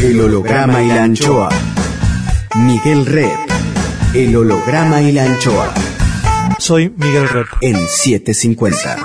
[0.00, 1.48] El holograma y la anchoa.
[2.54, 3.36] Miguel Rep.
[4.14, 5.74] El holograma y la anchoa.
[6.58, 7.46] Soy Miguel Rep.
[7.60, 8.96] En 750.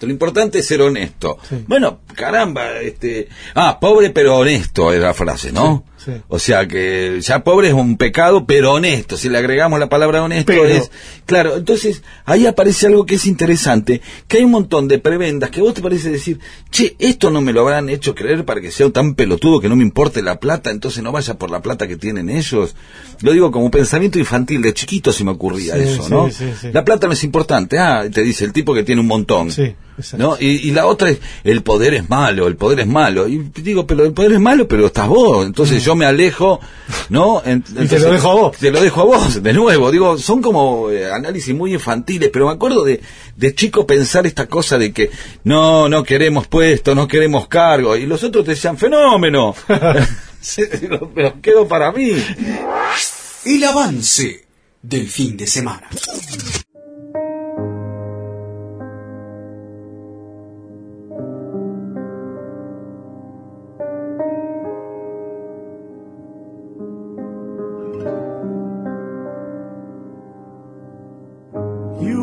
[0.00, 1.38] Lo importante es ser honesto.
[1.66, 3.28] Bueno, caramba, este...
[3.54, 5.84] Ah, pobre pero honesto es la frase, ¿no?
[5.95, 6.12] Sí, sí.
[6.28, 9.16] O sea que ya pobre es un pecado, pero honesto.
[9.16, 10.64] Si le agregamos la palabra honesto Pero.
[10.64, 10.90] es...
[11.26, 15.60] Claro, entonces ahí aparece algo que es interesante, que hay un montón de prebendas que
[15.60, 16.38] vos te parece decir,
[16.70, 19.76] che, esto no me lo habrán hecho creer para que sea tan pelotudo que no
[19.76, 22.76] me importe la plata, entonces no vaya por la plata que tienen ellos.
[23.22, 26.28] Lo digo como pensamiento infantil, de chiquito se me ocurría Sí, eso, ¿no?
[26.72, 29.50] La plata no es importante, ah, te dice el tipo que tiene un montón.
[29.50, 29.74] Sí.
[30.18, 30.36] ¿No?
[30.38, 33.26] Y, y la otra es, el poder es malo, el poder es malo.
[33.28, 35.46] Y digo, pero el poder es malo, pero estás vos.
[35.46, 36.60] Entonces yo me alejo,
[37.08, 37.42] ¿no?
[37.44, 37.86] En- Mm.
[37.88, 38.56] te lo dejo a vos.
[38.58, 39.90] Te lo dejo a vos, de nuevo.
[39.90, 43.00] Digo, son como eh, análisis muy infantiles, pero me acuerdo de,
[43.36, 45.10] de chico pensar esta cosa de que
[45.44, 47.96] no, no queremos puesto, no queremos cargo.
[47.96, 49.54] Y los otros te decían, fenómeno.
[51.14, 52.12] Pero quedo para mí.
[53.44, 54.44] El avance
[54.82, 55.88] del fin de semana.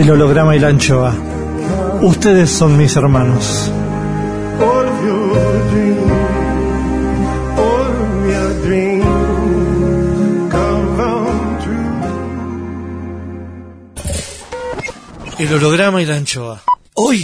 [0.00, 1.14] El holograma y la anchoa.
[2.00, 3.70] Ustedes son mis hermanos.
[15.38, 16.62] El holograma y la anchoa.
[16.94, 17.22] Hoy,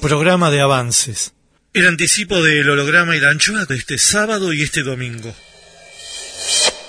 [0.00, 1.34] programa de avances.
[1.74, 5.34] El anticipo del holograma y la anchoa de este sábado y este domingo.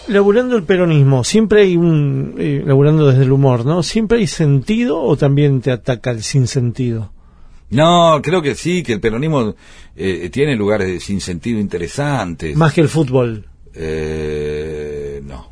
[0.08, 2.36] Laburando el peronismo, siempre hay un.
[2.38, 3.84] eh, laburando desde el humor, ¿no?
[3.84, 7.12] ¿Siempre hay sentido o también te ataca el sinsentido?
[7.70, 9.56] No, creo que sí, que el peronismo
[9.96, 12.56] eh, tiene lugares de sinsentido interesantes.
[12.56, 13.48] Más que el fútbol.
[13.74, 15.50] Eh, no,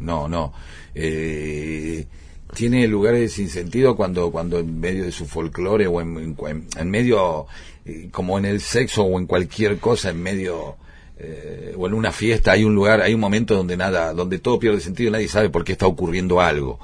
[0.00, 0.52] no, no.
[0.94, 2.06] Eh,
[2.54, 6.66] tiene lugares sin sentido cuando, cuando en medio de su folclore o en, en, en-
[6.76, 7.46] en medio,
[7.84, 10.76] eh, como en el sexo o en cualquier cosa, en medio
[11.22, 14.58] eh, o en una fiesta, hay un lugar, hay un momento donde nada, donde todo
[14.58, 16.78] pierde sentido y nadie sabe por qué está ocurriendo algo.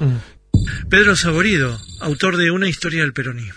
[0.89, 3.55] Pedro Saborido, autor de Una historia del peronismo.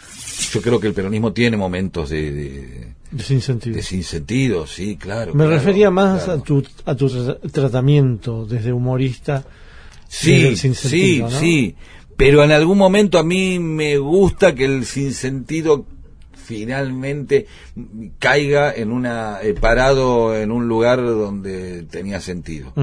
[0.51, 3.75] Yo creo que el peronismo tiene momentos de, de, De sinsentido.
[3.75, 5.33] de sinsentido, sí, claro.
[5.33, 6.39] Me claro, refería más claro.
[6.39, 9.45] a tu, a tu tra- tratamiento desde humorista.
[10.09, 11.39] desde Sí, el sí, sinsentido, ¿no?
[11.39, 11.75] sí.
[12.17, 15.85] Pero en algún momento a mí me gusta que el sinsentido
[16.51, 17.47] finalmente
[18.19, 22.73] caiga en una eh, parado en un lugar donde tenía sentido.
[22.75, 22.81] Mm,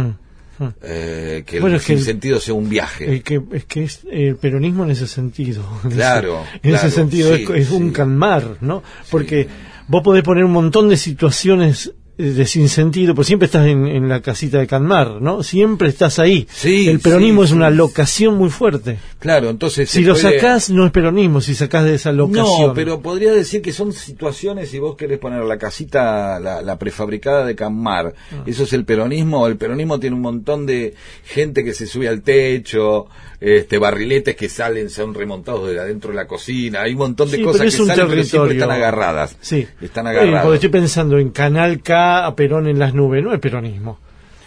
[0.64, 0.68] mm.
[0.82, 3.12] Eh, que Bueno, el es que el- sinsentido sea un viaje.
[3.12, 5.62] El que, es que es el peronismo en ese sentido.
[5.84, 8.82] En Claro, En claro, ese sentido sí, es, es un calmar, ¿no?
[9.10, 9.48] Porque
[9.86, 14.20] vos podés poner un montón de situaciones de sinsentido, pero siempre estás en, en la
[14.20, 15.44] casita de calmar, ¿no?
[15.44, 16.48] Siempre estás ahí.
[16.50, 18.98] Sí, el peronismo sí, es una locación muy fuerte.
[19.20, 22.68] Claro, entonces Si lo puede- sacás, no es peronismo, si sacás de esa locación.
[22.68, 26.76] No, pero podría decir que son situaciones, si vos querés poner la casita, la, la
[26.78, 28.42] prefabricada de Camar, Ah.
[28.46, 30.94] eso es el peronismo, el peronismo tiene un montón de
[31.24, 33.06] gente que se sube al techo,
[33.40, 37.36] este barriletes que salen, son remontados de adentro de la cocina, hay un montón de
[37.36, 38.52] Sí, cosas es que pero siempre territorio.
[38.54, 39.36] están agarradas.
[39.40, 39.66] Sí.
[39.80, 40.42] Están Eh, agarradas.
[40.42, 43.98] porque estoy pensando en Canal K, a Perón en las nubes, no es peronismo.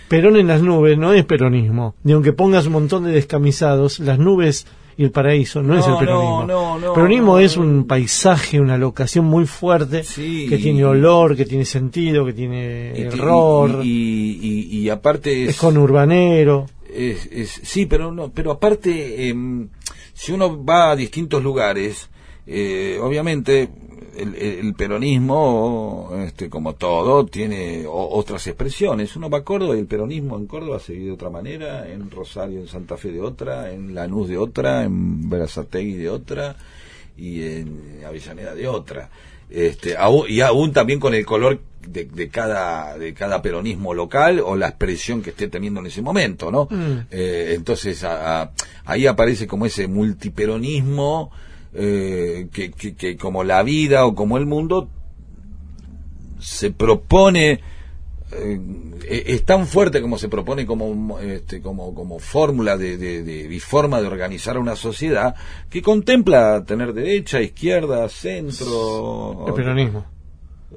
[0.09, 1.95] Perón en las nubes no es peronismo.
[2.03, 4.67] Ni aunque pongas un montón de descamisados, las nubes
[4.97, 6.45] y el paraíso no, es el peronismo.
[6.45, 10.47] no, peronismo es un paisaje, una locación muy fuerte, Sí.
[10.49, 13.87] que tiene olor, que tiene sentido, que tiene y- error, Y,
[14.41, 16.65] y- y- y aparte es con urbanero.
[16.93, 19.69] Es, es- sí, pero pero aparte em,
[20.13, 22.09] si uno va a distintos lugares,
[22.45, 23.69] eh, obviamente
[24.17, 29.15] el, el peronismo, este, como todo, tiene o- otras expresiones.
[29.15, 32.11] Uno va a Córdoba y el peronismo en Córdoba se vive de otra manera, en
[32.11, 36.57] Rosario, en Santa Fe de otra, en Lanús de otra, en Berazategui de otra
[37.21, 39.09] y en Avellaneda de otra.
[39.49, 44.39] Este, aún- y aún también con el color de, de cada de cada peronismo local
[44.39, 46.67] o la expresión que esté teniendo en ese momento, ¿no?
[46.69, 47.07] Mm.
[47.11, 48.51] Eh, entonces a- a-
[48.85, 51.31] ahí aparece como ese multiperonismo
[51.73, 54.89] eh, que, que, que como la vida o como el mundo
[56.39, 57.61] se propone
[58.33, 58.59] eh,
[59.27, 63.59] es tan fuerte como se propone como este, como como fórmula de, de, de- y
[63.59, 65.35] forma de organizar una sociedad
[65.69, 70.05] que contempla tener derecha izquierda centro El peronismo.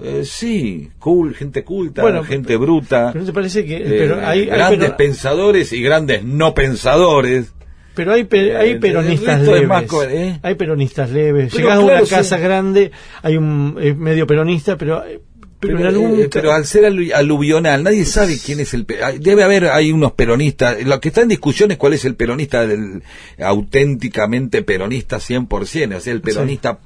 [0.03, 4.17] eh, sí cool gente culta Bueno, gente bruta Pero ¿no te parece que eh, pero
[4.17, 7.53] hay, hay grandes pero- pensadores y grandes no pensadores
[7.95, 9.69] Pero hay, pe- Eh, hay peronistas leves.
[9.69, 10.41] más ¿eh?
[10.43, 11.53] Hay peronistas leves.
[11.55, 12.11] Pero Llegás a claro, una sí.
[12.11, 12.91] casa grande,
[13.23, 15.21] hay un eh, medio peronista, pero, eh,
[15.67, 18.87] pero, pero, en algún eh, pero al ser alu- aluvional, nadie sabe quién es el...
[19.21, 22.67] Debe haber, hay unos peronistas, lo que está en discusión es cuál es el peronista
[22.67, 23.03] del
[23.39, 26.79] auténticamente peronista 100%, o sea, el peronista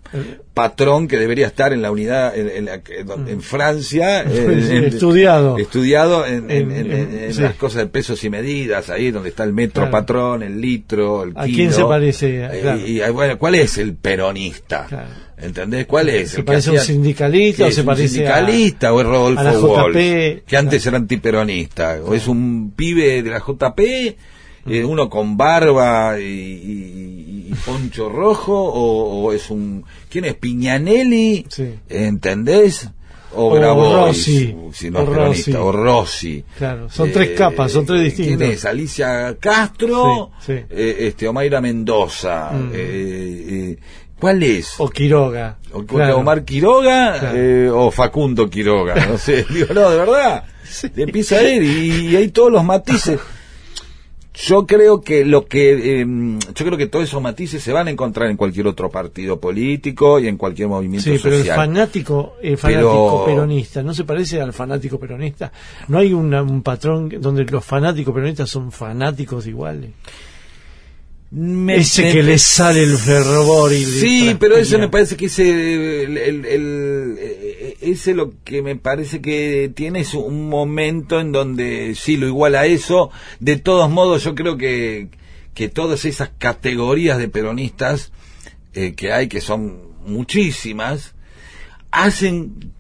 [0.54, 2.80] patrón que debería estar en la unidad, en, en la
[3.28, 5.58] en Francia, eh, Sí, en- estudiado.
[5.58, 7.40] estudiado en, sí.
[7.42, 9.90] las cosas de pesos y medidas, ahí donde está el metro Claro.
[9.92, 11.56] patrón, el litro, el ¿A kilo.
[11.56, 12.44] quién se parece?
[12.44, 12.81] Eh, Claro.
[12.86, 14.86] y, y, bueno, ¿cuál es el peronista?
[14.88, 15.27] Claro.
[15.40, 15.87] ¿Entendés?
[15.87, 16.31] ¿Cuál es?
[16.32, 19.40] ¿Se parece a un sindicalista o se es un parece a- sindicalista o es Rodolfo
[19.40, 20.43] a la Walsh, JP?
[20.46, 24.17] que antes era antiperonista o es un pibe de la JP
[24.70, 30.35] eh, uno con barba y, y- y poncho rojo o, o es un quién es
[30.35, 31.67] Piñanelli Sí.
[31.88, 32.88] ¿entendés?
[33.34, 34.56] o, O Grabois, Rossi.
[34.73, 35.52] si no es O Rossi.
[35.52, 38.38] o Rossi Claro, son tres capas, son tres distintos.
[38.38, 38.64] ¿quién es?
[38.64, 40.61] Alicia Castro Sí, sí.
[40.70, 42.70] eh, este Omaira Mendoza Mm.
[42.75, 42.76] eh,
[43.49, 43.79] eh,
[44.19, 44.75] ¿cuál es?
[44.79, 45.59] O Quiroga.
[45.73, 46.19] O Claro.
[46.19, 47.38] Omar Quiroga Claro.
[47.38, 50.44] eh, o Facundo Quiroga, no sé, digo, no, de verdad,
[50.94, 53.20] te empieza a ir y, y hay todos los matices.
[54.41, 56.06] Yo creo que lo que, eh,
[56.55, 60.20] yo creo que todos esos matices se van a encontrar en cualquier otro partido político
[60.20, 64.41] y en cualquier movimiento Sí, pero el fanático, el fanático Pero- peronista, ¿no se parece
[64.41, 65.50] al fanático peronista?
[65.88, 69.91] ¿No hay una- un patrón donde los fanáticos peronistas son fanáticos iguales?
[71.30, 75.26] Me- ese me- que le sale el fervor y Sí, pero eso me parece que
[75.26, 81.20] ese, el, el- el- eh, ese lo que me parece que tiene es un momento
[81.20, 83.10] en donde sí lo iguala a eso.
[83.40, 85.08] De todos modos, yo creo que,
[85.52, 88.10] que todas esas categorías de peronistas
[88.72, 91.14] eh, que hay, que son muchísimas,
[91.90, 92.72] hacen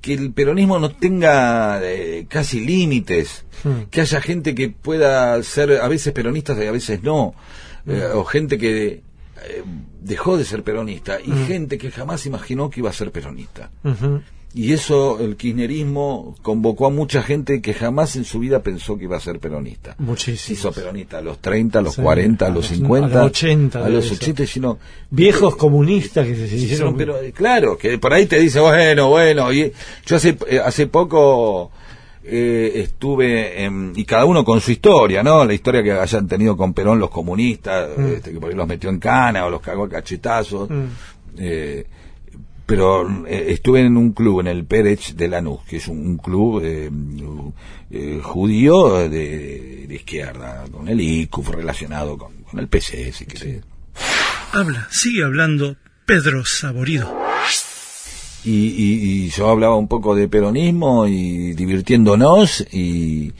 [0.00, 3.84] que el peronismo no tenga eh, casi límites, Hmm.
[3.90, 7.34] que haya gente que pueda ser a veces peronistas y a veces no,
[7.86, 9.62] eh, o gente que eh,
[10.00, 13.70] dejó de ser peronista y gente que jamás imaginó que iba a ser peronista.
[14.54, 19.04] Y eso, el kirchnerismo convocó a mucha gente que jamás en su vida pensó que
[19.04, 19.94] iba a ser peronista.
[19.98, 20.54] Se Muchísimo.
[20.58, 23.26] hizo peronista a los 30, a los Sí, 40, a los los- 50, a los
[23.32, 24.16] 80 a los debe ser.
[24.16, 24.78] 80, y sino,
[25.10, 26.96] Viejos comunistas que se Sí, hicieron.
[26.96, 29.72] pero eh, claro, que por ahí te dice, bueno, bueno, y
[30.06, 31.70] yo hace, eh, hace poco
[32.28, 35.44] eh, estuve en, y cada uno con su historia, ¿no?
[35.44, 38.06] La historia que hayan tenido con Perón los comunistas, Mm.
[38.14, 40.68] este, que por ahí los metió en cana o los cagó a cachetazos.
[40.68, 40.84] Mm.
[41.38, 41.86] Eh,
[42.66, 46.16] pero eh, estuve en un club, en el Pérez de Lanús, que es un, un
[46.16, 46.90] club eh,
[47.92, 53.62] eh, judío de, de izquierda, con el ICUF relacionado con, con el PC, si querés.
[54.52, 57.25] Habla, sigue hablando Pedro Saborido.
[58.46, 63.32] Y, y- y yo hablaba un poco de peronismo y divirtiéndonos y,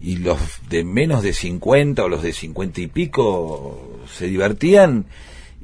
[0.00, 0.38] y los
[0.68, 5.04] de menos de 50 o los de 50 y pico se divertían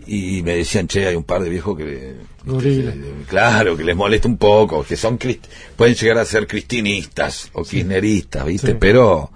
[0.07, 2.15] y me decían, che, hay un par de viejos que...
[3.29, 5.19] Claro, que les molesta un poco, que son
[5.77, 8.73] pueden llegar a ser cristinistas o kirchneristas, ¿viste?
[8.73, 8.77] Sí.
[8.81, 9.31] Pero...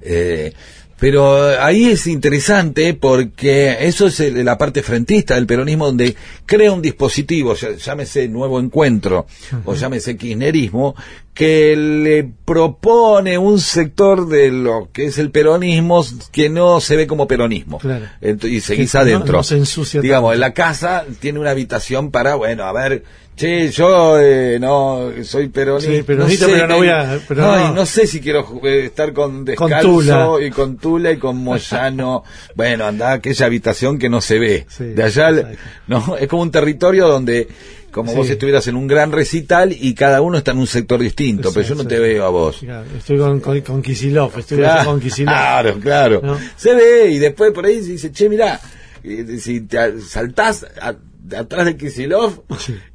[0.00, 0.52] eh,
[0.98, 6.72] pero ahí es interesante porque eso es el- la parte frentista del peronismo donde crea
[6.72, 9.26] un dispositivo, llámese nuevo encuentro
[9.64, 10.94] o llámese kirchnerismo,
[11.34, 17.06] que le propone un sector de lo que es el peronismo que no se ve
[17.06, 17.76] como peronismo.
[17.78, 18.06] Claro.
[18.22, 19.36] Y seguís Que adentro.
[19.36, 20.34] no se ensucia Digamos, tanto.
[20.34, 23.02] en la casa tiene una habitación para, bueno, a ver,
[23.36, 25.92] che, yo eh, no soy peronista.
[25.92, 27.74] Sí, peronista, pero no voy a- pero no.
[27.74, 30.28] no sé si quiero eh, estar con descalzo Tula.
[30.44, 32.24] y con Tula y con Moyano.
[32.56, 34.66] bueno, anda a aquella habitación que no se ve.
[34.68, 35.58] Sí, de allá, exacto.
[35.86, 37.46] no, es como un territorio donde
[37.90, 38.16] como Sí.
[38.18, 41.66] vos estuvieras en un gran recital y cada uno está en un sector distinto, pero
[41.66, 42.58] yo no Sí, te veo a vos.
[42.60, 45.32] Claro, estoy con, con, con Kisilov, estoy Claro, con Kisilov.
[45.34, 46.20] claro, claro.
[46.22, 46.38] ¿No?
[46.56, 48.60] Se ve y después por ahí se dice, che, mirá,
[49.02, 50.94] eh, si te saltás a-
[51.36, 52.42] atrás de Kisilov,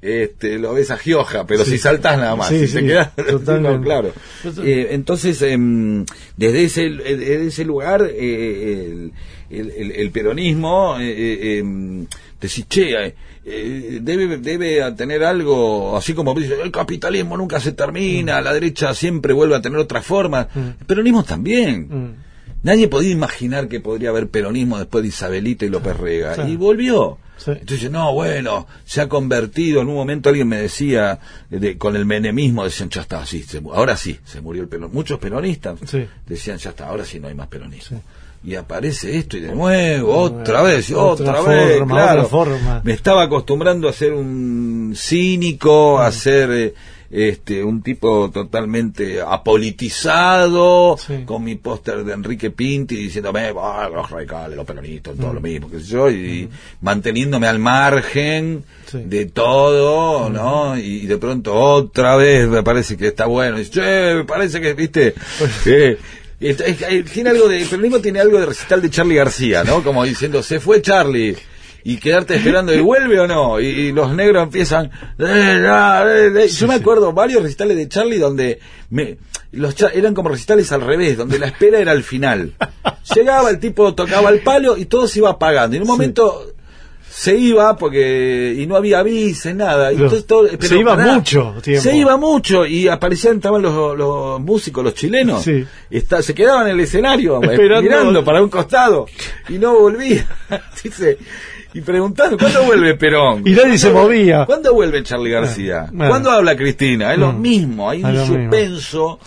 [0.01, 4.13] este, lo ves a Gioja, pero si saltás nada más, Sí, si te no, claro.
[4.63, 6.05] Eh, entonces, em,
[6.37, 9.09] desde ese, eh, desde ese lugar, eh,
[9.49, 12.05] el, el- el- peronismo, eh, eh, em,
[12.39, 17.71] decís, che, eh, eh, debe, debe tener algo, así como dice, el capitalismo nunca se
[17.73, 18.43] termina, Mm.
[18.43, 20.47] la derecha siempre vuelve a tener otra forma.
[20.55, 21.87] El peronismo también.
[21.89, 22.15] Mm.
[22.63, 26.47] Nadie podía imaginar que podría haber peronismo después de Isabelita y López Rega.
[26.47, 27.17] Y volvió.
[27.43, 27.51] Sí.
[27.51, 29.81] Entonces, no, bueno, se ha convertido.
[29.81, 31.19] En un momento alguien me decía,
[31.49, 34.93] de- con el menemismo, decían, ya está, sí, se ahora sí, se murió el peronismo.
[34.93, 36.05] Muchos peronistas Sí.
[36.27, 38.01] decían, ya está, ahora sí no hay más peronismo.
[38.43, 42.19] Y aparece esto y de nuevo, otra vez, Otra otra, vez, forma, claro.
[42.21, 42.81] otra forma.
[42.83, 46.73] Me estaba acostumbrando a ser un cínico, a ser eh,
[47.11, 51.23] este un tipo totalmente apolitizado, Sí.
[51.25, 55.69] con mi póster de Enrique Pinti diciéndome, "Ah, los radicales, los peronistas, todo lo mismo,
[55.69, 56.49] qué sé yo, y
[56.81, 58.99] manteniéndome al margen Sí.
[59.05, 60.77] de todo, ¿no?
[60.77, 64.73] Y, de pronto otra vez me parece que está bueno, y, che, me parece que,
[64.73, 65.97] viste, eh, es- es- eh,
[67.13, 69.83] tiene algo de, el peronismo tiene algo de recital de Charlie García, ¿no?
[69.83, 71.37] Como diciendo, se fue Charlie.
[71.83, 73.59] Y quedarte esperando, ¿y vuelve o no?
[73.59, 74.85] Y, y los negros empiezan.
[75.17, 76.47] "Eh, eh, eh".
[76.47, 78.59] Yo me acuerdo varios recitales de Charlie donde
[78.91, 79.17] me,
[79.51, 82.53] los eran como recitales al revés, donde la espera era al final.
[83.15, 85.75] Llegaba el tipo, tocaba el palo y todo se iba apagando.
[85.75, 86.53] Y en un momento
[87.13, 89.91] se iba porque y no había aviso, nada.
[89.91, 89.97] Y
[90.59, 91.81] se iba pará, mucho tiempo.
[91.83, 95.43] Se iba mucho y aparecían, estaban los, los músicos, los chilenos.
[95.43, 95.65] Sí.
[95.89, 97.81] Está- se quedaban en el escenario Esperando.
[97.81, 99.05] mirando para un costado
[99.49, 100.25] y no volvía.
[100.83, 101.17] Dice,
[101.73, 103.43] y preguntando, ¿cuándo vuelve Perón?
[103.45, 104.45] Y nadie se ¿Cuándo- movía.
[104.45, 105.87] ¿Cuándo vuelve Charlie García?
[105.91, 106.09] Bueno.
[106.11, 107.11] ¿Cuándo habla Cristina?
[107.11, 107.41] Es lo Mm.
[107.41, 108.25] mismo, hay un mismo.
[108.27, 109.19] suspenso,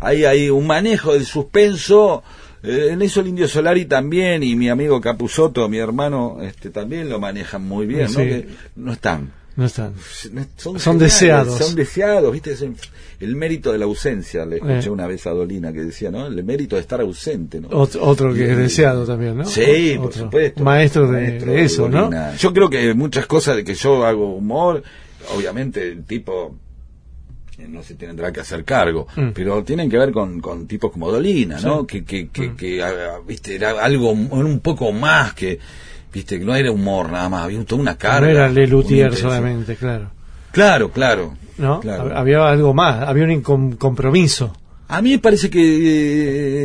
[0.00, 2.22] hay, hay un manejo del suspenso.
[2.64, 7.08] Eh, en eso el Indio Solari también y mi amigo Capusotto, mi hermano, este también
[7.08, 8.18] lo manejan muy bien, ¿no?
[8.18, 9.32] Que no están.
[9.56, 9.92] No están.
[10.56, 11.58] Son, deseados.
[11.58, 12.52] Son deseados, ¿viste?
[12.54, 12.62] Es
[13.20, 14.44] el, mérito de la ausencia.
[14.44, 14.90] Le escuché Eh.
[14.90, 16.26] una vez a Dolina que decía, ¿no?
[16.26, 17.68] El mérito de estar ausente, ¿no?
[17.68, 19.44] Ot- otro que es deseado también, ¿no?
[19.44, 20.64] Sí, por supuesto.
[20.64, 22.10] Maestro de, Maestro de eso, ¿no?
[22.36, 24.82] Yo creo que muchas cosas de que yo hago humor,
[25.36, 26.56] obviamente el tipo
[27.68, 29.28] no se tendrá que hacer cargo, Mm.
[29.34, 31.86] pero tienen que ver con, con tipos como Dolina, ¿no?
[31.86, 32.56] Que, que, que, Mm.
[32.56, 35.58] que, ah, viste, era algo, un poco más que,
[36.12, 38.20] viste, que no era humor nada más, había toda una carga.
[38.26, 40.10] no era Lelutier solamente, claro.
[40.52, 41.34] Claro, claro.
[41.58, 41.80] ¿No?
[41.80, 42.16] claro.
[42.16, 44.52] Había algo más, había un compromiso.
[44.88, 45.60] A mí me parece que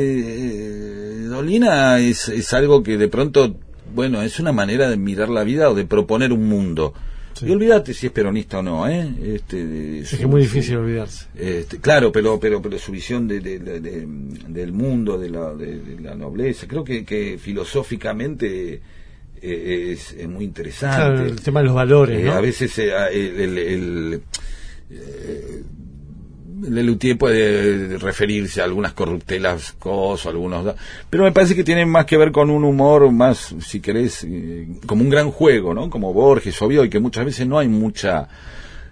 [0.09, 3.55] eh, Dolina es, es algo que de pronto,
[3.93, 6.93] bueno, es una manera de mirar la vida o de proponer un mundo.
[7.39, 7.45] Sí.
[7.47, 9.07] Y olvídate si es peronista o no, ¿eh?
[9.35, 11.25] Este, Es su- que es muy su- difícil olvidarse.
[11.35, 14.07] este, claro, pero, pero, pero su visión de, de- de- de-
[14.49, 18.81] del mundo, de la, de, de la nobleza, creo que, que filosóficamente
[19.41, 20.97] eh, es, es muy interesante.
[20.97, 22.33] Claro, el tema de los valores, Eh, ¿no?
[22.33, 24.21] A veces eh, el, el, el,
[24.91, 25.63] eh,
[26.61, 30.75] Lelutier puede referirse a algunas corruptelas cosas, algunos...
[31.09, 34.67] Pero me parece que tiene más que ver con un humor más, si querés, eh,
[34.85, 35.89] como un gran juego, ¿no?
[35.89, 38.27] Como Borges, obvio, y que muchas veces no hay mucha...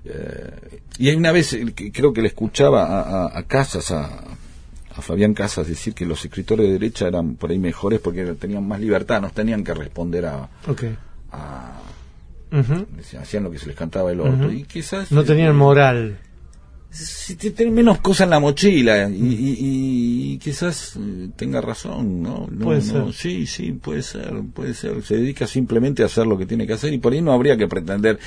[0.06, 0.52] eh,
[1.00, 4.06] y hay una vez, eh, creo que le escuchaba a, a- a Casas, a,
[4.96, 8.68] a Fabián Casas, decir que los escritores de derecha eran por ahí mejores porque tenían
[8.68, 10.50] más libertad, no tenían que responder a...
[13.22, 14.22] Hacían lo que se les cantaba el.
[14.22, 14.50] Ujú.
[14.50, 15.12] Y quizás...
[15.12, 16.18] No eh, tenían moral.
[16.98, 21.62] Si te- tiene menos cosas en la mochila y, y- y- y quizás eh, tenga
[21.62, 22.48] razón, ¿no?
[22.52, 23.14] No, Puede no, ser.
[23.14, 25.02] Sí, sí, puede ser, puede ser.
[25.04, 27.58] Se dedica simplemente a hacer lo que tiene que hacer y por ahí no habría
[27.58, 28.20] que pretender.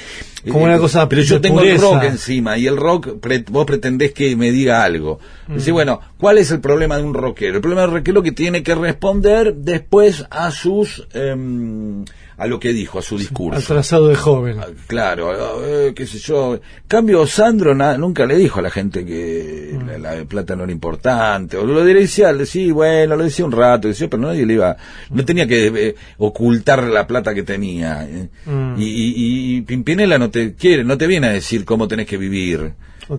[0.45, 1.75] eh, Como una cosa Pero yo tengo pureza.
[1.75, 5.19] el rock encima y el rock, pre- vos pretendés que me diga algo.
[5.49, 5.55] Mm.
[5.57, 7.57] Dice, bueno, ¿cuál es el problema de un rockero?
[7.57, 12.05] El problema del rockero que tiene que responder después a sus, em,
[12.41, 13.59] a lo que dijo, a su discurso.
[13.59, 14.57] Al trazado de joven.
[14.87, 16.59] Claro, eh, qué sé yo.
[16.89, 20.73] Cambio, Sandro na- nunca le dijo a la gente que la, la plata no era
[20.73, 21.59] importante.
[21.59, 24.77] O lo decía, sí, bueno, lo decía un rato, decía, pero nadie le iba.
[25.11, 28.09] No tenía que eh, ocultar la plata que tenía.
[28.09, 28.29] eh.
[28.47, 28.75] Mm.
[28.81, 32.17] Y, y, y Pimpinela no te quiere, no te viene a decir cómo tenés que
[32.17, 32.73] vivir.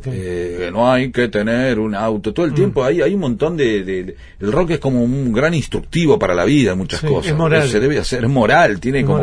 [0.05, 3.83] Eh, no hay que tener un auto todo el tiempo hay hay un montón de,
[3.83, 7.07] de- de- el rock es como un gran instructivo para la vida en muchas Sí,
[7.07, 7.67] cosas es moral.
[7.67, 9.19] se debe hacer es moral tiene como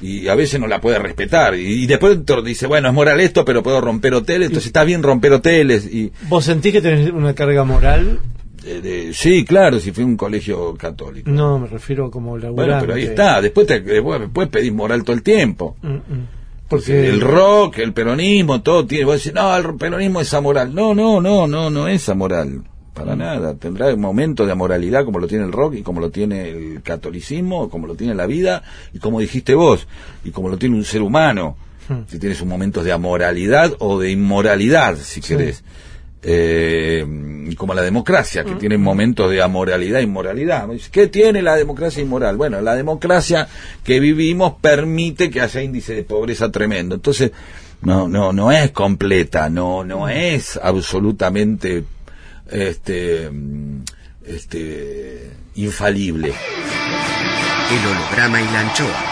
[0.00, 3.44] y a veces no la puede respetar y, y después dice bueno es moral esto
[3.44, 7.34] pero puedo romper hoteles entonces está bien romper hoteles y ¿Vos sentís que tenés una
[7.34, 8.18] carga moral?
[8.64, 12.54] eh, de- sí claro si fui a un colegio católico No, me refiero como laburante.
[12.72, 16.26] bueno pero ahí está después te después, después pedís moral todo el tiempo Mm, mm.
[16.72, 19.04] Porque el rock, el peronismo, todo tiene.
[19.04, 20.74] Vos decís, no, el peronismo es amoral.
[20.74, 22.62] No, no, no, no, no es amoral.
[22.94, 23.54] para nada.
[23.56, 27.68] Tendrá momentos de amoralidad como lo tiene el rock y como lo tiene el catolicismo,
[27.68, 28.62] como lo tiene la vida
[28.94, 29.86] y como dijiste vos,
[30.24, 31.58] y como lo tiene un ser humano.
[31.90, 32.04] Hmm.
[32.06, 35.62] Si tienes un momentos de amoralidad o de inmoralidad, si querés.
[36.24, 37.04] Eh,
[37.56, 40.68] como la democracia, que tiene momentos de amoralidad e inmoralidad.
[40.90, 42.36] ¿Qué tiene la democracia inmoral?
[42.36, 43.46] Bueno, la democracia
[43.84, 46.94] que vivimos permite que haya índice de pobreza tremendo.
[46.94, 47.32] Entonces,
[47.82, 51.84] no, no, no es completa, no, no es absolutamente
[52.50, 53.82] este, mm,
[54.26, 56.32] este, infalible.
[57.70, 59.04] El holograma y la anchoa.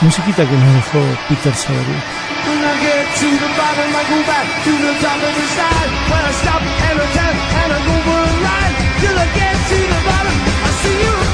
[0.00, 2.89] Musiquita que nos dejó Peter Savary.
[3.20, 5.90] To the bottom, I go back to the top of the side.
[6.08, 8.74] When I stop and I turn and I go for a ride.
[8.96, 11.29] Till I get to the bottom, I see you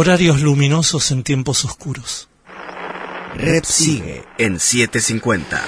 [0.00, 2.28] Horarios luminosos en tiempos oscuros.
[3.34, 5.60] Rep sigue en 750.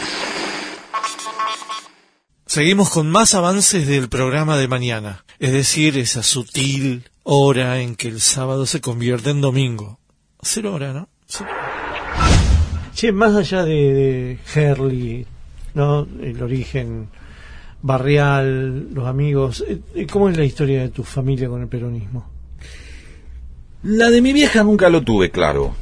[2.47, 8.07] Seguimos con más avances del programa de mañana, es decir, esa sutil hora en que
[8.07, 9.99] el sábado se convierte en domingo.
[10.41, 11.09] Cero hora, ¿no?
[11.27, 11.51] Cero.
[12.95, 15.27] Che, más allá de, de Hurley,
[15.75, 16.07] ¿no?
[16.23, 17.09] El origen
[17.83, 19.65] barrial, los amigos.
[19.67, 22.30] Eh, eh, ¿Cómo es la historia de tu familia con el peronismo?
[23.83, 25.75] La de mi vieja nunca lo tuve claro.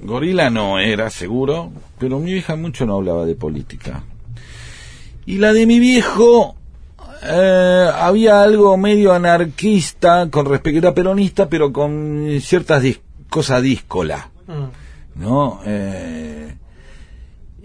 [0.00, 4.02] Gorila no era seguro, pero mi vieja mucho no hablaba de política.
[5.26, 6.56] Y la de mi viejo
[7.22, 14.30] eh, había algo medio anarquista con respecto era peronista, pero con ciertas dis- cosas díscola,
[15.16, 15.60] ¿no?
[15.66, 16.54] Eh,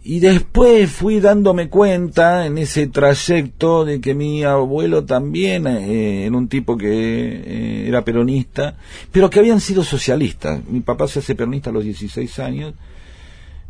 [0.06, 6.36] y después fui dándome cuenta en ese trayecto de que mi abuelo también eh, era
[6.36, 8.76] un tipo que eh, era peronista,
[9.14, 10.62] pero que habían sido socialistas.
[10.68, 12.74] Mi papá se hace peronista a los 16 años,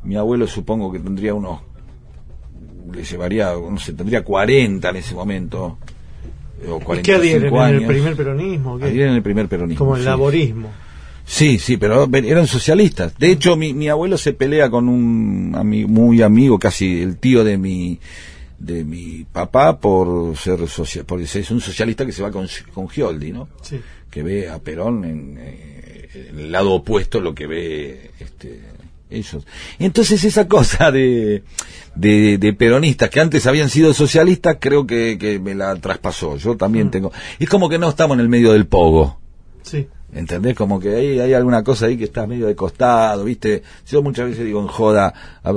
[0.04, 1.60] mi abuelo supongo que tendría unos,
[2.92, 5.78] le llevaría, no sé, tendría 40 en ese momento,
[6.68, 7.54] o ¿Y 45 qué adhieren?
[7.54, 7.82] ¿En años.
[7.82, 8.80] el primer peronismo?
[8.80, 8.86] ¿Qué?
[8.86, 9.86] Adhieren en el primer peronismo.
[9.86, 10.08] Como el sí.
[10.08, 10.70] laborismo.
[11.26, 13.18] Sí, sí, pero eran socialistas.
[13.18, 17.44] De hecho, mi, mi abuelo se pelea con un ami- muy amigo, casi el tío
[17.44, 18.00] de mi
[18.60, 22.88] de mi papá por ser socia, porque es un socialista que se va con, con
[22.88, 23.50] Gioldi, ¿no?
[23.62, 23.80] Sí.
[24.10, 28.62] Que ve a Perón en, eh, en el lado opuesto a lo que ve este
[29.10, 29.46] ellos.
[29.80, 31.44] Entonces esa cosa de,
[31.94, 36.38] de, de peronistas que antes habían sido socialistas, creo que, que me la traspasó.
[36.38, 37.12] Yo también tengo...
[37.40, 39.20] Es como que no estamos en el medio del pogo.
[39.62, 39.88] Sí.
[40.16, 40.56] ¿Entendés?
[40.56, 43.64] Como que ahí hay alguna cosa ahí que está medio de costado, ¿viste?
[43.88, 45.14] Yo muchas veces digo en joda,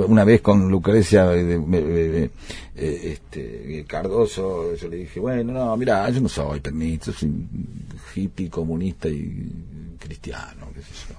[0.07, 2.29] una vez con Lucrecia eh,
[2.75, 7.77] eh, este, Cardoso, yo le dije, bueno, no, mira, yo no soy peronista, soy un
[8.15, 9.51] hippie comunista y
[9.99, 11.15] cristiano, qué sé yo.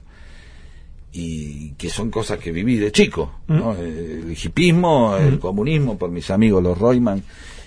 [1.12, 3.74] Y que son cosas que viví de chico, ¿no?
[3.74, 7.22] Eh, El hippismo, el comunismo, por mis amigos los Royman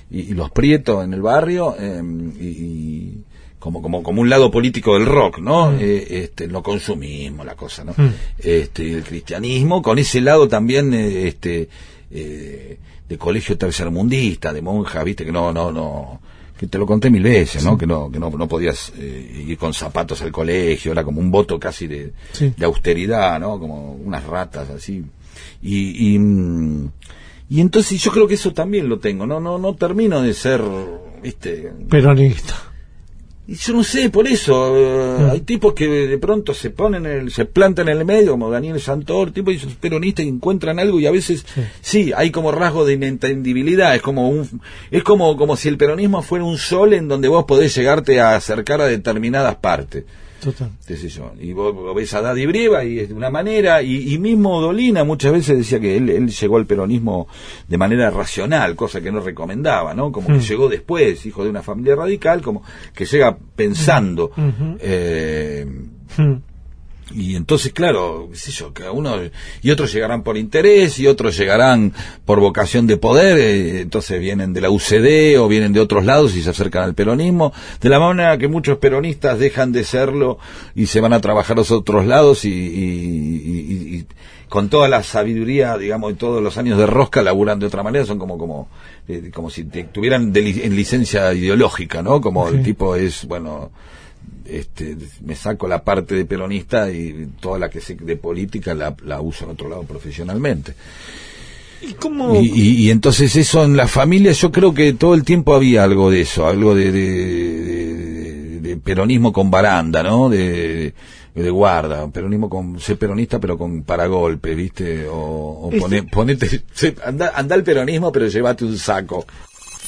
[0.10, 2.02] y, y los Prieto en el barrio, eh,
[2.40, 3.24] y, y
[3.62, 5.72] como, como, como un lado político del rock, ¿no?
[5.74, 7.94] Eh, este, no consumismo, la cosa, ¿no?
[8.40, 11.70] Este, el cristianismo, con ese lado también, eh, este,
[12.10, 16.20] eh, de colegio tercermundista, de monja, viste, que no, no, no,
[16.58, 17.78] que te lo conté mil veces, ¿no?
[17.78, 21.30] Que no, que no, no podías eh, ir con zapatos al colegio, era como un
[21.30, 22.52] voto casi de, Sí.
[22.58, 23.60] de austeridad, ¿no?
[23.60, 25.04] Como unas ratas así.
[25.62, 26.90] Y, y, mm,
[27.50, 30.62] y entonces yo creo que eso también lo tengo, no, no, no termino de ser,
[31.22, 32.71] viste, Peronista.
[33.48, 37.32] Y yo no sé, por eso, eh, hay tipos que de pronto se ponen, el,
[37.32, 41.00] se plantan en el medio, como Daniel Santor, tipo, y son peronistas y encuentran algo
[41.00, 41.46] y a veces,
[41.82, 46.22] sí, hay como rasgo de inentendibilidad, es como un, es como, como si el peronismo
[46.22, 50.06] fuera un sol en donde vos podés llegarte a acercar a determinadas partes
[50.42, 50.72] Total.
[51.40, 54.60] Y vos, vos ves a Daddy Brieva y es de una manera, y, y mismo
[54.60, 57.28] Dolina muchas veces decía que él, él llegó al peronismo
[57.68, 60.12] de manera racional, cosa que no recomendaba, ¿no?
[60.12, 64.32] Como que llegó después, hijo de una familia radical, como que llega pensando.
[64.80, 65.66] eh,
[66.18, 66.34] Mm.
[67.16, 69.16] Y entonces, claro, qué sé yo, cada uno,
[69.62, 71.94] y otros llegarán por interés, y otros llegarán
[72.26, 76.36] por vocación de poder, eh, entonces vienen de la UCD o vienen de otros lados
[76.36, 80.38] y se acercan al peronismo, de la manera que muchos peronistas dejan de serlo
[80.76, 82.54] y se van a trabajar a los otros lados y, y-
[83.46, 84.06] y- y-
[84.50, 88.06] con toda la sabiduría, digamos, y todos los años de rosca laburan de otra manera,
[88.06, 88.68] son como, como,
[89.08, 92.20] eh, como si te- tuvieran de en licencia ideológica, ¿no?
[92.20, 93.72] Como el tipo es, bueno,
[94.46, 98.96] este, me saco la parte de peronista y toda la que sé de política la,
[99.06, 100.74] la uso en otro lado profesionalmente.
[101.82, 102.40] ¿Y cómo?
[102.40, 105.84] Y, y- y entonces eso en la familia yo creo que todo el tiempo había
[105.84, 110.30] algo de eso, algo de, de- de- de peronismo con baranda, ¿no?
[110.30, 110.94] De,
[111.34, 115.08] de guarda, peronismo con, ser peronista pero con paragolpe, ¿viste?
[115.08, 119.26] O, o Este- pone- ponete, se- anda, anda al peronismo pero llévate un saco.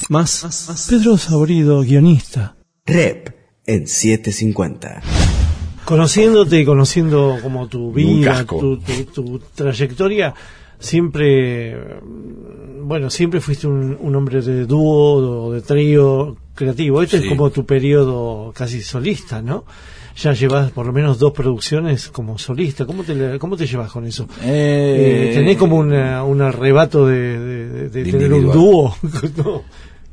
[0.08, 0.86] Más.
[0.90, 2.56] Pedro Sabrido, guionista.
[2.86, 3.28] Rep
[3.66, 5.02] en 750.
[5.84, 10.34] Conociéndote y conociendo como tu vida, tu, tu- tu trayectoria,
[10.78, 11.76] siempre,
[12.82, 17.02] bueno, siempre fuiste un, un hombre de dúo o de trío creativo.
[17.02, 17.24] Este Sí.
[17.24, 19.64] es como tu periodo casi solista, ¿no?
[20.16, 22.86] Ya llevas por lo menos dos producciones como solista.
[22.86, 24.28] ¿Cómo te, cómo te llevas con eso?
[24.42, 28.96] Eh, ¿Tenés como una- un arrebato de, de- de- de De tener un dúo?
[29.36, 29.62] no.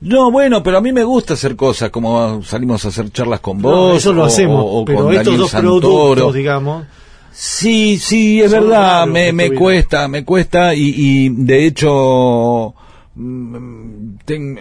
[0.02, 3.60] No, bueno, pero a mí me gusta hacer cosas, como salimos a hacer charlas con
[3.62, 3.98] No, vos.
[3.98, 5.80] eso lo o- hacemos, o- o pero con estos Daniel dos Santoro.
[5.80, 6.86] productos, digamos,
[7.34, 12.74] Sí, sí, es verdad, me, me cuesta, me cuesta y, y de hecho
[13.16, 14.16] mm,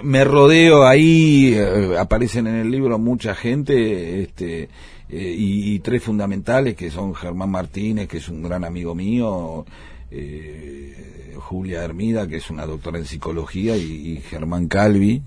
[0.05, 4.69] me rodeo ahí, eh, aparecen en el libro mucha gente, este,
[5.09, 9.65] eh, y, y tres fundamentales que son Germán Martínez, que es un gran amigo mío,
[10.11, 15.23] eh, Julia Hermida, que es una doctora en psicología, y, y Germán Calvi,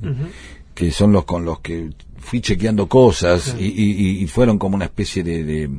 [0.74, 4.86] que son los con los que fui chequeando cosas y, y- y fueron como una
[4.86, 5.70] especie de, de,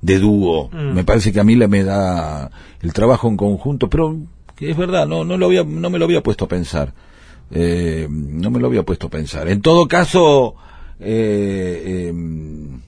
[0.00, 0.70] de dúo.
[0.72, 0.94] Mm.
[0.94, 4.16] Me parece que a mí le me da el trabajo en conjunto, pero
[4.56, 6.92] que es verdad, no, no, lo había, no me lo había puesto a pensar.
[7.50, 9.48] Eh, no me lo había puesto a pensar.
[9.48, 10.54] En todo caso,
[11.00, 12.80] eh, em,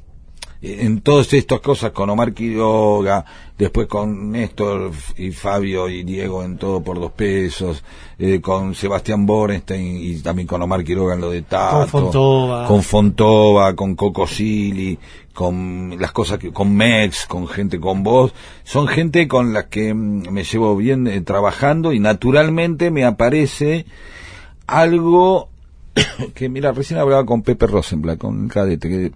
[0.62, 3.24] en todas estas cosas con Omar Quiroga,
[3.56, 7.82] después con Néstor y Fabio y Diego en todo por dos pesos,
[8.18, 12.66] eh, con Sebastián Borenstein y también con Omar Quiroga en lo de Tato, Con Fontova.
[12.66, 14.98] con Fontova, con Coco Silly,
[15.32, 19.94] con las cosas que, con Mex, con gente con vos, son gente con la que
[19.94, 23.86] mm, me llevo bien eh, trabajando y naturalmente me aparece
[24.66, 25.48] algo
[26.34, 29.12] que mira, recién hablaba con Pepe Rosenblatt, con el cadete, que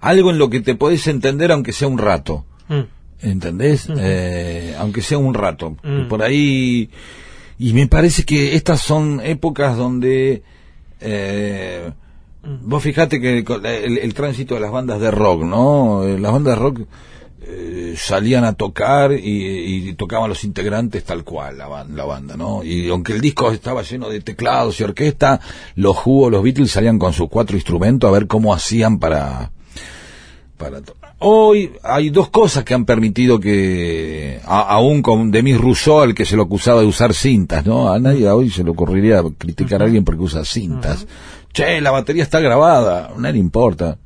[0.00, 2.44] algo en lo que te podés entender aunque sea un rato.
[2.68, 2.80] Mm.
[3.20, 3.88] ¿Entendés?
[3.98, 5.76] Eh, aunque sea un rato.
[5.82, 6.08] Mm.
[6.08, 6.90] Por ahí.
[7.58, 10.42] Y me parece que estas son épocas donde.
[11.00, 11.90] eh,
[12.62, 16.04] Vos fijate que el, el tránsito de las bandas de rock, ¿no?
[16.04, 16.80] Eh, Las bandas de rock
[17.42, 22.62] eh, salían a tocar y, y tocaban los integrantes tal cual, la, la banda, ¿no?
[22.64, 25.40] Y aunque el disco estaba lleno de teclados y orquesta,
[25.74, 29.50] los jugos, los Beatles salían con sus cuatro instrumentos a ver cómo hacían para,
[30.58, 30.80] para
[31.20, 36.26] Hoy hay dos cosas que han permitido que, a- aún con Demis Rousseau, al que
[36.26, 37.90] se lo acusaba de usar cintas, ¿no?
[37.90, 41.06] A nadie hoy se le ocurriría criticar a alguien porque usa cintas.
[41.52, 43.98] Che, la batería está grabada, a nadie le importa.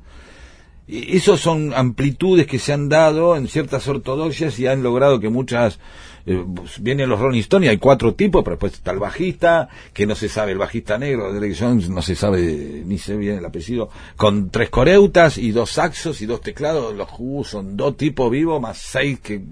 [0.87, 5.29] Y esos son amplitudes que se han dado en ciertas ortodoxias y han logrado que
[5.31, 5.79] muchas
[6.27, 9.69] eh, pues, vienen los Rolling Stones y hay cuatro tipos, pero después está el bajista,
[9.93, 13.17] que no se sabe, el bajista negro de Derek Jones, no se sabe ni se
[13.17, 17.77] bien el apellido, con tres coreutas y dos saxos y dos teclados, los Who son
[17.77, 19.43] dos tipos vivos más seis que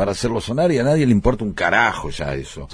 [0.00, 2.66] para hacerlo sonar y a nadie le importa un carajo ya eso.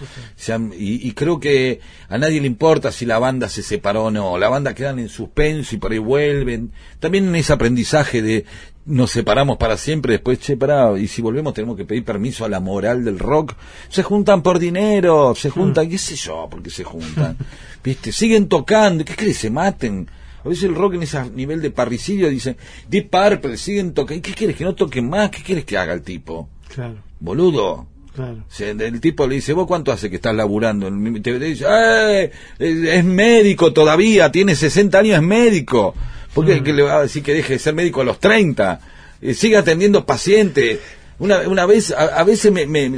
[0.52, 4.10] Han- y, y creo que a nadie le importa si la banda se separó o
[4.12, 6.70] no, la banda quedan en suspenso y por ahí vuelven.
[7.00, 8.44] También en ese aprendizaje de
[8.84, 12.48] nos separamos para siempre, después, che, pará, y si volvemos tenemos que pedir permiso a
[12.48, 13.54] la moral del rock.
[13.88, 17.36] Se juntan por dinero, se juntan, qué sé yo, porque se juntan.
[17.82, 18.12] ¿Viste?
[18.12, 19.38] Siguen tocando, ¿qué crees?
[19.38, 20.08] Se maten.
[20.44, 22.56] A veces el rock en ese nivel de parricidio dice,
[22.88, 24.22] Deep Purple, siguen tocando.
[24.22, 24.54] ¿Qué quieres?
[24.54, 25.30] ¿Que no toquen más?
[25.30, 26.48] ¿Qué quieres que haga el tipo?
[26.74, 27.86] Claro, Boludo.
[28.14, 28.44] claro.
[28.58, 30.88] El tipo le dice, ¿vos cuánto hace que estás laburando?
[31.22, 35.94] Te dice, "Eh, es, médico todavía, tiene 60 años, es médico.
[36.34, 38.80] ¿Por qué que le va a decir que deje de ser médico a los 30?
[39.22, 40.80] Eh, sigue atendiendo pacientes.
[41.18, 42.90] Una, una vez, a, a veces me- me-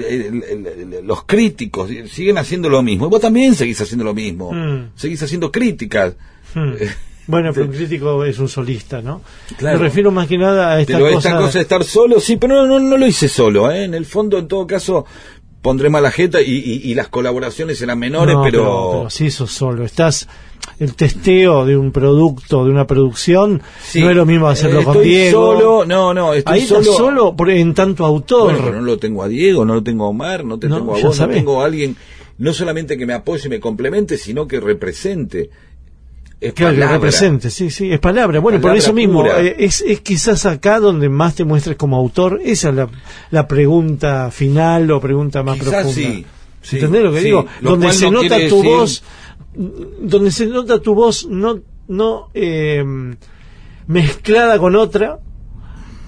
[1.05, 3.07] los críticos siguen haciendo lo mismo.
[3.07, 4.51] Y vos también seguís haciendo lo mismo.
[4.53, 4.91] Mm.
[4.97, 6.15] Seguís haciendo críticas.
[6.55, 6.73] Mm.
[7.29, 9.21] Bueno, pero un crítico es un solista, ¿no?
[9.57, 9.79] Claro.
[9.79, 11.29] Me refiero más que nada a esta Pero cosa...
[11.29, 13.85] esta cosa de estar solo, sí, pero no, no, no lo hice solo, ¿eh?
[13.85, 15.05] En el fondo, en todo caso,
[15.63, 18.63] pondré mala jeta y, y- y las colaboraciones eran menores, No, pero...
[18.93, 19.85] pero sí sos solo.
[19.85, 20.27] Estás
[20.81, 24.01] el testeo de un producto, de una producción, Sí.
[24.01, 25.55] no es lo mismo hacerlo con Diego.
[25.55, 26.97] solo, no, no, estoy Ahí estás solo.
[26.97, 28.45] solo por, en tanto autor.
[28.53, 30.77] Bueno, pero no lo tengo a Diego, no lo tengo a Omar, no te No,
[30.79, 31.37] tengo a vos, sabés.
[31.37, 31.97] no tengo a alguien,
[32.39, 35.51] no solamente que me apoye y me complemente, sino que represente.
[36.41, 36.97] Es Claro, que palabra.
[36.99, 38.39] represente, sí, sí, es palabra.
[38.39, 42.41] Bueno, por eso mismo, eh, es, es quizás acá donde más te muestres como autor.
[42.45, 42.89] Esa es la,
[43.31, 45.93] la pregunta final o pregunta más Quizás profunda.
[45.95, 46.25] sí,
[46.63, 47.25] sí, ¿Entendés lo que sí.
[47.25, 47.47] digo?
[47.61, 49.03] Lo donde se no nota tu decir- voz,
[50.01, 52.85] donde se nota tu voz no, no eh,
[53.87, 55.19] mezclada con otra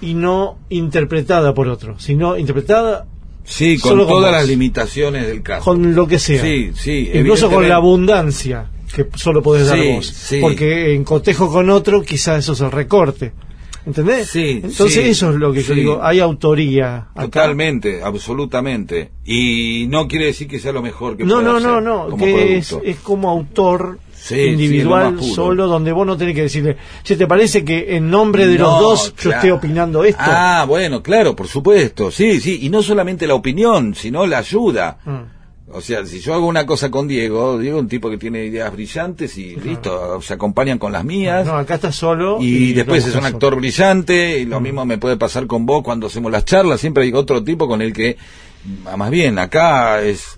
[0.01, 3.05] y no interpretada por otro, sino interpretada
[3.43, 5.65] Sí, con Solo todas las limitaciones del caso.
[5.65, 6.43] con lo que sea.
[6.43, 10.05] Sí, sí, Incluso con la abundancia que solo podés dar vos.
[10.07, 10.39] sí.
[10.41, 13.33] Porque en cotejo con otro, quizás eso es el recorte.
[13.85, 14.27] ¿Entendés?
[14.29, 15.79] Sí, Entonces sí, eso es lo que yo sí.
[15.79, 15.99] digo.
[16.03, 17.07] Hay autoría.
[17.15, 17.23] acá.
[17.23, 19.09] Totalmente, absolutamente.
[19.25, 22.09] Y no quiere decir que sea lo mejor que No, no, no, no.
[22.09, 23.97] como Que es, como autor
[24.29, 28.59] individual solo, donde vos no tenés que decirle, si te parece que en nombre de
[28.59, 30.21] los dos yo estoy opinando esto.
[30.23, 32.11] Ah, bueno, claro, por supuesto.
[32.11, 34.99] Sí, sí, y no solamente la opinión, sino la ayuda.
[35.03, 35.40] Mm.
[35.73, 38.45] O sea, si yo hago una cosa con Diego, Diego es un tipo que tiene
[38.45, 41.45] ideas brillantes y listo, se acompañan con las mías.
[41.45, 42.37] No, acá estás solo.
[42.41, 43.57] y, después es un actor solo.
[43.57, 44.63] brillante y lo Mm.
[44.63, 47.81] mismo me puede pasar con vos cuando hacemos las charlas siempre hay otro tipo con
[47.81, 48.17] el que
[48.97, 50.37] más bien acá es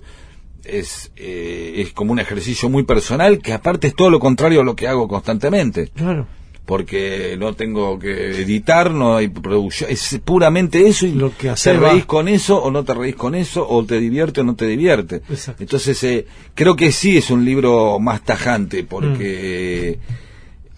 [0.64, 4.64] es eh, es como un ejercicio muy personal que aparte es todo lo contrario a
[4.64, 6.26] lo que hago constantemente Claro.
[6.66, 11.72] Porque no tengo que editar no hay producción es puramente eso y Lo que te
[11.74, 12.06] reís va.
[12.06, 15.16] con eso o no te reís con eso o te divierte o no te divierte
[15.28, 15.62] Exacto.
[15.62, 19.98] entonces eh, creo que sí es un libro más tajante porque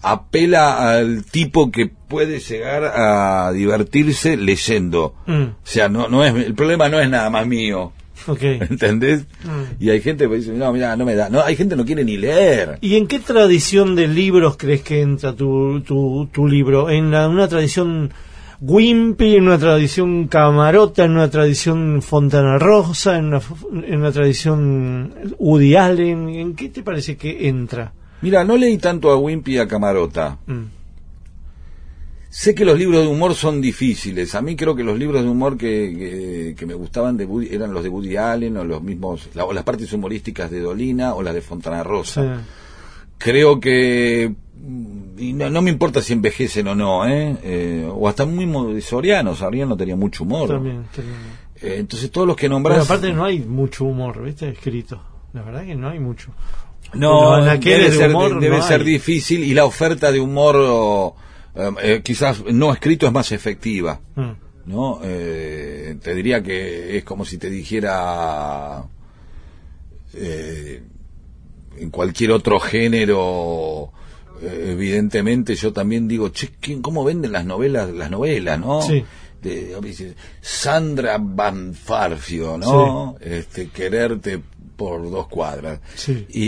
[0.01, 5.15] apela al tipo que puede llegar a divertirse leyendo.
[5.25, 5.41] Mm.
[5.43, 7.91] O sea, no, no es, el problema no es nada más mío.
[8.27, 8.41] Ok.
[8.69, 9.21] ¿Entendés?
[9.43, 9.83] Mm.
[9.83, 11.29] Y hay gente que dice, no, mira, no me da.
[11.29, 12.77] No, hay gente que no quiere ni leer.
[12.81, 16.89] ¿Y en qué tradición de libros crees que entra tu, tu, tu libro?
[16.89, 18.11] ¿En la- una tradición
[18.59, 23.41] Wimpy, en una tradición Camarota, en una tradición Fontana Rosa, en una,
[23.85, 26.29] en una tradición Woody Allen.
[26.29, 27.93] ¿En qué te parece que entra?
[28.21, 30.39] Mira, no leí tanto a Wimpy y a Camarota.
[30.47, 30.61] Mm.
[32.39, 34.35] Sé que los libros de humor son difíciles.
[34.35, 37.51] A mí creo que los libros de humor que, que, que me gustaban de Woody-
[37.51, 41.15] eran los de Woody Allen o los mismos, la- o las partes humorísticas de Dolina
[41.15, 42.21] o las de Fontana Rosa.
[42.21, 42.43] Sí.
[43.17, 47.35] Creo que mm, y no, no me importa si envejecen o no, ¿eh?
[47.41, 49.35] Eh, o hasta muy Soriano.
[49.35, 50.47] Soriano tenía mucho humor.
[50.47, 51.17] También, también.
[51.59, 54.47] Eh, entonces todos los que Pero nombras aparte no hay mucho humor, ¿viste?
[54.49, 55.01] Escrito.
[55.33, 56.29] La verdad que no hay mucho.
[56.93, 61.15] No, debe, de ser, humor debe no ser difícil y la oferta de humor o,
[61.57, 63.99] eh, eh, quizás no escrito es más efectiva.
[64.15, 64.31] Mm.
[64.67, 64.99] ¿no?
[65.03, 68.83] Eh, te diría que es como si te dijera
[70.13, 70.83] eh,
[71.77, 73.91] en cualquier otro género
[74.41, 79.05] eh, evidentemente yo también digo che ¿quién- cómo venden las novelas las novelas no Sí.
[79.41, 79.75] de,
[80.41, 84.41] Sandra Van Farfio no este quererte
[84.77, 86.25] por dos cuadras Sí.
[86.29, 86.45] y,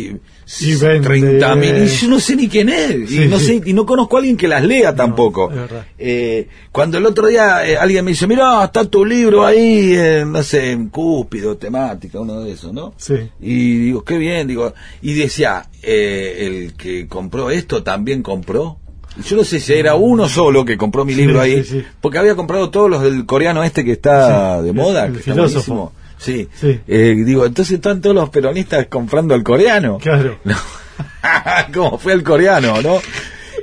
[0.61, 3.61] Y vende- 30 mil y yo no sé ni quién es Sí, y no sé
[3.65, 5.51] y no conozco a alguien que las lea tampoco
[5.97, 10.23] eh, cuando el otro día eh, alguien me dice, mira, está tu libro ahí, eh,
[10.25, 12.93] no sé, en Cúspido, temática, uno de esos, ¿no?
[12.97, 13.15] Sí.
[13.41, 18.77] Y digo, qué bien, digo, y decía, eh, el que compró esto también compró.
[19.25, 21.83] Yo no sé si era uno solo que compró mi libro ahí, sí, sí.
[21.99, 25.31] porque había comprado todos los del coreano este que está de moda, el que está
[25.33, 25.73] filósofo.
[25.73, 25.99] buenísimo.
[26.19, 26.47] Sí.
[26.53, 26.79] Sí.
[26.87, 29.97] Eh, digo, entonces están todos los peronistas comprando al coreano.
[29.99, 30.37] Claro.
[30.45, 30.55] No.
[31.73, 32.97] como fue el coreano, ¿no?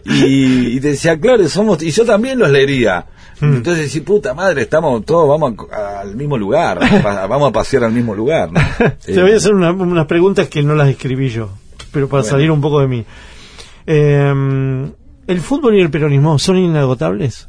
[0.07, 3.05] Y, y te decía, claro, somos, y yo también los leería.
[3.41, 3.57] Hmm.
[3.57, 7.85] Entonces decís, puta madre, estamos todos, vamos a- al mismo lugar, pa- vamos a pasear
[7.85, 8.51] al mismo lugar.
[8.53, 8.61] ¿no?
[9.05, 11.51] Te Eh, voy a hacer una- unas preguntas que no las escribí yo,
[11.93, 12.31] pero para Bueno.
[12.37, 13.05] salir un poco de mí.
[13.87, 14.91] Eh,
[15.27, 17.49] ¿El fútbol y el peronismo son inagotables?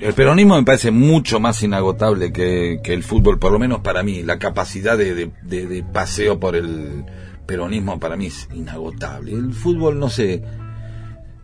[0.00, 4.02] El peronismo me parece mucho más inagotable que, que el fútbol, por lo menos para
[4.02, 4.22] mí.
[4.22, 7.04] La capacidad de, de- de- de paseo por el
[7.46, 9.32] peronismo para mí es inagotable.
[9.32, 10.42] El fútbol, no sé.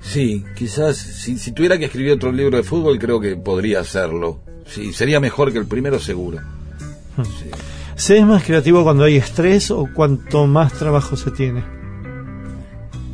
[0.00, 4.40] Sí, quizás si, si tuviera que escribir otro libro de fútbol, creo que podría hacerlo.
[4.66, 6.38] Sí, sería mejor que el primero, seguro.
[7.16, 7.50] Sí.
[7.94, 11.62] ¿Se es más creativo cuando hay estrés o cuanto más trabajo se tiene?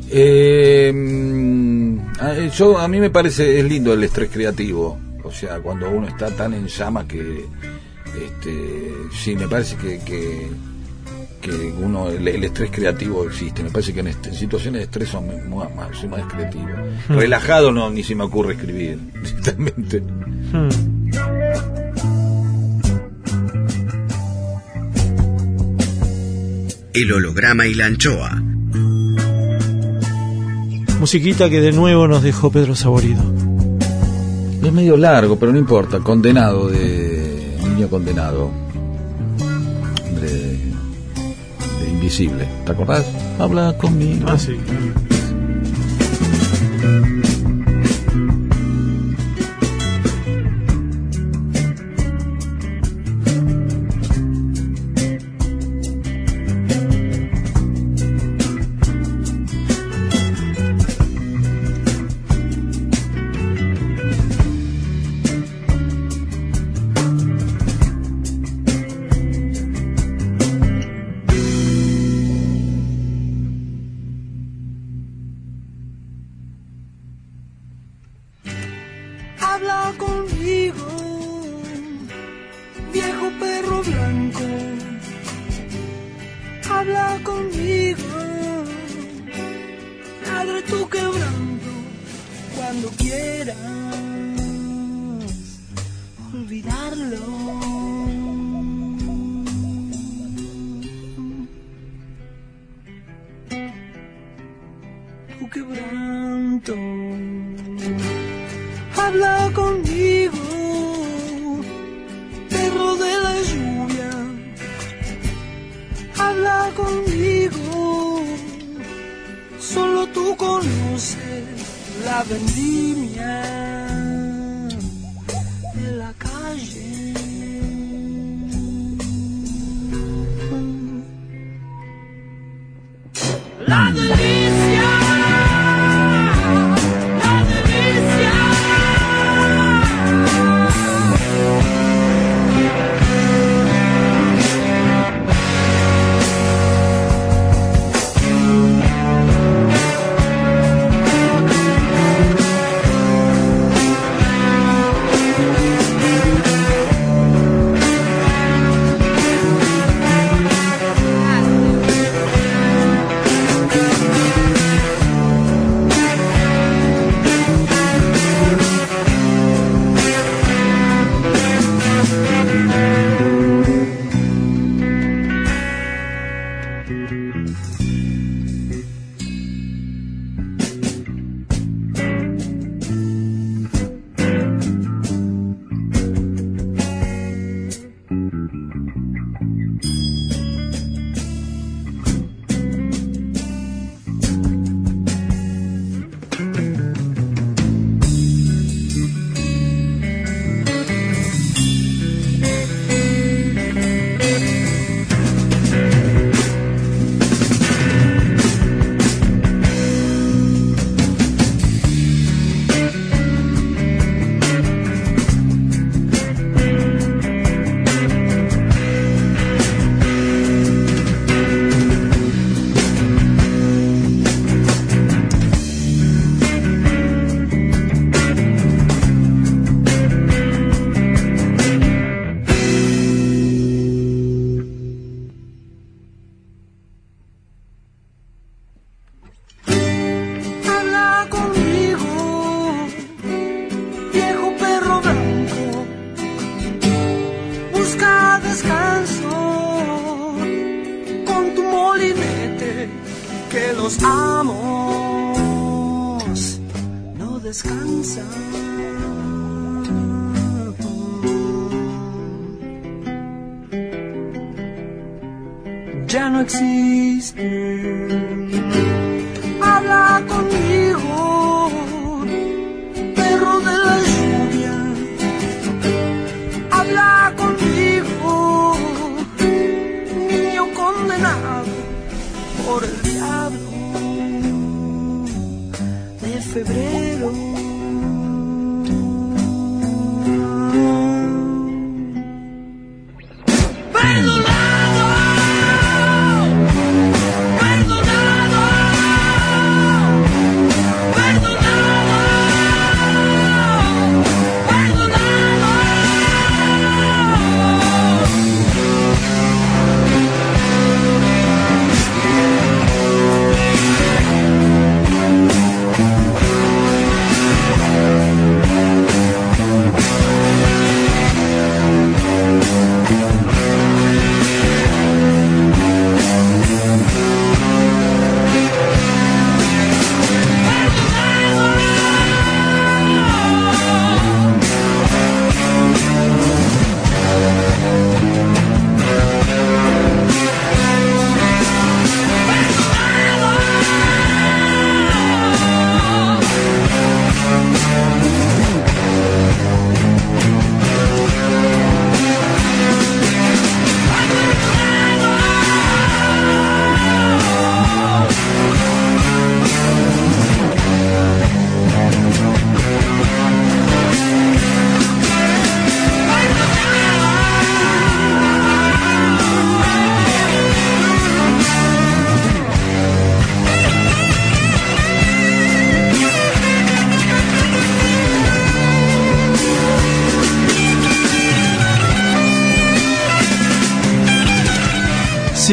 [0.09, 5.59] Eh, mm, a- yo a mí me parece es lindo el estrés creativo o sea
[5.59, 7.45] cuando uno está tan en llama que
[8.25, 10.47] este sí me parece que que,
[11.41, 14.83] que uno el, el estrés creativo existe me parece que en, este- en situaciones de
[14.85, 16.67] estrés son más, más- soy más creativo
[17.09, 20.01] relajado no ni se me ocurre escribir directamente
[20.53, 20.69] Hmm.
[26.93, 28.41] El holograma y la anchoa.
[30.99, 33.23] Musiquita que de nuevo nos dejó Pedro Saborido.
[34.67, 38.51] Es medio largo pero no importa condenado de niño condenado
[40.21, 40.29] de,
[41.83, 43.05] de invisible ¿te acordás?
[43.39, 44.57] habla conmigo Ah, sí.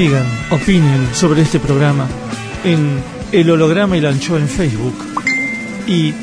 [0.01, 2.09] Sigan, opinen sobre este programa
[2.64, 4.94] en El Holograma y la Anchoa en Facebook
[5.86, 6.14] y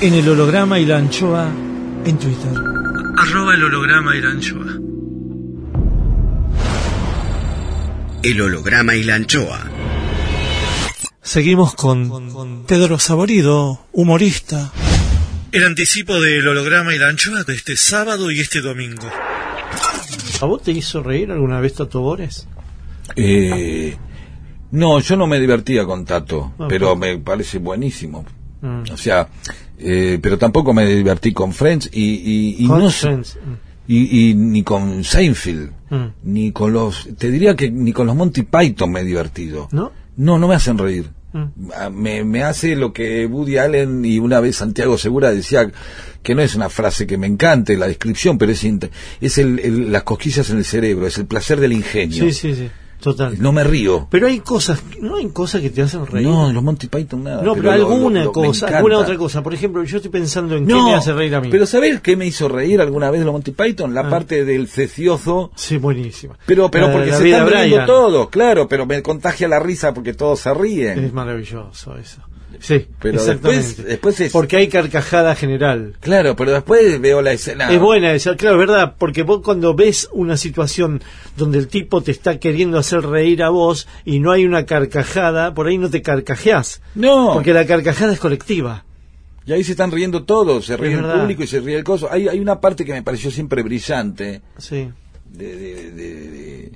[0.00, 1.48] en El Holograma y la Anchoa
[2.04, 2.50] en Twitter.
[3.16, 4.66] Arroba el holograma y la anchoa.
[8.24, 9.60] El holograma y la anchoa.
[11.22, 14.72] Seguimos con Pedro Saborido, humorista.
[15.52, 19.08] El anticipo del holograma y la anchoa de este sábado y este domingo.
[20.40, 22.48] ¿A vos te hizo reír alguna vez Tato Bores?
[23.16, 23.96] Eh,
[24.72, 28.24] no, yo no me divertía con Tato, Ah, pero me parece buenísimo.
[28.60, 28.82] Mm.
[28.92, 29.28] O sea,
[29.78, 33.38] eh, pero tampoco me divertí con Friends y, y, y Con no Friends.
[33.86, 36.06] y, y ni con Seinfeld, Mm.
[36.24, 39.68] ni con los, te diría que ni con los Monty Python me he divertido.
[39.70, 39.92] ¿No?
[40.16, 41.10] No, no me hacen reír.
[41.32, 41.44] Mm.
[41.76, 45.70] Ah, Me, me hace lo que Woody Allen y una vez Santiago Segura decía
[46.22, 48.64] que no es una frase que me encante la descripción, pero es,
[49.20, 52.24] es el, el- las cosquillas en el cerebro, es el placer del ingenio.
[52.24, 52.70] Sí, sí, sí.
[53.04, 53.36] Total.
[53.38, 54.08] No me río.
[54.10, 56.26] Pero hay cosas, no hay cosas que te hacen reír.
[56.26, 57.42] No, los Monty Python nada.
[57.42, 59.42] No, pero, alguna lo- cosa, alguna otra cosa.
[59.42, 61.48] Por ejemplo, yo estoy pensando en qué No, me hace reír a mí.
[61.50, 63.92] pero ¿sabés qué me hizo reír alguna vez los Monty Python?
[63.92, 64.08] La Ah.
[64.08, 65.50] parte del cecioso.
[65.54, 66.38] Sí, buenísima.
[66.46, 69.92] Pero, pero La- porque la se están riendo todos, claro, pero me contagia la risa
[69.92, 71.04] porque todos se ríen.
[71.04, 72.22] Es maravilloso eso.
[72.60, 75.94] Sí, Pero después- después es- Porque hay carcajada general.
[76.00, 77.70] Claro, pero después veo la escena.
[77.72, 78.94] Es buena esa, claro, ¿verdad?
[78.98, 81.02] Porque vos cuando ves una situación
[81.36, 85.54] donde el tipo te está queriendo hacer reír a vos y no hay una carcajada,
[85.54, 86.80] por ahí no te carcajeás.
[86.94, 88.84] No, Porque la carcajada es colectiva.
[89.46, 92.08] y ahí se están riendo todos, se ríe el público y se ríe el coso.
[92.10, 94.88] Hay, hay una parte que me pareció siempre brillante, Sí.
[95.30, 96.72] de, de- de- de-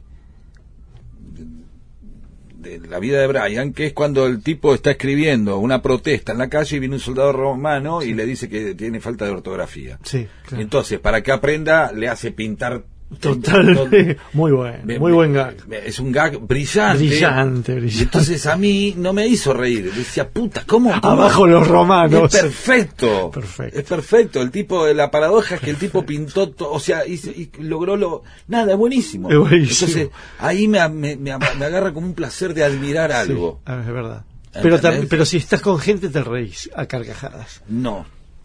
[2.78, 6.38] de- la vida de Brian, que es cuando el tipo está escribiendo una protesta en
[6.38, 9.98] la calle y viene un soldado romano y le dice que tiene falta de ortografía.
[10.02, 10.62] Sí, claro.
[10.62, 12.84] Entonces, para que aprenda, le hace pintar.
[13.20, 15.56] Total, muy bueno, Me- muy me- buen gag.
[15.70, 16.98] Es un gag brillante.
[17.06, 18.02] Brillante, brillante.
[18.02, 19.90] Entonces a mí no me hizo reír.
[19.92, 20.90] Decía, puta, ¿cómo?
[21.00, 21.14] cómo?
[21.14, 22.34] Abajo los romanos.
[22.34, 23.30] Es perfecto.
[23.32, 23.78] Perfecto.
[23.78, 24.42] Es perfecto.
[24.42, 27.96] El tipo, la paradoja es que el tipo pintó, to- o sea, hizo- y logró
[27.96, 28.22] lo.
[28.46, 29.30] Nada, es buenísimo.
[29.30, 29.88] Es buenísimo.
[29.90, 33.60] Entonces, ahí me, me, agarra como un placer de admirar algo.
[33.64, 34.24] Sí, ah, es verdad.
[34.62, 34.78] Pero,
[35.08, 38.04] pero si estás con gente te reís a carcajadas, No,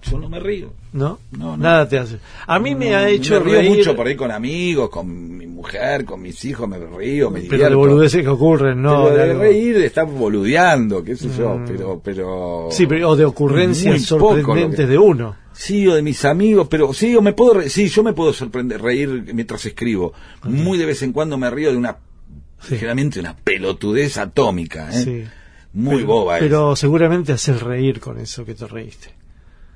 [0.10, 0.72] yo no me río.
[0.94, 1.20] ¿no?
[1.32, 1.58] No, no.
[1.58, 2.18] Nada te hace.
[2.46, 5.48] A mí me ha hecho me río reír, mucho por ahí con amigos, con mi
[5.48, 9.06] mujer, con mis hijos, me río, me pero de boludeces que ocurren, ¿no?
[9.06, 12.68] Pero De algo- reír, de estar boludeando, qué sé yo, pero, pero...
[12.72, 15.36] Sí, pero, o de ocurrencias sorprendentes que- de uno.
[15.54, 18.34] Sí, o de mis amigos, pero sí, o me puedo, re- sí, yo me puedo
[18.34, 20.14] sorprender, reír mientras escribo.
[20.44, 21.98] Muy de vez en cuando me río de una,
[22.60, 22.76] Sí.
[22.76, 25.04] generalmente una pelotudez atómica, ¿eh?
[25.04, 25.24] Sí.
[25.74, 26.38] Muy pero, boba.
[26.38, 26.44] es.
[26.44, 29.10] Pero seguramente haces reír con eso que te reíste.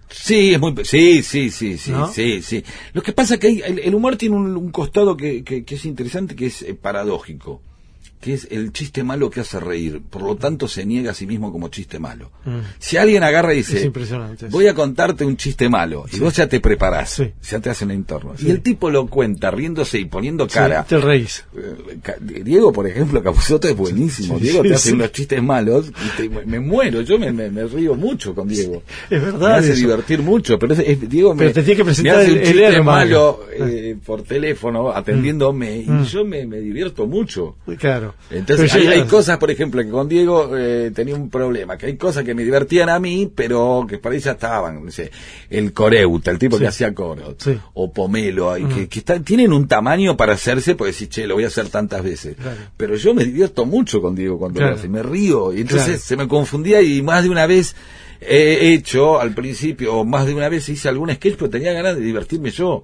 [0.09, 2.07] Sí, es muy, sí, sí, sí, sí, ¿No?
[2.11, 2.63] sí, sí.
[2.93, 5.75] Lo que pasa que hay- el, el humor tiene un, un costado que, que, que
[5.75, 7.61] es interesante, que es eh, paradójico,
[8.19, 10.01] que es el chiste malo que hace reír.
[10.09, 12.31] Por lo tanto, se niega a sí mismo como chiste malo.
[12.45, 12.59] Mm.
[12.79, 13.91] Si alguien agarra y dice,
[14.49, 17.31] voy a contarte un chiste malo, y vos ya te preparás, Sí.
[17.43, 18.33] ya te hacen entorno.
[18.37, 18.47] Sí.
[18.47, 20.83] Y el tipo lo cuenta riéndose y poniendo cara.
[20.83, 21.45] Te reís.
[21.55, 24.39] Eh, Diego, por ejemplo, Capuzotto es buenísimo.
[24.39, 27.01] Diego te hace unos chistes malos y te- me muero.
[27.01, 28.83] Yo me, me- me río mucho con Diego.
[29.09, 29.55] Es Me verdad.
[29.57, 29.81] hace eso.
[29.81, 32.37] divertir mucho, pero es, es- Diego Pero me, te tiene que me presentar hace un
[32.39, 36.03] el- el chiste malo eh, por teléfono atendiéndome y Mm.
[36.05, 37.55] yo me, me divierto mucho.
[37.77, 38.06] Claro.
[38.31, 42.23] Entonces hay, cosas, por ejemplo, que con Diego eh, tenía un problema, que hay cosas
[42.23, 45.11] que me divertían a mí, pero que por ahí ya estaban, no sé,
[45.49, 46.63] el coreuta, el tipo Sí.
[46.63, 47.57] que hacía coros, Sí.
[47.73, 51.43] o pomelo, que, que están- tienen un tamaño para hacerse, porque decís, che, lo voy
[51.43, 52.35] a hacer tantas veces.
[52.35, 52.57] Claro.
[52.77, 54.73] Pero yo me divierto mucho con Diego cuando Claro.
[54.73, 56.01] lo hace, me río, y entonces Claro.
[56.01, 57.75] se me confundía y más de una vez
[58.19, 61.95] he hecho al principio, o más de una vez hice algún sketch, pero tenía ganas
[61.95, 62.83] de divertirme yo.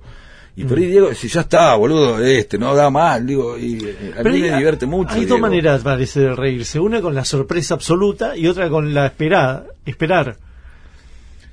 [0.56, 4.14] Y por ahí Diego, si ya está, boludo, este, no da mal, digo, y eh,
[4.14, 5.16] a Pero mí hay- me divierte mucho.
[5.16, 6.80] Hay dos maneras, parece, de reírse.
[6.80, 10.38] Una con la sorpresa absoluta y otra con la esperada, esperar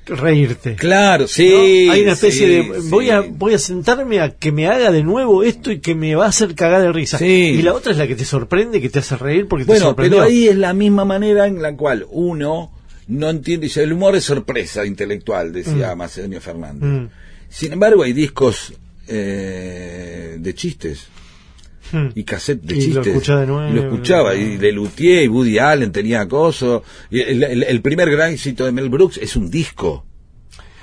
[0.06, 0.74] reírte.
[0.74, 1.28] Claro, ¿no?
[1.28, 1.88] sí.
[1.90, 2.88] Hay una especie sí, de sí.
[2.90, 6.14] voy a voy a sentarme a que me haga de nuevo esto y que me
[6.14, 7.18] va a hacer cagar de risa.
[7.18, 7.24] Sí.
[7.58, 9.86] Y la otra es la que te sorprende, que te hace reír porque te Bueno,
[9.86, 10.18] sorprendió.
[10.18, 12.72] pero ahí es la misma manera en la cual uno
[13.06, 16.82] no entiende, dice, el humor es sorpresa intelectual, decía Macedonio Fernández.
[16.82, 17.08] Mm.
[17.48, 18.72] Sin embargo, hay discos
[19.10, 21.08] eh, de chistes
[21.92, 22.08] Hmm.
[22.14, 23.06] y cassette de Y lo chistes.
[23.08, 23.68] escuchá de nuevo.
[23.68, 26.84] Y lo escuchaba, y Lelutier y Woody Allen tenía acoso.
[27.10, 30.06] Y el, el- el primer gran éxito de Mel Brooks es un disco.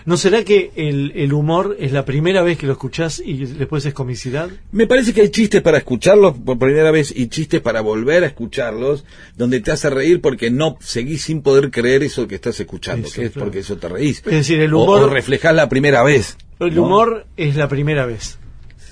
[0.07, 3.85] ¿No será que el, el humor es la primera vez que lo escuchás y después
[3.85, 4.49] es comicidad?
[4.71, 8.27] Me parece que hay chistes para escucharlos por primera vez y chistes para volver a
[8.27, 9.03] escucharlos,
[9.35, 13.25] donde te hace reír porque no seguís sin poder creer eso que estás escuchando, que
[13.25, 13.45] es claro.
[13.47, 14.19] porque eso te reís.
[14.19, 16.37] Es decir, el O- humor- O, reflejás la primera vez.
[16.61, 16.83] El ¿no?
[16.85, 18.37] humor es la primera vez.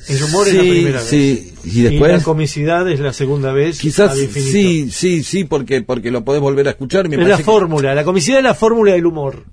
[0.09, 1.53] El humor es la primera sí.
[1.63, 1.76] vez.
[1.78, 3.80] Y después- la comicidad es la segunda vez.
[3.80, 7.07] Quizás sí, sí, sí, porque porque lo podés volver a escuchar.
[7.07, 7.95] Me Es la que- fórmula.
[7.95, 9.45] La comicidad es la fórmula del humor.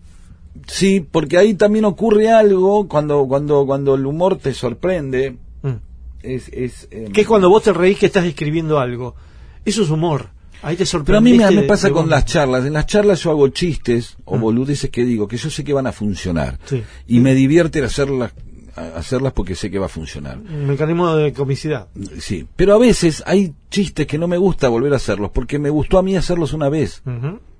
[0.66, 5.36] Sí, porque ahí también ocurre algo cuando cuando cuando el humor te sorprende.
[5.62, 5.68] Mm.
[6.22, 9.14] Es, es, eh, Que es cuando vos te reís que estás escribiendo algo.
[9.64, 10.28] Eso es humor.
[10.62, 11.30] Ahí te Pero a sorprende.
[11.30, 12.64] mí me, me pasa con las charlas.
[12.64, 15.88] En las charlas yo hago chistes o boludeces que digo que yo sé que van
[15.88, 16.54] a funcionar.
[16.54, 16.68] Mm.
[16.68, 16.82] Sí.
[17.08, 18.32] Y me divierte hacerlas,
[18.76, 20.38] hacerlas porque sé que va a funcionar.
[20.38, 21.88] Un mecanismo de comicidad.
[22.20, 22.46] Sí.
[22.54, 25.98] Pero a veces hay chistes que no me gusta volver a hacerlos porque me gustó
[25.98, 27.02] a mí hacerlos una vez.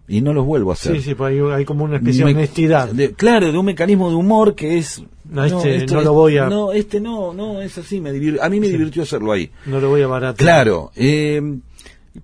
[0.08, 0.96] Y no los vuelvo a hacer.
[0.96, 2.88] Sí, sí, pues hay, hay como una especie Me- de honestidad.
[2.88, 5.02] de- claro, de un mecanismo de humor que es.
[5.30, 8.00] No, este esto no es- lo voy a- No, este no, no, es así.
[8.00, 9.50] Me divir- a mí me divirtió hacerlo ahí.
[9.66, 10.36] No lo voy a barato.
[10.38, 11.40] Claro, eh,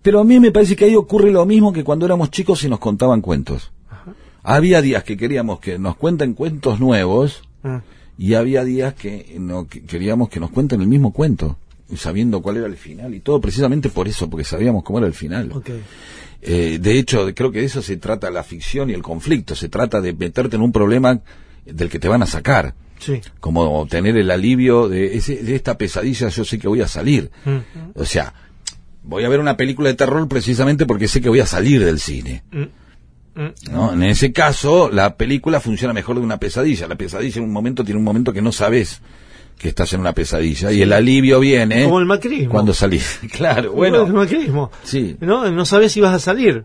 [0.03, 2.69] pero a mí me parece que ahí ocurre lo mismo que cuando éramos chicos y
[2.69, 3.71] nos contaban cuentos.
[4.43, 7.83] Había días que queríamos que nos cuenten cuentos nuevos Ah,
[8.17, 11.57] y había días que, no, que queríamos que nos cuenten el mismo cuento,
[11.97, 15.15] sabiendo cuál era el final y todo precisamente por eso, porque sabíamos cómo era el
[15.15, 15.53] final.
[16.41, 19.69] Eh, de hecho, creo que de eso se trata la ficción y el conflicto, se
[19.69, 21.21] trata de meterte en un problema
[21.65, 23.21] del que te van a sacar, Sí.
[23.41, 27.31] como tener el alivio de, ese, de esta pesadilla, yo sé que voy a salir.
[27.45, 27.59] Mm,
[27.95, 28.33] O sea,
[29.03, 31.99] voy a ver una película de terror precisamente porque sé que voy a salir del
[32.01, 32.43] cine.
[32.53, 33.53] mm, mm.
[33.73, 33.93] ¿no?
[33.93, 36.87] En ese caso, la película funciona mejor de una pesadilla.
[36.89, 39.01] La pesadilla en un momento tiene un momento que no sabes
[39.59, 42.51] que estás en una pesadilla y el alivio viene Como el macrismo.
[42.51, 43.21] cuando salís.
[43.33, 44.19] claro, Bueno, el bueno.
[44.21, 44.71] macrismo.
[44.85, 45.17] Sí.
[45.21, 46.65] No, no sabes si vas a salir.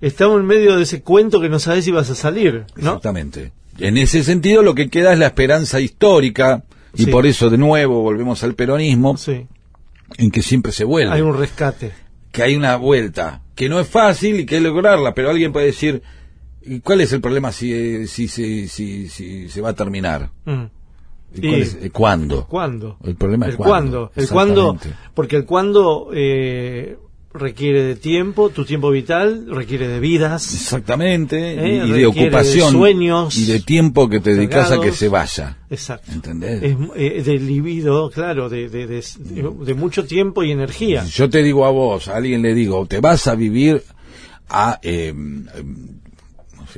[0.00, 2.88] Estamos en medio de ese cuento que no sabes si vas a salir, ¿no?
[2.96, 3.52] Exactamente.
[3.78, 6.64] En ese sentido, lo que queda es la esperanza histórica
[6.94, 7.10] y Sí.
[7.10, 9.16] por eso de nuevo volvemos al peronismo.
[9.16, 9.46] Sí.
[10.18, 11.10] en que siempre se vuelve.
[11.14, 11.92] Hay un rescate.
[12.32, 15.52] Que hay una vuelta, que no es fácil y que hay que lograrla, pero alguien
[15.52, 16.02] puede decir,
[16.62, 20.28] ¿y cuál es el problema si, si, si, si, si se va a terminar?
[20.44, 20.64] Mm.
[21.34, 22.46] ¿Y cuál Y- es- eh, ¿Cuándo?
[22.46, 22.96] ¿Cuándo?
[23.04, 24.10] El problema es el cuándo.
[24.10, 24.12] cuándo.
[24.16, 24.78] El cuándo,
[25.14, 26.96] porque el cuándo eh,
[27.34, 30.52] requiere de tiempo, tu tiempo vital requiere de vidas.
[30.52, 34.70] Exactamente, Eh, y, y requiere de ocupación de sueños y de tiempo que te dedicas
[34.70, 35.56] a que se vaya.
[35.70, 36.12] Exacto.
[36.12, 36.62] ¿Entendés?
[36.62, 41.04] Es eh, de libido, claro, de, de, de, mucho tiempo y energía.
[41.06, 43.82] Yo te digo a vos, a alguien le digo, te vas a vivir
[44.50, 45.14] a eh,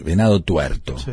[0.04, 0.98] Venado Tuerto.
[0.98, 1.12] Sí.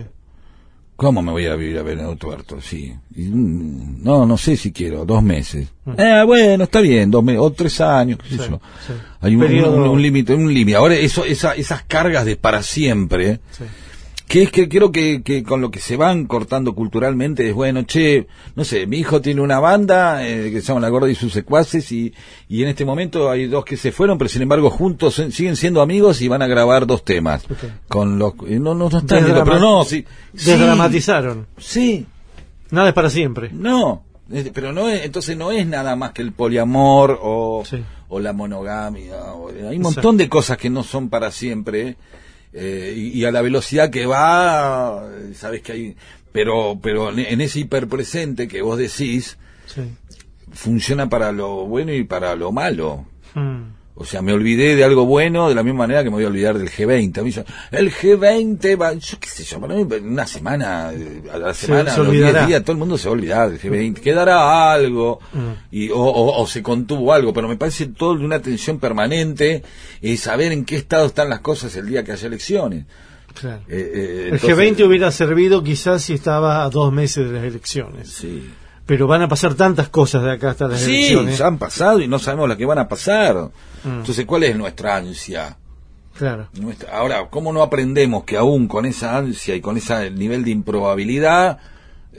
[1.02, 2.62] ¿Cómo me voy a vivir a Venado Tuerto?
[2.62, 2.94] Sí.
[3.16, 5.68] Y, mm, no, no sé si quiero, dos meses.
[5.86, 5.94] Mm.
[6.00, 8.62] Eh, bueno, está bien, dos meses, o tres años, qué sé Sí, yo.
[8.86, 8.94] sí.
[9.22, 10.76] Hay un límite, un límite.
[10.78, 13.64] Ahora, eso, esa, esas cargas de para siempre, Sí.
[14.32, 17.84] Que es que creo que, que con lo que se van cortando culturalmente es bueno,
[17.84, 21.16] che, no sé, mi hijo tiene una banda eh, que se llama La Gorda y
[21.16, 22.14] sus secuaces y,
[22.48, 25.82] y en este momento hay dos que se fueron, pero sin embargo juntos siguen siendo
[25.82, 27.44] amigos y van a grabar dos temas.
[27.90, 31.48] Con los, no, no, no están Desdrama- pero no, sí, Desdramatizaron.
[31.58, 32.06] sí,
[32.70, 33.50] Nada es para siempre.
[33.54, 34.04] no,
[34.54, 37.84] pero no es, entonces no es nada más que el poliamor o, Sí.
[38.08, 39.18] o la monogamia.
[39.34, 41.96] o- hay un montón de cosas que no son para siempre eh,
[42.96, 45.96] y, y a la velocidad que va, eh, sabes que hay,
[46.32, 49.38] pero, pero en, en ese hiperpresente que vos decís
[49.68, 49.82] Sí.
[50.52, 53.06] funciona para lo bueno y para lo malo.
[53.36, 53.62] Mm.
[54.02, 56.28] O sea, me olvidé de algo bueno de la misma manera que me voy a
[56.28, 57.18] olvidar del G20.
[57.20, 61.22] A mí yo, el G20 va, yo qué sé yo, para mí una semana, eh,
[61.34, 62.46] a la Se- semana, se los 10 olvidará.
[62.48, 64.02] días, todo el mundo se va a olvidar del G20.
[64.02, 65.40] Quedará algo, Mm.
[65.76, 69.64] y, o, o- o se contuvo algo, pero me parece todo de una tensión permanente
[70.02, 72.86] y saber en qué estado están las cosas el día que haya elecciones.
[73.40, 73.62] Claro.
[73.70, 77.44] Eh, eh, El entonces- G20 hubiera servido quizás si estaba a dos meses de las
[77.46, 78.10] elecciones.
[78.10, 78.50] Sí.
[78.92, 81.38] Pero van a pasar tantas cosas de acá hasta las Sí, elecciones.
[81.38, 83.36] ya han pasado y no sabemos las que van a pasar.
[83.86, 84.00] Mm.
[84.00, 85.56] Entonces, ¿cuál es nuestra ansia?
[86.18, 86.50] Claro.
[86.60, 90.52] Nuestra- Ahora, ¿cómo no aprendemos que aún con esa ansia y con ese nivel de
[90.52, 91.60] improbabilidad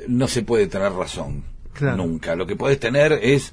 [0.08, 1.44] no se puede tener razón?
[1.74, 1.98] Claro.
[1.98, 2.34] Nunca.
[2.36, 3.52] Lo que puedes tener es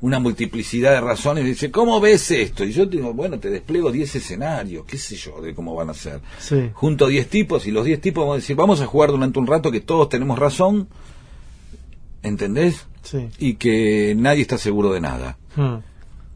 [0.00, 1.44] una multiplicidad de razones.
[1.44, 2.62] Dice, ¿cómo ves esto?
[2.64, 5.94] Y yo digo, bueno, te despliego 10 escenarios, qué sé yo, de cómo van a
[5.94, 6.20] ser.
[6.38, 6.70] Sí.
[6.72, 9.48] Junto 10 tipos y los 10 tipos vamos a decir, vamos a jugar durante un
[9.48, 10.86] rato que todos tenemos razón,
[12.22, 12.86] ¿entendés?
[13.02, 13.28] Sí.
[13.38, 15.38] Y que nadie está seguro de nada.
[15.56, 15.76] Mm.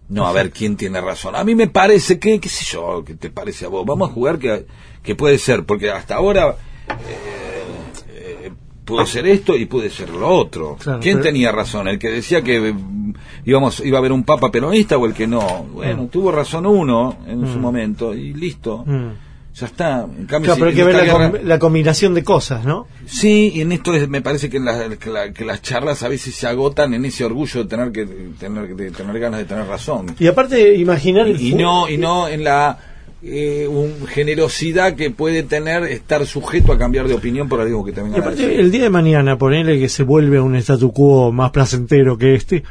[0.09, 1.35] No, a ver quién tiene razón.
[1.37, 3.87] A mí me parece que, qué sé yo, que te parece a vos.
[3.87, 4.66] Vamos a jugar que,
[5.03, 6.57] que puede ser, porque hasta ahora
[6.89, 7.64] eh,
[8.09, 8.53] eh,
[8.85, 10.76] pudo ser esto y puede ser lo otro.
[10.78, 11.89] Claro, ¿Quién pero- tenía razón?
[11.89, 13.14] ¿El que decía que mm,
[13.47, 15.64] íbamos, iba a haber un papa peronista o el que no?
[15.72, 16.09] Bueno, Mm.
[16.09, 17.62] tuvo razón uno en su Mm.
[17.62, 18.85] momento y listo.
[18.87, 19.09] Mm.
[19.55, 20.00] Ya está.
[20.18, 22.64] En cambio, Claro, si pero hay que ver la, guerra- com- la combinación de cosas,
[22.64, 22.88] ¿no?
[23.07, 26.09] Sí, y en esto es- me parece que, la- que la- que las charlas a
[26.09, 28.05] veces se agotan en ese orgullo de tener que
[28.40, 30.07] tener, de tener ganas de tener razón.
[30.18, 32.78] Y aparte, imaginar el y no y no en la
[33.26, 37.92] eh, un- generosidad que puede tener estar sujeto a cambiar de opinión por algo que
[37.92, 41.32] Y a aparte, el día de mañana, ponele que se vuelve a un statu quo
[41.32, 42.64] más placentero que este.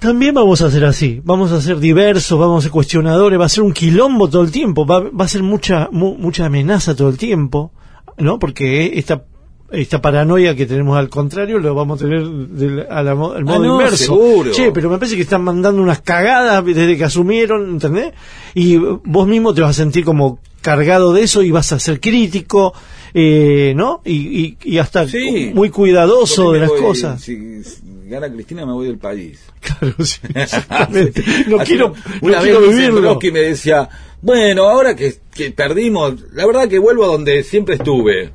[0.00, 3.48] También vamos a hacer así, vamos a ser diversos, vamos a ser cuestionadores, va a
[3.50, 7.10] ser un quilombo todo el tiempo, va, va a ser mucha mu- mucha amenaza todo
[7.10, 7.72] el tiempo,
[8.16, 8.38] ¿no?
[8.38, 9.24] Porque esta
[9.72, 13.64] esta paranoia que tenemos al contrario lo vamos a tener del, al modo Ah, no,
[13.74, 14.04] inverso.
[14.16, 14.50] seguro.
[14.50, 18.12] Che, pero me parece que están mandando unas cagadas desde que asumieron, ¿entendés?
[18.54, 22.00] Y vos mismo te vas a sentir como cargado de eso y vas a ser
[22.00, 22.72] crítico,
[23.14, 24.00] eh, ¿no?
[24.04, 25.50] Y, y, y hasta Sí.
[25.54, 27.20] muy cuidadoso de las voy- cosas.
[27.20, 29.40] Si, si gana Cristina me voy del país.
[29.60, 31.22] Claro, sí, exactamente.
[31.46, 33.00] No quiero, que no una quiero vez vivirlo.
[33.00, 33.88] Brodsky me decía,
[34.22, 38.32] bueno, ahora que, que perdimos, la verdad que vuelvo a donde siempre estuve.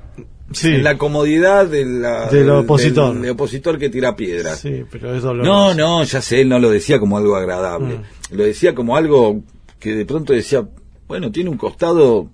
[0.52, 3.14] Sí, En la comodidad de la- Del opositor.
[3.14, 4.60] del- del opositor que tira piedras.
[4.60, 5.24] sí, pero es.
[5.24, 7.98] No, no, ya sé, él no lo decía como algo agradable.
[7.98, 8.36] Mm.
[8.38, 9.42] Lo decía como algo
[9.80, 10.64] que de pronto decía,
[11.08, 12.30] bueno, tiene un costado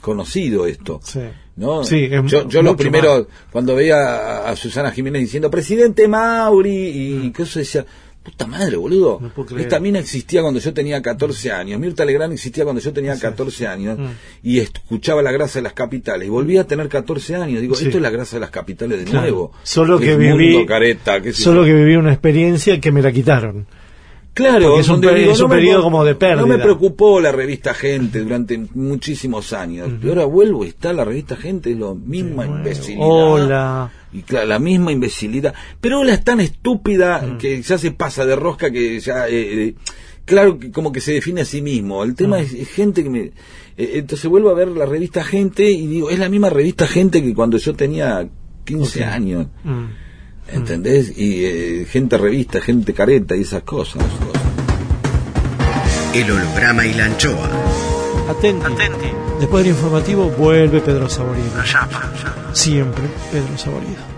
[0.00, 1.00] conocido esto.
[1.02, 1.20] Sí.
[1.56, 1.84] ¿no?
[1.84, 3.26] Sí, es yo yo lo mucho primero, más.
[3.50, 7.84] cuando veía a, a Susana Jiménez diciendo, presidente Mauri, y que eso decía,
[8.22, 9.20] puta madre, boludo.
[9.20, 9.30] Mm.
[9.54, 9.58] No.
[9.58, 11.80] Esta mina existía cuando yo tenía 14 años.
[11.80, 13.98] Mirta Legrand existía cuando yo tenía 14 años.
[13.98, 14.06] Mm.
[14.42, 16.26] Y escuchaba la grasa de las capitales.
[16.26, 17.60] Y volvía a tener 14 años.
[17.60, 17.84] Digo, Sí.
[17.86, 19.20] esto es la grasa de las capitales de Claro.
[19.22, 19.52] nuevo.
[19.62, 21.66] Solo que viví- careta, Solo yo.
[21.66, 23.66] que viví una experiencia que me la quitaron.
[24.36, 26.42] Claro, Porque es un es periodo como de pérdida.
[26.42, 29.88] No me preocupó la revista Gente durante muchísimos años.
[29.98, 33.06] Pero ahora vuelvo y está la revista Gente, es la misma imbecilidad.
[33.08, 33.90] Hola.
[34.12, 35.54] Y claro, la misma imbecilidad.
[35.80, 37.38] Pero Hola es tan estúpida Mm.
[37.38, 39.26] que ya se pasa de rosca que ya...
[39.26, 39.74] eh, eh,
[40.26, 42.02] claro, que como que se define a sí mismo.
[42.04, 42.16] El Mm.
[42.16, 43.20] tema es, es gente que me...
[43.20, 43.32] eh,
[43.94, 47.32] entonces vuelvo a ver la revista Gente y digo, es la misma revista Gente que
[47.34, 48.28] cuando yo tenía
[48.66, 49.06] 15 Ok.
[49.06, 49.46] años.
[50.52, 50.56] Mm.
[50.56, 51.16] ¿entendés?
[51.16, 54.02] Y eh, gente revista, gente careta y esas cosas.
[56.14, 57.50] El holograma y la anchoa.
[58.28, 59.08] Atenti.
[59.38, 61.50] Después del informativo vuelve Pedro Saborido.
[62.52, 64.16] Siempre Pedro Saborido.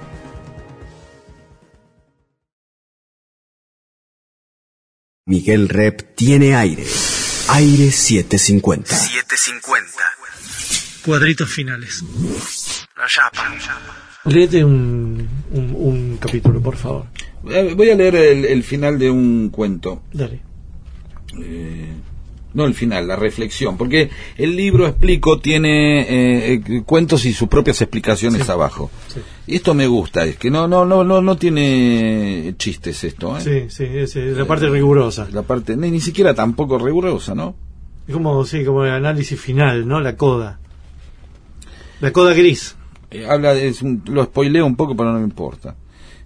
[5.27, 6.87] Miguel Rep tiene aire.
[7.49, 8.95] Aire 750.
[8.95, 9.93] 750.
[11.05, 12.03] Cuadritos finales.
[12.97, 14.08] La chapa.
[14.25, 17.05] Léete un, un, un capítulo, por favor.
[17.49, 20.03] Eh, Voy a leer el, el final de un cuento.
[20.13, 20.41] Dale.
[21.43, 21.93] Eh,
[22.55, 27.81] no el final, la reflexión, porque el libro explico tiene eh, cuentos y sus propias
[27.83, 28.91] explicaciones abajo.
[29.09, 29.21] sí.
[29.47, 33.39] Y esto me gusta, es que no no no no no tiene chistes esto.
[33.41, 35.29] Sí, sí, es, es la parte rigurosa.
[35.33, 37.55] La parte ni, ni siquiera tampoco rigurosa, ¿no?
[38.07, 40.01] Es como, sí, como el análisis final, ¿no?
[40.01, 40.59] La coda.
[42.01, 42.75] La coda gris.
[43.11, 45.75] Eh, habla es lo spoileo un poco, pero no me importa.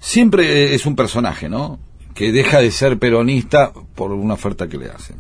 [0.01, 1.79] Siempre eh, es un personaje, ¿no?
[2.15, 5.17] Que deja de ser peronista por una oferta que le hacen.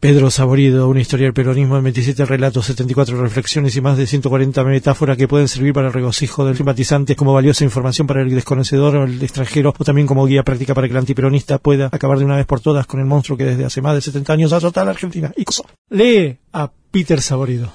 [0.00, 4.62] Pedro Saborido, una historia del peronismo en 27 relatos, 74 reflexiones y más de 140
[4.62, 8.94] metáforas que pueden servir para el regocijo del simpatizante como valiosa información para el desconocedor
[8.94, 12.24] o el extranjero o también como guía práctica para que el antiperonista pueda acabar de
[12.24, 14.82] una vez por todas con el monstruo que desde hace más de 70 años azota
[14.82, 15.32] a la Argentina.
[15.90, 17.72] Lee a Peter Saborido.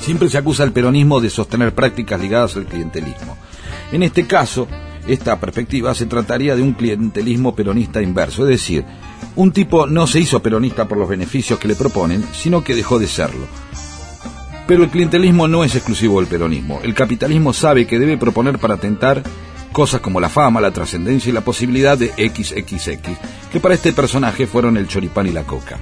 [0.00, 3.36] Siempre se acusa al peronismo de sostener prácticas ligadas al clientelismo.
[3.92, 4.66] En este caso,
[5.06, 8.84] esta perspectiva se trataría de un clientelismo peronista inverso, es decir,
[9.36, 12.98] un tipo no se hizo peronista por los beneficios que le proponen, sino que dejó
[12.98, 13.46] de serlo.
[14.66, 16.80] Pero el clientelismo no es exclusivo del peronismo.
[16.82, 19.22] El capitalismo sabe que debe proponer para tentar
[19.72, 23.18] cosas como la fama, la trascendencia y la posibilidad de XXX,
[23.52, 25.78] que para este personaje fueron el choripán y la coca.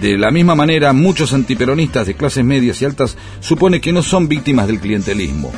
[0.00, 4.28] De la misma manera, muchos antiperonistas de clases medias y altas supone que no son
[4.28, 5.50] víctimas del clientelismo,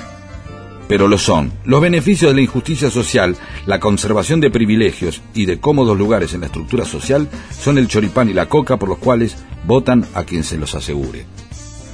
[0.89, 1.53] pero lo son.
[1.65, 6.41] Los beneficios de la injusticia social, la conservación de privilegios y de cómodos lugares en
[6.41, 10.43] la estructura social son el choripán y la coca por los cuales votan a quien
[10.43, 11.27] se los asegure,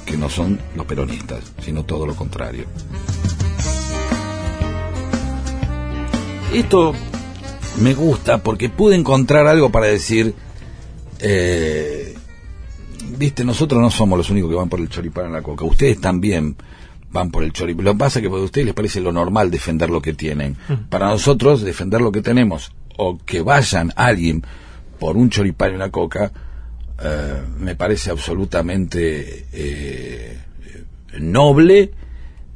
[0.05, 2.65] que no son los peronistas, sino todo lo contrario.
[6.53, 6.93] Esto
[7.81, 10.33] me gusta porque pude encontrar algo para decir,
[11.19, 12.06] eh,
[13.17, 15.99] viste, nosotros no somos los únicos que van por el choripán en la coca, ustedes
[15.99, 16.55] también
[17.11, 17.85] van por el choripán.
[17.85, 20.57] Lo que pasa es que a ustedes les parece lo normal defender lo que tienen.
[20.89, 24.43] Para nosotros, defender lo que tenemos, o que vayan alguien
[24.99, 26.31] por un choripán y una coca,
[27.01, 30.37] eh, me parece absolutamente eh,
[31.19, 31.91] noble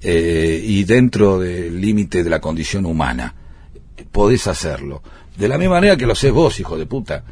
[0.01, 3.35] eh, y dentro del límite de la condición humana.
[4.11, 5.01] Podés hacerlo.
[5.37, 7.23] De la misma manera que lo haces vos, hijo de puta.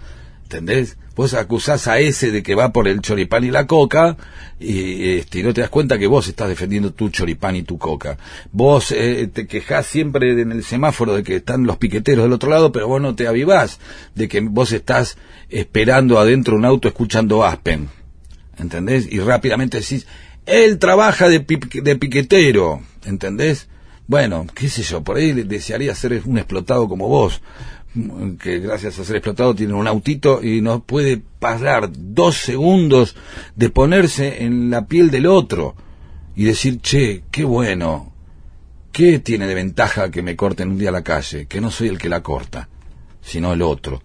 [0.44, 0.98] ¿Entendés?
[1.20, 4.16] Vos acusás a ese de que va por el choripán y la coca
[4.58, 8.18] y, este, no te das cuenta que vos estás defendiendo tu choripán y tu coca.
[8.54, 12.50] Vos eh, te quejás siempre en el semáforo de que están los piqueteros del otro
[12.50, 13.82] lado, pero vos no te avivás
[14.16, 15.18] de que vos estás
[15.50, 17.90] esperando adentro un auto escuchando Aspen.
[18.58, 19.06] ¿Entendés?
[19.12, 20.08] Y rápidamente decís,
[20.46, 22.82] él trabaja de, pi- de piquetero.
[23.06, 23.68] ¿Entendés?
[24.08, 27.42] Bueno, qué sé yo, por ahí desearía ser un explotado como vos,
[28.40, 33.16] que gracias a ser explotado tiene un autito y no puede parar dos segundos
[33.56, 35.76] de ponerse en la piel del otro
[36.36, 38.14] y decir, che, qué bueno,
[38.92, 41.48] ¿qué tiene de ventaja que me corten un día la calle?
[41.48, 42.70] Que no soy el que la corta,
[43.22, 44.02] sino el otro.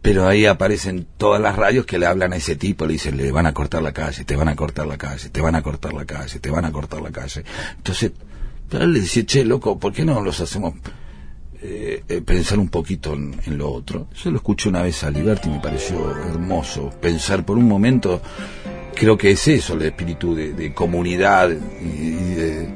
[0.00, 3.32] Pero ahí aparecen todas las radios que le hablan a ese tipo, le dicen, le
[3.32, 5.92] van a cortar la calle, te van a cortar la calle, te van a cortar
[5.92, 7.44] la calle, te van a cortar la calle.
[7.76, 8.12] Entonces,
[8.70, 10.74] le dice, che, loco, ¿por qué no los hacemos
[11.60, 14.08] eh, eh, pensar un poquito en, en lo otro?
[14.22, 18.20] Yo lo escuché una vez a Liberty y me pareció hermoso pensar por un momento,
[18.94, 22.68] creo que es eso el espíritu de, comunidad y, de,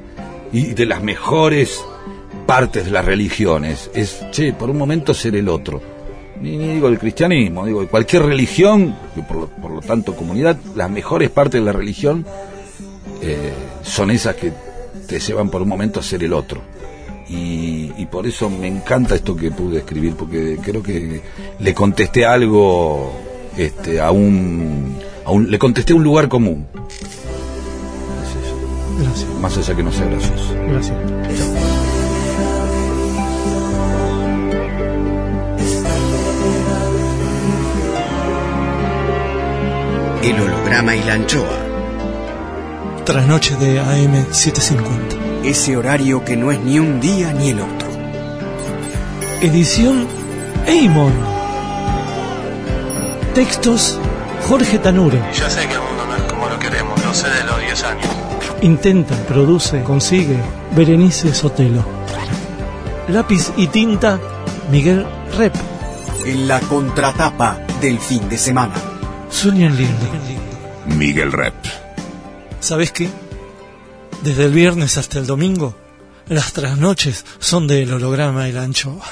[0.52, 1.80] y de las mejores
[2.46, 3.90] partes de las religiones.
[3.94, 5.80] Es, che, por un momento ser el otro.
[6.40, 8.96] Ni, ni digo el cristianismo, digo cualquier religión,
[9.28, 12.26] por lo, por lo tanto comunidad, las mejores partes de la religión
[13.22, 13.52] eh,
[13.82, 14.52] son esas que
[15.06, 16.60] te llevan por un momento a ser el otro.
[17.28, 21.22] Y, y por eso me encanta esto que pude escribir, porque creo que
[21.58, 23.12] le contesté algo
[23.56, 25.50] este, a, un, a un.
[25.50, 26.66] Le contesté un lugar común.
[28.22, 29.02] Es eso.
[29.02, 30.54] Gracias, Más allá que no sea gracioso.
[30.68, 30.96] gracias.
[40.22, 41.58] El holograma y la anchoa.
[43.04, 45.21] Trasnoche de AM750.
[45.44, 47.88] Ese horario que no es ni un día ni el otro.
[49.40, 50.06] Edición
[50.66, 51.12] Eimon.
[53.34, 53.98] Textos
[54.48, 55.20] Jorge Tanure.
[55.34, 57.84] Yo sé que el mundo no es como lo queremos, lo sé de los 10
[57.84, 58.06] años.
[58.60, 60.36] Intenta, produce, consigue
[60.76, 61.84] Berenice Sotelo.
[63.08, 64.20] Lápiz y tinta,
[64.70, 65.04] Miguel
[65.36, 65.54] Rep.
[66.24, 68.74] En la contratapa del fin de semana.
[69.28, 70.06] Sueñan lindo.
[70.86, 71.54] Miguel Rep.
[72.60, 73.08] ¿Sabes qué?
[74.22, 75.74] Desde el viernes hasta el domingo,
[76.28, 79.04] las trasnoches son del holograma y la anchoa.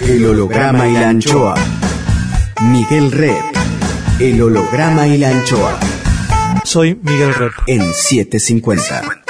[0.00, 1.54] El holograma y la anchoa.
[2.62, 3.36] Miguel Red.
[4.18, 5.78] El holograma y la anchoa.
[6.64, 7.52] Soy Miguel Rep.
[7.66, 9.24] En 750.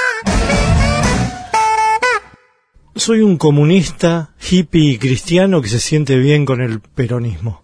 [2.95, 7.63] Soy un comunista, hippie y cristiano que se siente bien con el peronismo.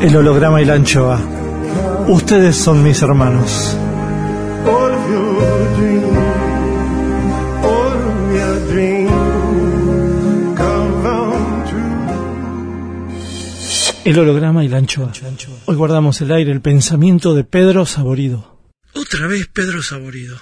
[0.00, 1.20] El holograma y la anchoa.
[2.08, 3.76] Ustedes son mis hermanos.
[14.04, 15.12] El holograma y la anchoa.
[15.66, 18.58] Hoy guardamos el aire el pensamiento de Pedro Saborido.
[18.94, 20.38] Otra vez Pedro Saborido.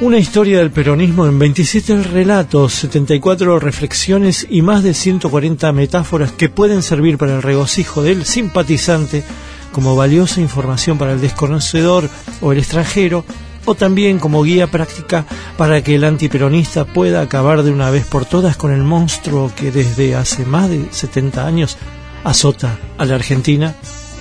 [0.00, 6.48] Una historia del peronismo en 27 relatos, 74 reflexiones y más de 140 metáforas que
[6.48, 9.24] pueden servir para el regocijo del simpatizante
[9.72, 12.08] como valiosa información para el desconocedor
[12.40, 13.24] o el extranjero,
[13.64, 15.26] o también como guía práctica
[15.56, 19.72] para que el antiperonista pueda acabar de una vez por todas con el monstruo que
[19.72, 21.76] desde hace más de 70 años
[22.22, 23.74] azota a la Argentina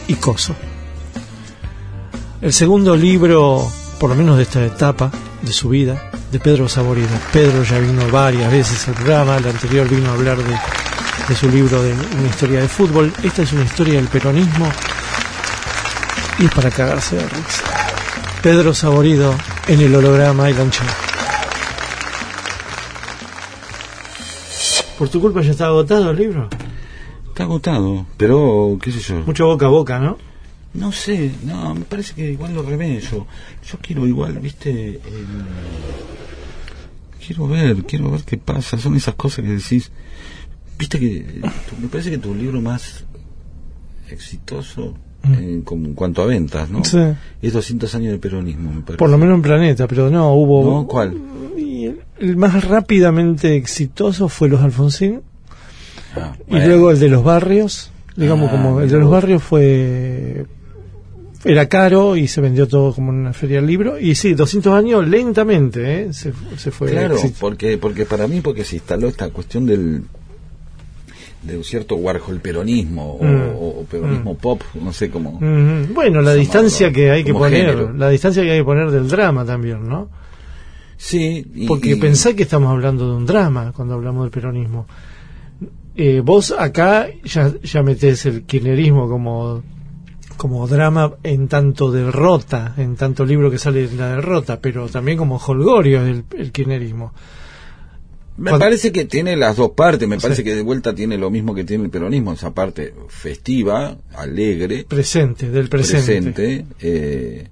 [0.08, 0.56] y Coso.
[2.42, 5.12] El segundo libro, por lo menos de esta etapa
[5.42, 7.10] de su vida, de Pedro Saborido.
[7.32, 10.56] Pedro ya vino varias veces al programa, el anterior vino a hablar de,
[11.28, 13.12] de su libro de una historia de fútbol.
[13.24, 14.68] Esta es una historia del peronismo
[16.40, 17.64] y es para cagarse de risa.
[18.42, 19.36] Pedro Saborido
[19.68, 20.88] en el holograma y la anchoa.
[24.98, 26.50] Por tu culpa ya está agotado el libro.
[27.28, 29.16] Está agotado, pero qué sé yo.
[29.26, 30.18] Mucho boca a boca, ¿no?
[30.78, 33.00] No sé, no, me parece que igual lo remedio.
[33.10, 35.00] Yo quiero igual, viste,
[37.26, 38.78] quiero ver, quiero ver qué pasa.
[38.78, 39.92] Son esas cosas que decís,
[40.78, 43.04] viste que tu- me parece que tu libro más
[44.10, 46.80] exitoso en, como en cuanto a ventas, ¿no?
[46.80, 46.86] Mm.
[46.86, 47.00] Sí.
[47.42, 48.98] Es 200 años de peronismo, me parece.
[48.98, 50.64] Por lo menos en Planeta, pero no, hubo...
[50.82, 50.88] ¿No?
[50.88, 51.18] ¿Cuál?
[51.58, 55.22] Y el, el más rápidamente exitoso fue Los Alfonsín
[56.16, 57.92] Ah, y luego el de los barrios.
[58.16, 60.46] Digamos, Ah, como el de los barrios fue...
[61.46, 64.00] Era caro y se vendió todo como en una feria del libro.
[64.00, 66.14] Y sí, 200 años lentamente ¿eh?
[66.14, 66.90] se, se fue.
[66.92, 70.04] Claro, porque porque para mí porque se instaló esta cuestión del
[71.44, 73.50] de un cierto Warhol peronismo o, Mm.
[73.56, 75.40] o peronismo pop, no sé cómo.
[75.94, 77.94] Bueno, la distancia que hay que poner, género.
[77.94, 80.10] la distancia que hay que poner del drama también, ¿no?
[80.98, 84.88] Sí, y- Porque y- pensá que estamos hablando de un drama cuando hablamos del peronismo.
[85.96, 89.64] Eh, vos acá ya, ya metés el kirchnerismo como,
[90.38, 95.18] como drama en tanto derrota, en tanto libro que sale de la derrota, pero también
[95.18, 97.14] como holgorio el, el kirchnerismo.
[98.38, 100.22] Me Cuando- parece que tiene las dos partes, me Sí.
[100.22, 104.86] parece que de vuelta tiene lo mismo que tiene el peronismo, esa parte festiva, alegre,
[104.88, 106.32] Presente, del presente.
[106.32, 107.48] presente, eh,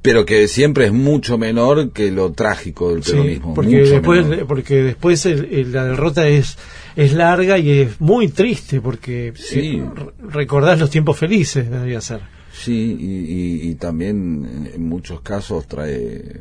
[0.00, 3.54] pero que siempre es mucho menor que lo trágico del Sí, peronismo.
[3.54, 6.58] porque mucho después, porque después la derrota es,
[6.96, 9.76] es larga y es muy triste porque Sí.
[9.76, 12.20] eh, re- recordás los tiempos felices, debería ser.
[12.52, 13.04] Sí, y,
[13.66, 16.40] y- y también en muchos casos trae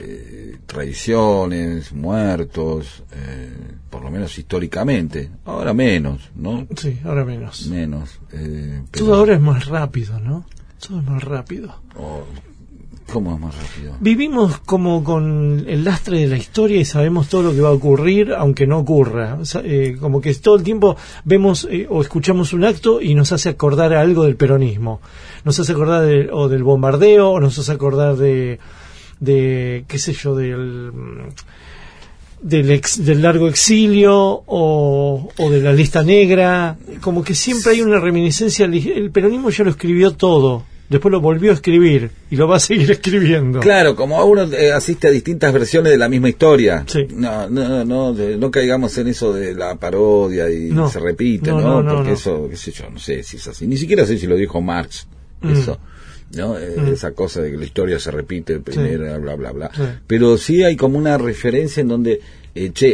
[0.00, 3.50] eh, traiciones, muertos, eh,
[3.90, 5.28] por lo menos históricamente.
[5.44, 6.66] Ahora menos, ¿no?
[6.76, 7.66] Sí, ahora menos.
[7.66, 8.20] Menos.
[8.32, 10.46] eh, pero- Todo ahora es más rápido, ¿no?
[10.86, 11.74] Todo es más rápido.
[11.96, 12.24] o-
[13.12, 13.54] ¿Cómo es más?
[14.00, 17.72] Vivimos como con el lastre de la historia y sabemos todo lo que va a
[17.72, 19.38] ocurrir, aunque no ocurra.
[19.64, 20.94] Eh, como que todo el tiempo
[21.24, 25.00] vemos eh, o escuchamos un acto y nos hace acordar algo del peronismo.
[25.44, 28.58] Nos hace acordar de- o del bombardeo, o nos hace acordar de,
[29.20, 30.92] de qué sé yo, del
[32.42, 36.76] del, del largo exilio o de la lista negra.
[37.00, 38.66] Como que siempre hay una reminiscencia.
[38.66, 40.62] El peronismo ya lo escribió todo.
[40.88, 43.60] Después lo volvió a escribir y lo va a seguir escribiendo.
[43.60, 46.84] Claro, como uno eh, asiste a distintas versiones de la misma historia.
[46.86, 47.06] Sí.
[47.14, 50.88] No, no, no, no caigamos en eso de la parodia y No.
[50.88, 53.66] se repite, No, Porque eso, qué sé yo, no sé si es así.
[53.66, 55.06] Ni siquiera sé si lo dijo Marx,
[55.42, 55.52] Mm.
[55.52, 55.78] eso.
[56.36, 56.58] ¿no?
[56.58, 56.88] Eh, Mm.
[56.92, 59.70] Esa cosa de que la historia se repite primero, bla, bla, bla.
[59.74, 59.82] Sí.
[60.06, 62.20] Pero sí hay como una referencia en donde,
[62.54, 62.88] eh, che,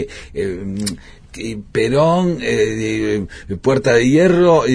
[0.00, 1.19] eh, eh, que
[1.72, 4.68] Perón, eh, eh, Puerta de Hierro, eh,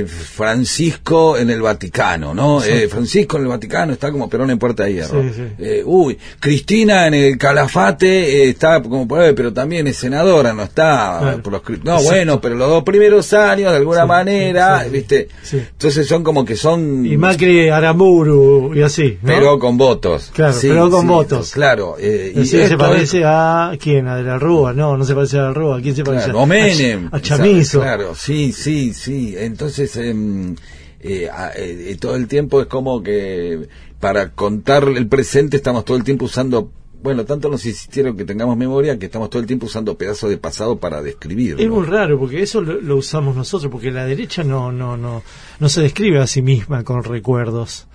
[0.00, 2.62] eh, Francisco en el Vaticano, ¿no?
[2.62, 5.22] Eh, Francisco en el Vaticano está como Perón en Puerta de Hierro.
[5.22, 5.42] Sí, sí.
[5.58, 10.62] Eh, uy, Cristina en el Calafate eh, está como por pero también es senadora, no
[10.64, 11.42] está Claro.
[11.42, 12.02] por los No, Exacto.
[12.04, 14.84] bueno, pero los dos primeros años, de alguna manera.
[14.90, 15.28] ¿viste?
[15.52, 17.06] Entonces son como que son...
[17.06, 19.18] Y Macri, Aramburu y así.
[19.22, 19.26] ¿no?
[19.32, 20.30] Pero con votos.
[20.34, 21.52] Claro, pero con votos.
[21.52, 21.96] Claro.
[22.00, 25.42] y se parece es- a quién, a de la Rúa, no, no se parece a
[25.42, 26.24] de la Rúa, ¿a quién se parece?
[26.26, 27.06] Claro, a, o Menem.
[27.06, 27.80] a, Ch- a Chamizo.
[27.80, 29.34] Claro, sí, sí, sí.
[29.36, 30.54] Entonces, em,
[31.00, 33.68] eh, eh, eh, todo el tiempo es como que
[34.00, 36.70] para contar el presente estamos todo el tiempo usando,
[37.02, 40.36] bueno, tanto nos insistieron que tengamos memoria que estamos todo el tiempo usando pedazos de
[40.38, 41.60] pasado para describirlo.
[41.62, 45.22] Es muy raro porque eso lo, lo usamos nosotros, porque la derecha no, no, no,
[45.58, 47.86] no se describe a sí misma con recuerdos.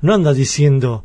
[0.00, 1.04] No anda diciendo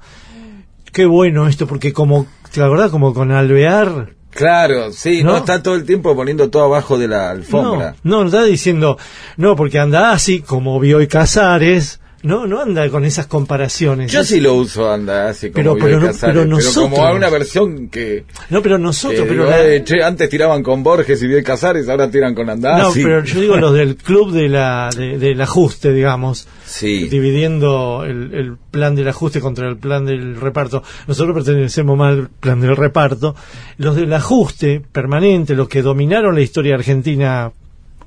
[0.91, 2.25] qué bueno esto, porque como,
[2.55, 5.32] la verdad, como con Alvear, Claro, sí, ¿No?
[5.32, 7.95] no, está todo el tiempo poniendo todo abajo de la alfombra.
[8.03, 8.97] No, no, está diciendo,
[9.38, 14.11] no, porque anda así, como Bioy Casares, no, no anda con esas comparaciones.
[14.11, 17.88] Yo Es- sí lo uso, anda, así como Pero- no- nosotros- como a una versión
[17.89, 18.26] que...
[18.49, 21.43] No, pero nosotros, que pero digo, la- eh, che, antes tiraban con Borges y Bioy
[21.43, 23.03] Casares, ahora tiran con no, Andazzi.
[23.03, 27.07] pero yo digo los del club de la, de- del ajuste, digamos, Sí.
[27.07, 30.84] dividiendo el, el plan del ajuste contra el plan del reparto.
[31.07, 33.36] Nosotros pertenecemos más al plan del reparto.
[33.78, 37.51] Los del ajuste permanente, los que dominaron la historia argentina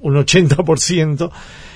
[0.00, 1.30] un 80%,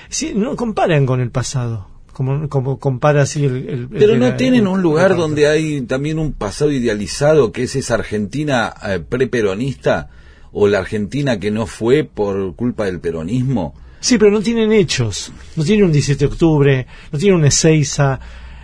[0.08, 1.88] sí, no comparan con el pasado.
[2.16, 6.32] Como, como compara así el, el- Pero no tienen un lugar donde hay también un
[6.32, 10.08] pasado idealizado que es esa Argentina eh, preperonista
[10.50, 13.74] o la Argentina que no fue por culpa del peronismo.
[14.00, 15.30] Sí, pero no tienen hechos.
[15.56, 18.18] No tienen un 17 de octubre, no tienen una Ezeiza.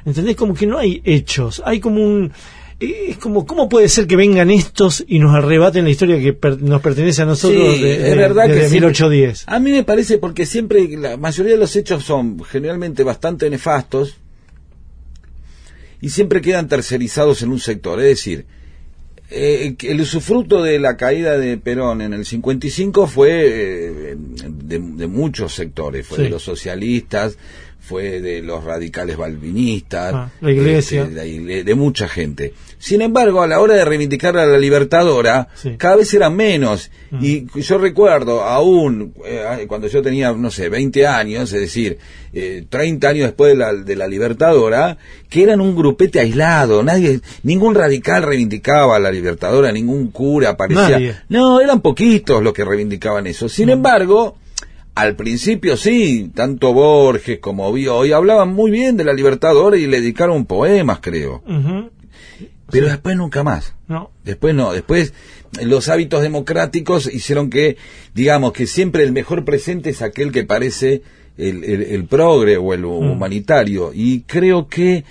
[0.06, 0.34] ¿Entendés?
[0.34, 1.62] Como que no hay hechos.
[1.66, 2.32] Hay como un...
[3.10, 6.60] Es como, ¿cómo puede ser que vengan estos y nos arrebaten la historia que per-
[6.60, 9.44] nos pertenece a nosotros Sí, de, es de- verdad desde que siempre- 1810?
[9.46, 14.16] A mí me parece porque siempre la mayoría de los hechos son generalmente bastante nefastos
[16.00, 18.00] y siempre quedan tercerizados en un sector.
[18.00, 18.46] Es decir,
[19.30, 25.06] eh, el usufructo de la caída de Perón en el 55 fue eh, de, de
[25.06, 26.22] muchos sectores, fue Sí.
[26.24, 27.38] de los socialistas,
[27.84, 31.02] fue de los radicales balvinistas, Ah, la iglesia.
[31.02, 32.54] este, de, mucha gente.
[32.78, 35.70] Sin embargo, a la hora de reivindicar a la Libertadora, Sí.
[35.70, 35.76] Mm.
[35.76, 36.90] cada vez eran menos.
[37.20, 41.98] Y yo recuerdo, aún eh, cuando yo tenía, no sé, 20 años, es decir,
[42.32, 44.96] eh, 30 años después de la, de la Libertadora,
[45.28, 46.82] que eran un grupete aislado.
[46.82, 50.88] Nadie, ningún radical reivindicaba a la Libertadora, ningún cura aparecía.
[50.90, 51.16] Nadie.
[51.28, 53.48] No, eran poquitos los que reivindicaban eso.
[53.48, 54.36] Sin embargo,
[54.94, 60.00] al principio sí, tanto Borges como Bioy hablaban muy bien de la Libertadora y le
[60.00, 61.42] dedicaron poemas, creo.
[62.70, 63.74] Pero después nunca más.
[63.88, 64.10] No.
[64.24, 65.12] Después no, después
[65.62, 67.76] los hábitos democráticos hicieron que,
[68.14, 71.02] digamos, que siempre el mejor presente es aquel que parece
[71.36, 73.92] el, el, el progre o el humanitario.
[73.94, 75.04] Y creo que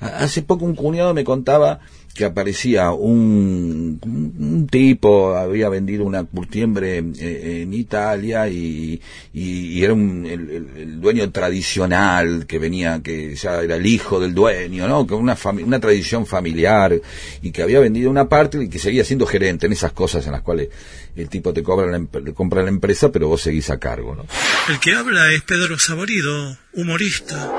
[0.00, 1.80] hace poco un cuñado me contaba
[2.14, 9.00] que aparecía un, tipo, había vendido una curtiembre eh, en Italia y,
[9.32, 14.34] y- y era un- el, dueño tradicional que venía, que ya era el hijo del
[14.34, 15.06] dueño, ¿no?
[15.06, 17.00] Con una, una tradición familiar
[17.40, 20.32] y que había vendido una parte y que seguía siendo gerente en esas cosas en
[20.32, 20.68] las cuales
[21.16, 24.26] el tipo te cobra la, compra la empresa pero vos seguís a cargo, ¿no?
[24.68, 27.52] El que habla es Pedro Saborido, humorista.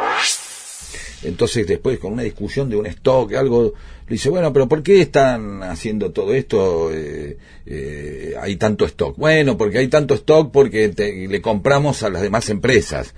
[1.23, 3.73] Entonces después con una discusión de un stock, algo,
[4.07, 6.89] le dice, bueno, pero ¿por qué están haciendo todo esto?
[6.93, 9.15] Eh, eh, hay tanto stock.
[9.17, 13.13] Bueno, porque hay tanto stock porque te- le compramos a las demás empresas.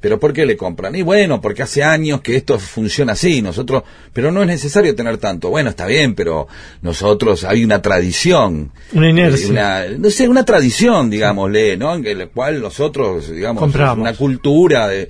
[0.00, 0.94] ¿Pero por qué le compran?
[0.94, 5.18] Y bueno, porque hace años que esto funciona así, nosotros, pero no es necesario tener
[5.18, 5.50] tanto.
[5.50, 6.46] Bueno, está bien, pero
[6.82, 8.70] nosotros hay una tradición.
[8.92, 9.46] Una inercia.
[9.48, 11.96] Eh, una- no sé, una tradición, digámosle, ¿no?
[11.96, 13.98] En la cual nosotros, digamos, Compramos.
[13.98, 15.08] una cultura de...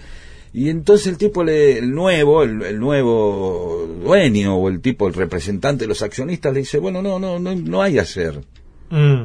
[0.53, 5.15] Y entonces el tipo, le- el nuevo, el, el nuevo dueño o el tipo, el
[5.15, 8.41] representante de los accionistas le dice, bueno, no, no, no, no hay ayer.
[8.91, 9.25] Mm.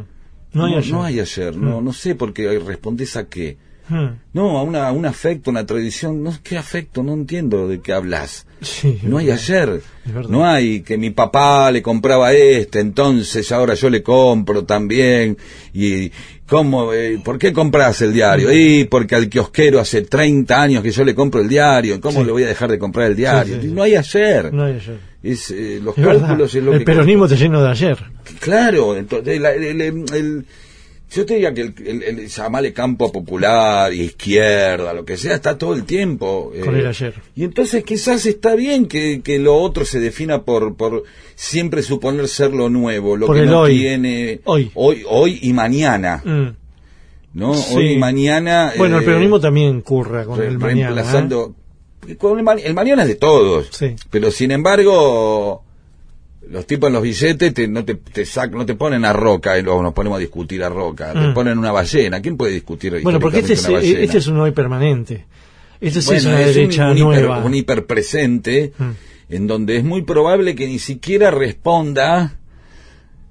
[0.53, 0.91] No hay ayer.
[0.93, 3.57] no hay ayer, no, no sé por qué respondes a qué.
[3.89, 4.05] Mm.
[4.33, 6.23] No, a una, a un afecto, una tradición.
[6.23, 7.03] No, ¿Qué afecto?
[7.03, 8.45] No entiendo de qué hablas.
[8.61, 9.81] Sí, No hay ayer.
[10.29, 15.37] No hay que mi papá le compraba este, entonces ahora yo le compro también.
[15.73, 16.11] Y
[16.47, 18.49] cómo, eh, ¿por qué compras el diario?
[18.49, 18.51] Mm.
[18.53, 21.99] Y porque al kiosquero hace 30 años que yo le compro el diario.
[21.99, 22.25] ¿Cómo Sí.
[22.25, 23.61] le voy a dejar de comprar el diario?
[23.61, 23.67] Sí.
[23.67, 24.53] No hay ayer.
[24.53, 24.97] No hay ayer.
[25.21, 27.97] Es, eh, los Es cálculos es lo el que peronismo está lleno de ayer.
[28.39, 30.45] Claro, entonces la- el, el- el-
[31.13, 35.73] yo te diría que el, el, campo popular y izquierda, lo que sea, está todo
[35.75, 36.51] el tiempo.
[36.55, 37.13] eh, Con el ayer.
[37.35, 41.03] Y entonces quizás está bien que, que lo otro se defina por, por
[41.35, 43.77] siempre suponer ser lo nuevo, lo Por que no hoy.
[43.79, 44.71] tiene Hoy.
[44.73, 46.47] hoy, hoy y mañana, Mm.
[47.33, 47.53] ¿no?
[47.55, 47.75] Sí.
[47.75, 48.73] Hoy y mañana.
[48.77, 51.01] Bueno, el eh, peronismo también curra con re- el mañana.
[51.01, 52.15] ¿eh?
[52.17, 53.69] con el, ma- el mañana es de todos.
[53.71, 53.95] Sí.
[54.09, 55.63] Pero sin embargo,
[56.49, 59.57] los tipos en los billetes te, no te, te sac- no te ponen a roca
[59.57, 61.13] y luego nos ponemos a discutir a roca.
[61.13, 61.33] Te Mm.
[61.33, 62.21] ponen una ballena.
[62.21, 63.99] ¿Quién puede discutir Bueno, porque este es, una ballena?
[64.01, 65.25] este es un hoy permanente.
[65.81, 67.39] Este sí es una es un- derecha un, hiper- nueva.
[67.43, 68.89] un hiperpresente Mm.
[69.29, 72.37] en donde es muy probable que ni siquiera responda,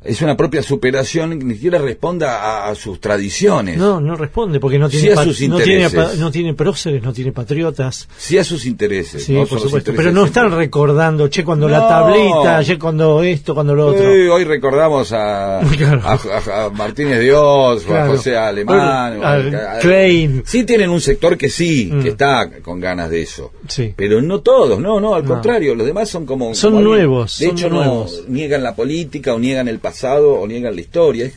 [0.05, 3.77] es una propia superación, que ni siquiera responda a, a sus tradiciones.
[3.79, 5.89] No, no responde porque no Sí tiene, a no, tiene
[6.19, 8.09] no tiene próceres, no tiene patriotas.
[8.17, 9.25] Sí a sus intereses.
[9.25, 9.41] Sí, ¿no?
[9.47, 9.91] por supuesto.
[9.91, 10.65] intereses Pero no están siempre.
[10.67, 14.05] recordando, che, cuando la tablita, che, cuando esto, cuando lo otro.
[14.35, 16.01] Hoy recordamos a, Claro.
[16.05, 18.07] a, a- a Martínez Dios, o a.
[18.07, 19.19] José Alemán.
[19.19, 20.43] o A Klein.
[20.47, 22.03] Sí tienen un sector que sí, Mm.
[22.03, 23.53] que está con ganas de eso.
[23.69, 23.93] Sí.
[23.97, 26.55] Pero no todos, no, no, al contrario, los demás son como...
[26.55, 28.23] Son como- nuevos, De son hecho, nuevos.
[28.27, 29.92] no niegan la política, o niegan el pasado,
[30.41, 31.31] o niegan la historia.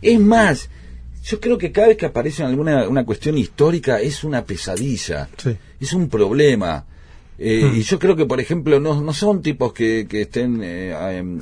[0.00, 0.68] Es, más,
[1.24, 5.56] yo creo que cada vez que aparece alguna una cuestión histórica es una pesadilla, Sí.
[5.80, 6.84] es un problema.
[7.38, 7.76] Eh, Mm.
[7.76, 10.92] Y yo creo que, por ejemplo, no, no son tipos que, que estén eh,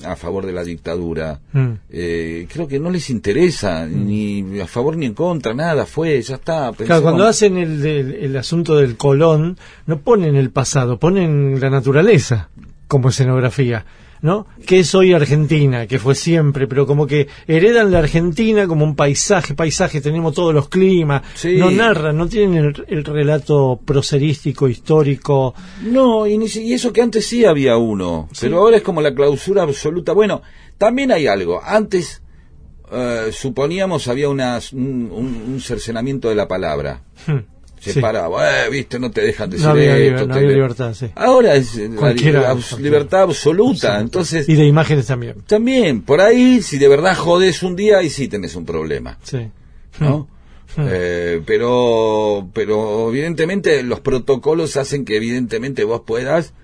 [0.04, 1.40] a, a favor de la dictadura.
[1.52, 1.72] Mm.
[1.90, 6.36] Eh, creo que no les interesa, ni a favor ni en contra, nada, fue, ya
[6.36, 6.72] está.
[6.76, 11.68] Claro, cuando hacen el, del- el asunto del Colón, no ponen el pasado, ponen la
[11.70, 12.48] naturaleza
[12.86, 13.84] como escenografía,
[14.22, 14.46] ¿no?
[14.66, 18.94] Que es hoy Argentina, que fue siempre, pero como que heredan la Argentina como un
[18.96, 21.56] paisaje, paisaje, tenemos todos los climas, Sí.
[21.56, 25.54] no narran, no tienen el, el relato proserístico, histórico.
[25.82, 29.14] No, y, ni y eso que antes sí había uno, pero ahora es como la
[29.14, 30.12] clausura absoluta.
[30.12, 30.42] Bueno,
[30.78, 31.60] también hay algo.
[31.64, 32.22] Antes
[32.92, 37.02] eh, suponíamos había unas- un, un- un cercenamiento de la palabra.
[37.26, 37.38] Hmm.
[37.80, 38.00] Se Sí.
[38.00, 40.28] paraba, eh, viste, no te dejan decir No había, esto.
[40.28, 41.06] te- libertad, sí.
[41.14, 43.98] Ahora es eh, la abs- libertad absoluta.
[44.00, 45.36] Entonces, Y de imágenes también.
[45.46, 49.18] también, por ahí, si de verdad jodes un día, ahí sí tenés un problema.
[49.22, 49.48] Sí.
[49.98, 50.28] ¿no?
[50.78, 56.54] Eh, pero, pero evidentemente los protocolos hacen que evidentemente vos puedas,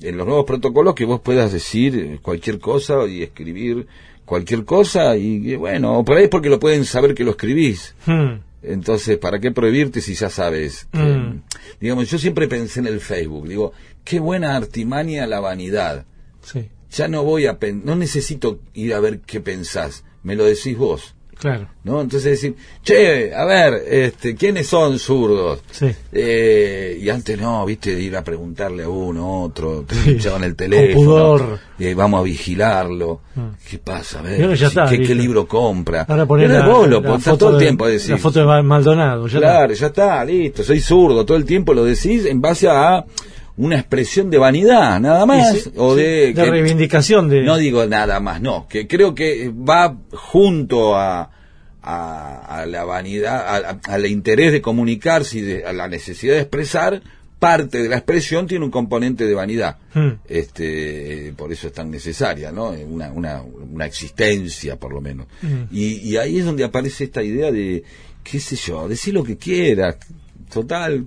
[0.00, 3.88] en los nuevos protocolos, que vos puedas decir cualquier cosa y escribir
[4.24, 7.96] cualquier cosa y, y bueno, por ahí es porque lo pueden saber que lo escribís.
[8.06, 8.34] Hmm.
[8.66, 10.86] Entonces, ¿para qué prohibirte si ya sabes?
[10.92, 11.42] que- Mm.
[11.80, 13.72] digamos, yo siempre pensé en el Facebook, digo,
[14.04, 16.04] qué buena artimaña la vanidad.
[16.42, 20.78] Sí, Ya no voy a no necesito ir a ver qué pensás, me lo decís
[20.78, 21.15] vos.
[21.38, 21.68] Claro.
[21.84, 22.00] ¿no?
[22.00, 25.60] Entonces decir, che, a ver, este, ¿quiénes son zurdos?
[25.70, 25.86] Sí.
[26.12, 30.56] Eh, y antes no, viste, ir a preguntarle a uno, otro, te Sí, echaban el
[30.56, 31.58] teléfono, pudor.
[31.78, 33.20] y vamos a vigilarlo.
[33.34, 33.40] Mm.
[33.70, 34.18] ¿Qué pasa?
[34.20, 36.06] A ver, ya está, ¿qué, libro compra?
[36.08, 38.10] Ahora poner la, vos, lo la foto todo el de- tiempo a decir.
[38.12, 39.26] la foto de Mal- Maldonado.
[39.28, 43.04] Ya Claro, ya está, listo, soy zurdo, todo el tiempo lo decís en base a
[43.58, 46.32] una expresión de vanidad, nada más, sí, o sí, de...
[46.34, 47.42] que- reivindicación de...
[47.42, 51.30] no digo nada más, no, que creo que va junto a,
[51.82, 56.40] a, a la vanidad, a- al interés de comunicarse y de, a la necesidad de
[56.40, 57.02] expresar,
[57.38, 59.76] parte de la expresión tiene un componente de vanidad.
[59.94, 60.12] Hmm.
[60.26, 62.72] Este, eh, por eso es tan necesaria, ¿no?
[62.74, 65.26] Eh, Una, una, una existencia, por lo menos.
[65.42, 65.64] Mm.
[65.70, 67.84] Y, y ahí es donde aparece esta idea de,
[68.24, 69.96] qué sé yo, decir lo que quieras,
[70.52, 71.06] total,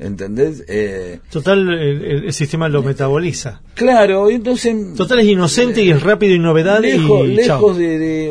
[0.00, 0.64] ¿entendés?
[0.68, 3.60] Eh, Total, el, sistema lo metaboliza.
[3.74, 4.74] claro, entonces...
[4.96, 8.30] Total es inocente y es rápido y novedad lejos, y lejos de, de-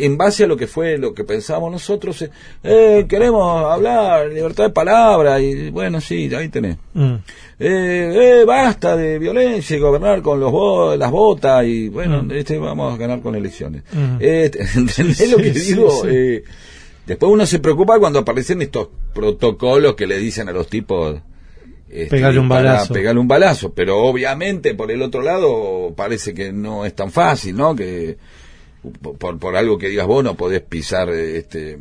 [0.00, 2.30] en base a lo que fue lo que pensamos nosotros eh,
[2.62, 7.14] eh, queremos hablar libertad de palabra y bueno sí ahí tenés Mm.
[7.60, 12.30] eh, eh, basta de violencia y gobernar con los bo- las botas y bueno Mm.
[12.32, 14.16] este vamos a ganar con elecciones Mm.
[14.20, 15.90] Eh, ¿entendés lo que sí, digo?
[16.04, 16.42] sí.
[17.08, 21.18] Después uno se preocupa cuando aparecen estos protocolos que le dicen a los tipos...
[21.88, 22.92] este, Pegarle un balazo.
[22.92, 27.56] Pegarle un balazo, pero obviamente por el otro lado parece que no es tan fácil,
[27.56, 27.74] ¿no?
[27.74, 28.18] Que
[29.18, 31.78] por, por algo que digas vos no podés pisar este,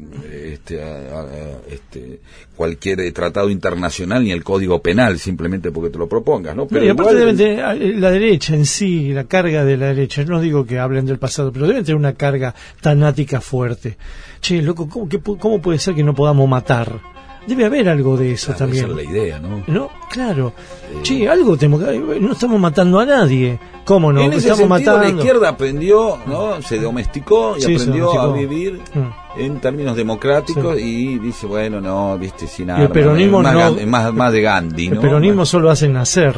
[0.51, 1.27] este, a- a-
[1.71, 2.19] este,
[2.55, 6.67] cualquier eh, tratado internacional ni el código penal simplemente porque te lo propongas, ¿no?
[6.69, 9.87] No, y aparte igual- deben tener, eh, la derecha en sí, la carga de la
[9.87, 13.97] derecha, no digo que hablen del pasado, pero deben tener una carga tanática fuerte.
[14.41, 16.99] Che, loco, ¿cómo, qué cómo puede ser que no podamos matar?
[17.47, 18.83] Debe haber algo de eso Claro, también.
[18.83, 19.63] esa es la idea, ¿no?
[19.67, 19.89] ¿No?
[20.11, 20.53] Claro.
[21.01, 21.97] Che, algo tenemos que...
[22.19, 23.57] No estamos matando a nadie.
[23.85, 24.19] ¿Cómo no?
[24.19, 26.61] en ese estamos sentido, la izquierda aprendió, ¿no?
[26.61, 29.39] Se domesticó y Sí, aprendió a vivir Mm.
[29.41, 30.83] en términos democráticos Sí.
[31.15, 32.87] y dice, bueno, no, viste, sin armas.
[32.87, 35.01] el peronismo más, no- más, más de Gandhi, El ¿no?
[35.01, 36.35] peronismo solo hace nacer,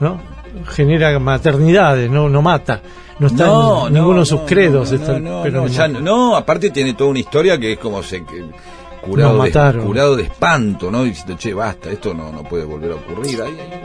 [0.00, 0.18] ¿no?
[0.70, 2.80] Genera maternidades, no, no mata.
[3.18, 3.46] No está
[3.86, 4.90] en ninguno de sus no, credos.
[4.90, 7.78] no, está el no, no, ya no, no, aparte tiene toda una historia que es
[7.78, 8.44] como se que,
[9.06, 9.86] curado, de, mataron.
[9.86, 11.04] curado de espanto, ¿no?
[11.04, 13.42] Diciendo, che, basta, esto no, no puede volver a ocurrir.
[13.42, 13.80] Ahí, ahí.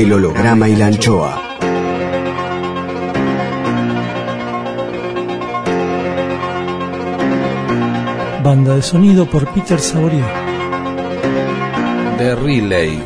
[0.00, 1.42] El holograma y la anchoa.
[8.42, 10.24] Banda de sonido por Peter Saborier.
[12.18, 13.02] De Relay,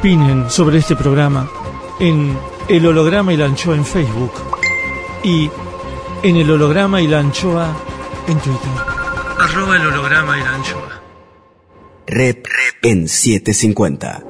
[0.00, 1.46] opinen sobre este programa
[1.98, 2.34] en
[2.68, 4.32] El Holograma y la Anchoa en Facebook
[5.22, 5.50] y
[6.22, 7.76] en El Holograma y la Anchoa
[8.26, 8.70] en Twitter.
[9.38, 11.02] Arroba el holograma y la anchoa.
[12.06, 12.46] Rep
[12.82, 14.24] en 750.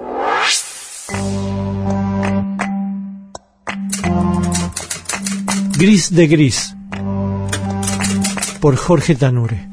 [5.78, 6.74] Gris de Gris
[8.60, 9.69] por Jorge Tanure.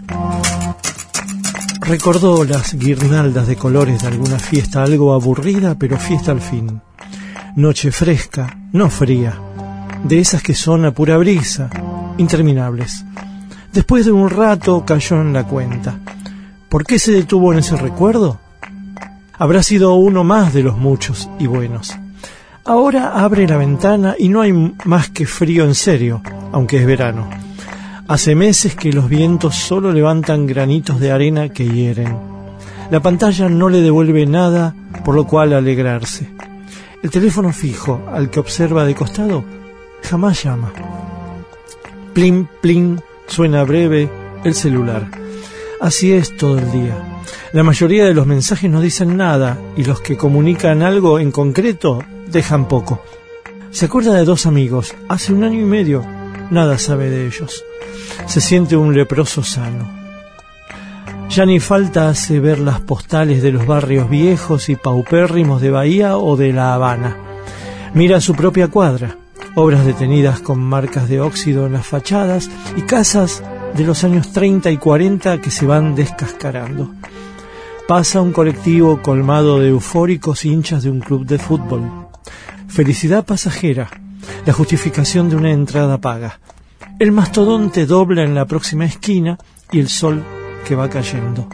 [1.88, 6.82] Recordó las guirnaldas de colores de alguna fiesta algo aburrida, pero fiesta al fin.
[7.56, 9.40] Noche fresca, no fría,
[10.04, 11.70] de esas que son a pura brisa,
[12.18, 13.06] interminables.
[13.72, 15.98] Después de un rato cayó en la cuenta.
[16.68, 18.38] ¿Por qué se detuvo en ese recuerdo?
[19.38, 21.96] Habrá sido uno más de los muchos y buenos.
[22.66, 24.52] Ahora abre la ventana y no hay
[24.84, 27.30] más que frío en serio, aunque es verano.
[28.08, 32.18] Hace meses que los vientos solo levantan granitos de arena que hieren.
[32.90, 34.74] La pantalla no le devuelve nada,
[35.04, 36.30] por lo cual alegrarse.
[37.04, 39.44] El teléfono fijo, al que observa de costado,
[40.04, 40.72] jamás llama.
[42.14, 44.10] Plin, plin, suena breve
[44.46, 45.12] el celular.
[45.82, 47.22] Así es todo el día.
[47.52, 52.02] La mayoría de los mensajes no dicen nada y los que comunican algo en concreto
[52.32, 53.02] dejan poco.
[53.72, 56.06] Se acuerda de dos amigos, hace un año y medio,
[56.50, 57.66] nada sabe de ellos.
[58.26, 59.98] Se siente un leproso sano.
[61.30, 66.18] Ya ni falta hace ver las postales de los barrios viejos y paupérrimos de Bahía
[66.18, 67.18] o de La Habana.
[67.94, 69.18] Mira su propia cuadra,
[69.56, 73.44] obras detenidas con marcas de óxido en las fachadas y casas
[73.76, 76.92] de los años 30 y 40 que se van descascarando.
[77.88, 82.08] Pasa un colectivo colmado de eufóricos hinchas de un club de fútbol.
[82.68, 83.90] Felicidad pasajera,
[84.46, 86.40] la justificación de una entrada paga.
[87.00, 89.38] El mastodonte dobla en la próxima esquina
[89.72, 90.24] y el sol
[90.66, 91.48] que va cayendo.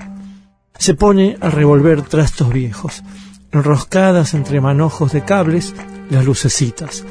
[0.77, 3.03] Se pone a revolver trastos viejos,
[3.51, 5.75] enroscadas entre manojos de cables,
[6.09, 7.03] las lucecitas.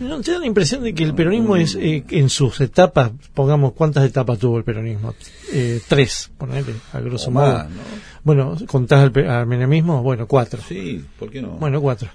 [0.00, 3.72] ¿No te da la impresión de que el peronismo es, eh, en sus etapas, pongamos,
[3.74, 5.14] ¿cuántas etapas tuvo el peronismo?
[5.52, 7.46] Eh, tres, ponele, a grosso O modo.
[7.52, 7.80] más, ¿no?
[8.24, 10.02] Bueno, ¿contás al, pe- al menemismo?
[10.02, 10.62] Bueno, cuatro.
[10.66, 11.50] Sí, ¿por qué no?
[11.50, 12.08] Bueno, cuatro.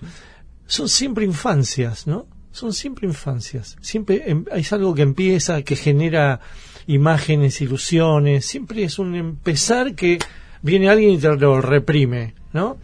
[0.65, 2.25] Son siempre infancias, ¿no?
[2.55, 3.75] Son siempre infancias.
[3.81, 6.39] Siempre em- es algo que empieza, que genera
[6.87, 8.45] imágenes, ilusiones.
[8.45, 10.19] Siempre es un empezar que
[10.61, 12.77] viene alguien y te lo reprime, ¿no?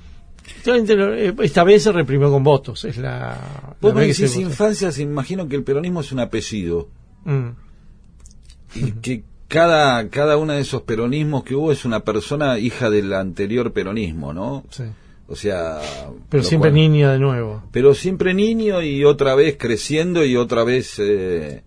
[0.66, 2.84] Eh, Esta vez se reprimió con votos.
[2.84, 3.76] Es la.
[3.80, 4.42] Vos la me decís se votó.
[4.50, 6.90] infancia, se imagino que el peronismo es un apellido.
[7.24, 7.50] Mm,
[8.76, 13.14] Y que cada, cada uno de esos peronismos que hubo es una persona hija del
[13.14, 14.66] anterior peronismo, ¿no?
[14.70, 14.84] sí.
[15.32, 15.80] O sea...
[16.30, 17.64] Pero siempre cual- niña de nuevo.
[17.72, 21.64] Pero siempre niño y otra vez creciendo y otra vez eh,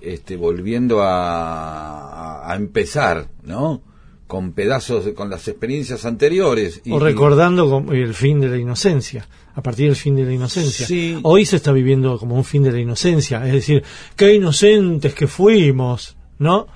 [0.00, 3.82] este, volviendo a, a- empezar, ¿no?
[4.26, 6.80] Con pedazos, con las experiencias anteriores.
[6.86, 10.86] Y- o recordando el fin de la inocencia, a partir del fin de la inocencia.
[10.86, 11.18] Sí.
[11.22, 13.82] Hoy se está viviendo como un fin de la inocencia, es decir,
[14.16, 16.66] qué inocentes que fuimos, ¿no?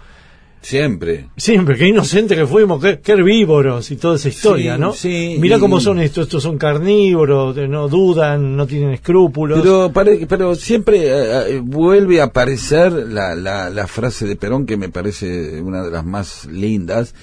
[0.67, 1.29] Siempre.
[1.37, 4.93] Siempre, qué inocentes que fuimos, qué, qué herbívoros y toda esa historia, Sí, ¿no?
[4.95, 9.61] sí, Mira y- cómo son estos, estos son carnívoros, no dudan, no tienen escrúpulos.
[9.63, 14.67] Pero, pare- pero siempre eh, eh, vuelve a aparecer la, la, la frase de Perón
[14.67, 17.15] que me parece una de las más lindas,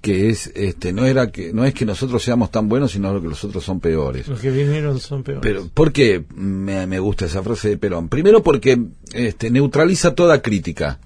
[0.00, 3.28] que es, este, no era que, no es que nosotros seamos tan buenos, sino que
[3.28, 4.26] los otros son peores.
[4.26, 5.42] Los que vinieron son peores.
[5.42, 8.08] Pero, ¿por qué me, me gusta esa frase de Perón?
[8.08, 8.80] Primero porque
[9.12, 10.98] este, neutraliza toda crítica.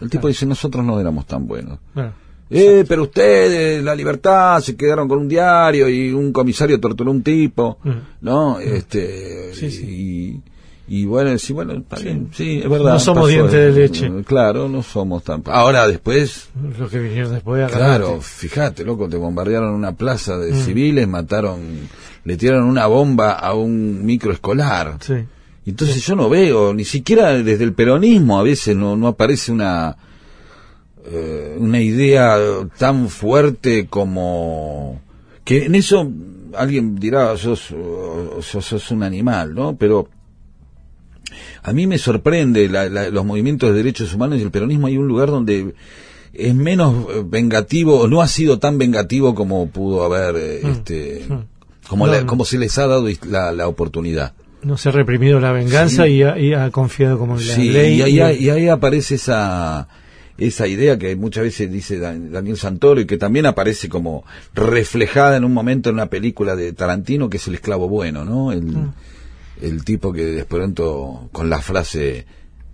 [0.00, 1.78] El tipo dice, nosotros no éramos tan buenos.
[1.94, 2.12] Bueno,
[2.52, 7.14] Eh, pero ustedes, la libertad, se quedaron con un diario y un comisario torturó a
[7.14, 7.90] un tipo, Mm.
[8.22, 8.58] ¿no?
[8.58, 9.84] Este, Sí, sí.
[9.86, 10.50] Y,
[10.92, 12.94] Y bueno, sí, bueno, está bien, sí, es verdad.
[12.94, 14.10] No somos dientes de leche.
[14.24, 15.40] Claro, no somos tan...
[15.46, 16.48] Ahora después,
[16.80, 20.56] Los que vinieron después claro, fíjate, loco, te bombardearon una plaza de Mm.
[20.64, 21.60] civiles, mataron,
[22.24, 24.96] le tiraron una bomba a un microescolar.
[25.00, 25.14] Sí.
[25.66, 29.96] Entonces yo no veo, ni siquiera desde el peronismo a veces no, no aparece una
[31.06, 32.36] eh, una idea
[32.78, 35.00] tan fuerte como
[35.44, 36.10] que en eso
[36.54, 37.72] alguien dirá sos,
[38.40, 39.76] sos, sos un animal, ¿no?
[39.76, 40.08] Pero
[41.62, 44.96] a mí me sorprende la- la- los movimientos de derechos humanos y el peronismo hay
[44.98, 45.74] un lugar donde
[46.32, 51.26] es menos vengativo o no ha sido tan vengativo como pudo haber eh, este
[51.88, 52.26] como, No, la- no.
[52.26, 54.34] como se les ha dado la, la oportunidad.
[54.62, 56.10] No se ha reprimido la venganza Sí.
[56.12, 57.94] y, ha, y ha confiado como en la Sí, ley.
[57.98, 59.88] y ahí, y- y ahí aparece esa
[60.38, 64.24] esa idea que muchas veces dice Dan- Daniel Santoro y que también aparece como
[64.54, 68.50] reflejada en un momento en una película de Tarantino que es el esclavo bueno, ¿no?
[68.50, 68.92] El, Mm.
[69.60, 72.24] el tipo que de pronto con la frase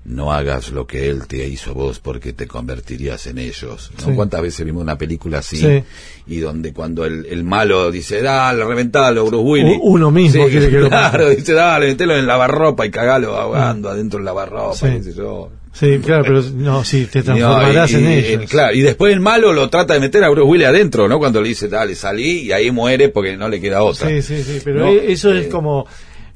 [0.08, 3.90] no hagas lo que él te hizo a vos porque te convertirías en ellos.
[3.98, 4.04] ¿no?
[4.06, 4.12] Sí.
[4.14, 5.56] ¿Cuántas veces vimos una película así?
[5.56, 5.82] Sí.
[6.28, 9.78] Y donde cuando el, el malo dice, dale, reventalo, Bruce Willis.
[9.82, 13.88] Uno mismo Sí, quiere que lo Claro, dice, dale, metelo en lavarropa y cagalo ahogando
[13.90, 15.50] adentro del lavarropa, qué sé yo.
[15.72, 18.44] Sí, claro, pero no, sí, te no, transformarás y- en ellos.
[18.44, 21.18] y- claro, y después el malo lo trata de meter a Bruce Willis adentro, ¿no?
[21.18, 24.08] Cuando le dice, dale, salí, y ahí muere porque no le queda otra.
[24.08, 25.86] Sí, sí, sí, pero No, eso es eh, como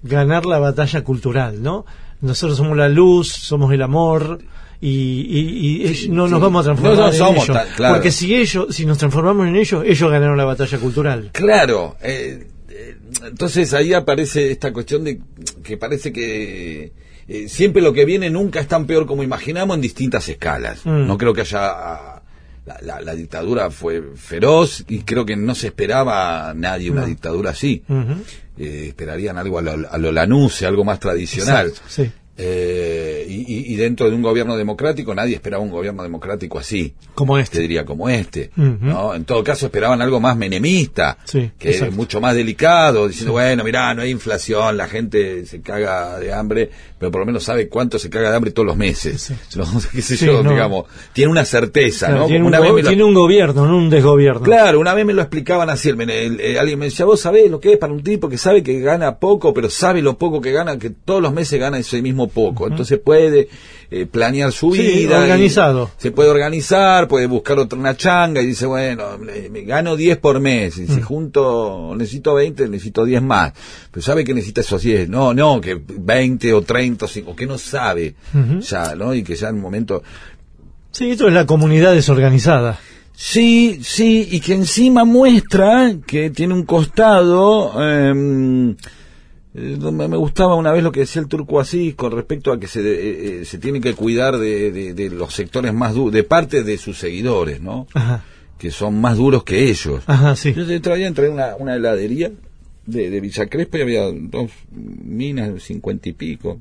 [0.03, 1.87] ganar la batalla cultural, ¿no?
[2.21, 4.39] Nosotros somos la luz, somos el amor
[4.81, 6.43] y, y- no nos sí.
[6.43, 7.57] vamos a transformar No, no en somos ellos.
[7.57, 7.95] tan- claro.
[7.95, 11.31] Porque si ellos, si nos transformamos en ellos, ellos ganaron la batalla cultural.
[11.33, 15.21] Claro, eh, eh, entonces ahí aparece esta cuestión de
[15.63, 16.93] que parece que
[17.29, 20.85] eh, siempre lo que viene nunca es tan peor como imaginamos en distintas escalas.
[20.85, 21.07] Mm.
[21.07, 22.17] No creo que haya...
[22.67, 27.01] La, la- la dictadura fue feroz y creo que no se esperaba a nadie una
[27.01, 27.07] No.
[27.07, 27.83] dictadura así.
[28.63, 31.73] Eh, esperarían algo a lo, a lo Lanuse, algo más tradicional.
[32.43, 36.95] Eh, y, dentro de un gobierno democrático nadie esperaba un gobierno democrático así.
[37.15, 37.61] Como Te este.
[37.61, 38.51] diría como este.
[38.57, 39.15] ¿no?
[39.15, 43.65] En todo caso esperaban algo más menemista, Sí, que es mucho más delicado, diciendo, bueno,
[43.65, 47.69] mirá, no hay inflación, la gente se caga de hambre, pero por lo menos sabe
[47.69, 49.21] cuánto se caga de hambre todos los meses.
[49.23, 49.35] Sí.
[49.59, 49.65] ¿no?
[49.93, 50.43] ¿Qué sé Sí, yo?
[50.43, 50.51] no.
[50.51, 52.27] Digamos, tiene una certeza, Claro, ¿no?
[52.27, 54.43] tiene, un una vez go- me lo- tiene un gobierno, no un desgobierno.
[54.43, 57.21] Claro, una vez me lo explicaban así, el, mene- el- eh, alguien me decía, vos
[57.21, 60.17] sabés lo que es para un tipo que sabe que gana poco, pero sabe lo
[60.19, 63.49] poco que gana, que todos los meses gana ese mismo poco, entonces puede
[63.93, 65.19] eh, planear su Sí, vida.
[65.19, 65.91] y organizado.
[65.99, 70.39] Se puede organizar, puede buscar otra una changa y dice, bueno, me gano 10 por
[70.41, 70.95] mes, y Mm.
[70.95, 73.53] si junto necesito 20, necesito 10 más,
[73.91, 77.47] pero sabe que necesita esos 10, no, no, que 20 o 30 o 5, que
[77.47, 78.15] no sabe
[78.61, 79.13] ya, ¿no?
[79.15, 80.03] Y que ya en un momento...
[80.93, 82.79] Sí, esto es la comunidad desorganizada.
[83.15, 87.73] Sí, sí, y que encima muestra que tiene un costado.
[87.83, 88.77] em, eh,
[89.53, 92.67] me me gustaba una vez lo que decía el turco así con respecto a que
[92.69, 96.23] se, de- eh, se tiene que cuidar de, de- de los sectores más duros, de
[96.25, 97.87] parte de sus seguidores, ¿no?
[97.95, 98.23] Ajá,
[98.59, 100.03] Que son más duros que ellos.
[100.07, 100.53] ajá, sí.
[100.55, 102.31] Yo traía, entré en una, una heladería
[102.87, 106.61] de, de Villa Crespo y había dos minas de cincuenta y pico.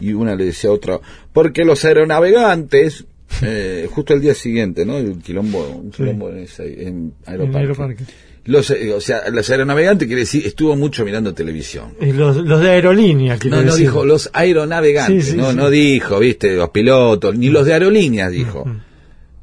[0.00, 1.00] Y una le decía a otra,
[1.32, 3.04] porque los aeronavegantes,
[3.42, 4.98] eh, justo el día siguiente, ¿no?
[4.98, 7.58] El quilombo, un quilombo en, ese- en En Aeroparque.
[7.58, 8.04] Aeroparque.
[8.46, 11.94] Los, eh, o sea, los aeronavegantes quiere decir, estuvo mucho mirando televisión.
[12.00, 13.86] Y los, los de aerolínea, quiero No, no decir.
[13.86, 15.56] dijo los aeronavegantes, Sí, sí, no, sí.
[15.56, 18.64] no dijo, viste, los pilotos, ni los de aerolíneas dijo.
[18.66, 18.80] Mm.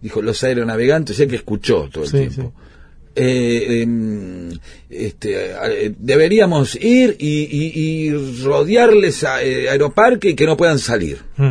[0.04, 2.54] Dijo los aeronavegantes, ya que escuchó todo el tiempo.
[3.16, 4.52] Eh, em,
[4.90, 10.80] este, eh, deberíamos ir y, y- y rodearles a eh, Aeroparque y que no puedan
[10.80, 11.18] salir.
[11.38, 11.44] Mm,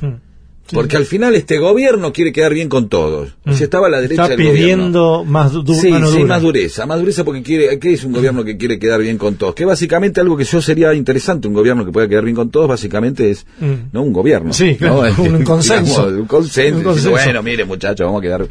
[0.00, 0.20] mm.
[0.68, 0.76] Sí.
[0.76, 3.36] Porque al final este gobierno quiere quedar bien con todos.
[3.46, 4.62] O sea, estaba a la derecha Está del gobierno.
[4.84, 6.26] pidiendo más du- Sí, mano sí, dura.
[6.34, 9.36] más dureza, más dureza porque quiere, ¿qué es un gobierno que quiere quedar bien con
[9.36, 9.54] todos?
[9.54, 12.68] Que básicamente algo que yo sería interesante, un gobierno que pueda quedar bien con todos,
[12.68, 13.72] básicamente es, Mm.
[13.92, 14.52] no un gobierno.
[14.52, 15.00] Sí, ¿no?
[15.00, 16.02] claro, un consenso.
[16.02, 17.10] Digamos, un consenso, Un consenso.
[17.12, 18.46] bueno, mire muchachos, vamos a quedar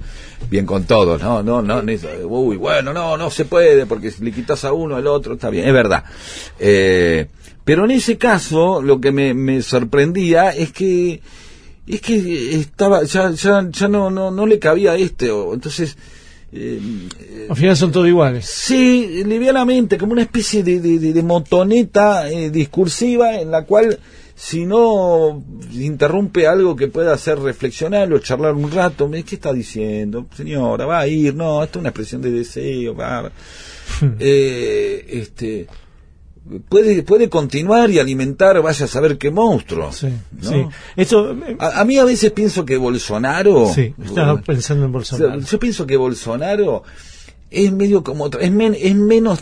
[0.49, 1.83] bien con todos, no, no, no,
[2.25, 5.51] uy, bueno, no, no se puede, porque si le quitas a uno, al otro, está
[5.51, 6.03] bien, es verdad.
[6.59, 7.27] Eh,
[7.63, 11.21] pero en ese caso, lo que me, me sorprendía es que,
[11.87, 15.97] es que estaba, ya, ya, ya no, no, no le cabía a este, o, entonces,
[16.51, 16.79] eh,
[17.49, 18.45] Al final son todos iguales.
[18.45, 23.99] Sí, livianamente, como una especie de, de- de- de motoneta eh, discursiva en la cual
[24.35, 25.43] si no
[25.73, 30.27] interrumpe algo que pueda hacer reflexionar o charlar un rato, ¿qué está diciendo?
[30.37, 33.31] Señora, va a ir, no, esto es una expresión de deseo, va.
[34.19, 35.67] Eh, este,
[36.69, 39.91] puede, puede continuar y alimentar, vaya a saber qué monstruo.
[39.91, 40.07] Sí,
[40.41, 40.49] ¿no?
[40.49, 40.65] sí.
[40.95, 43.71] Esto, eh, A, a mí a veces pienso que Bolsonaro...
[43.73, 45.39] sí, estaba pensando en Bolsonaro.
[45.41, 46.83] yo pienso que Bolsonaro
[47.49, 49.39] es medio como es, men- es menos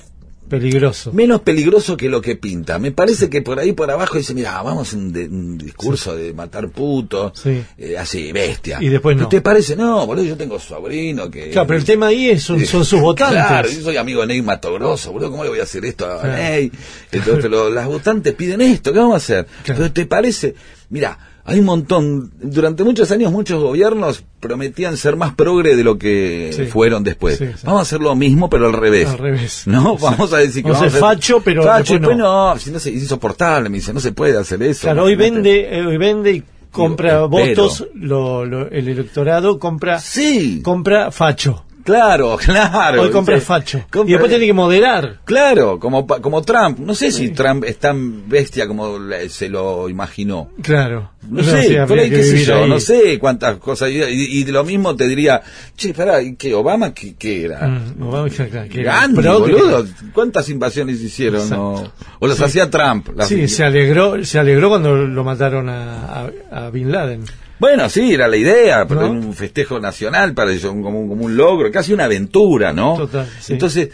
[0.49, 1.11] Peligroso.
[1.11, 2.77] menos peligroso que lo que pinta.
[2.80, 6.15] Me parece que por ahí por abajo dice, mira, vamos a un, de- un discurso
[6.15, 7.63] de matar putos, Sí.
[7.77, 8.77] eh, así, bestia.
[8.81, 9.27] Y después no.
[9.27, 9.76] ¿Te parece?
[9.76, 11.49] No, boludo, yo tengo sobrino que...
[11.49, 13.43] Claro, pero el tema ahí es, son, son sus votantes.
[13.45, 16.05] Claro, yo soy amigo de Ney Mato Grosso, boludo, ¿cómo le voy a hacer esto
[16.05, 16.38] a Claro.
[16.38, 16.72] Ney?
[17.11, 19.47] Entonces las votantes piden esto, ¿qué vamos a hacer?
[19.63, 19.80] Claro.
[19.81, 20.53] Pero te parece,
[20.89, 21.17] mira,
[21.47, 26.51] hay un montón, durante muchos años muchos gobiernos prometían ser más progre de lo que
[26.55, 26.65] Sí.
[26.65, 27.38] fueron después.
[27.38, 27.61] Sí, sí.
[27.65, 29.07] Vamos a hacer lo mismo, pero al revés.
[29.09, 29.63] Al revés.
[29.67, 32.15] No, vamos a decir que Vamos a ser facho, pero facho, no.
[32.15, 34.81] no, si no es insoportable, me dice, no se puede hacer eso.
[34.81, 39.99] Claro, hoy vende, eh, hoy vende y compra Digo, votos, lo, lo- el electorado compra,
[39.99, 41.63] Sí, compra facho.
[41.86, 43.02] Claro, claro.
[43.03, 43.86] hoy compra Dice, facho.
[43.90, 45.20] compra- Y después tiene que moderar.
[45.24, 46.80] Claro, como, como Trump.
[46.80, 48.98] No sé si Trump es tan bestia como
[49.30, 50.49] se lo imaginó.
[50.62, 51.12] Claro.
[51.30, 52.70] No sé, sea, por ahí que qué sé yo, ahí.
[52.70, 53.90] no sé cuántas cosas.
[53.90, 55.41] Y, y- y de lo mismo te diría,
[55.76, 56.53] che, pará, ¿y qué?
[56.53, 57.66] ¿Obama qué, qué era?
[57.68, 59.53] Mm, Obama, claro, que era Gandhi, progre.
[59.53, 59.86] boludo.
[60.14, 61.52] ¿Cuántas invasiones hicieron?
[61.53, 61.91] O,
[62.28, 63.10] las hacía Trump.
[63.16, 67.24] las- Sí, se alegró, se alegró cuando lo mataron a, a, a Bin Laden.
[67.60, 69.07] Bueno, sí, era la idea, pero ¿No?
[69.07, 72.98] era un festejo nacional para ellos, como, un- como un logro, casi una aventura, ¿no?
[72.98, 73.53] Total, sí.
[73.53, 73.90] Entonces,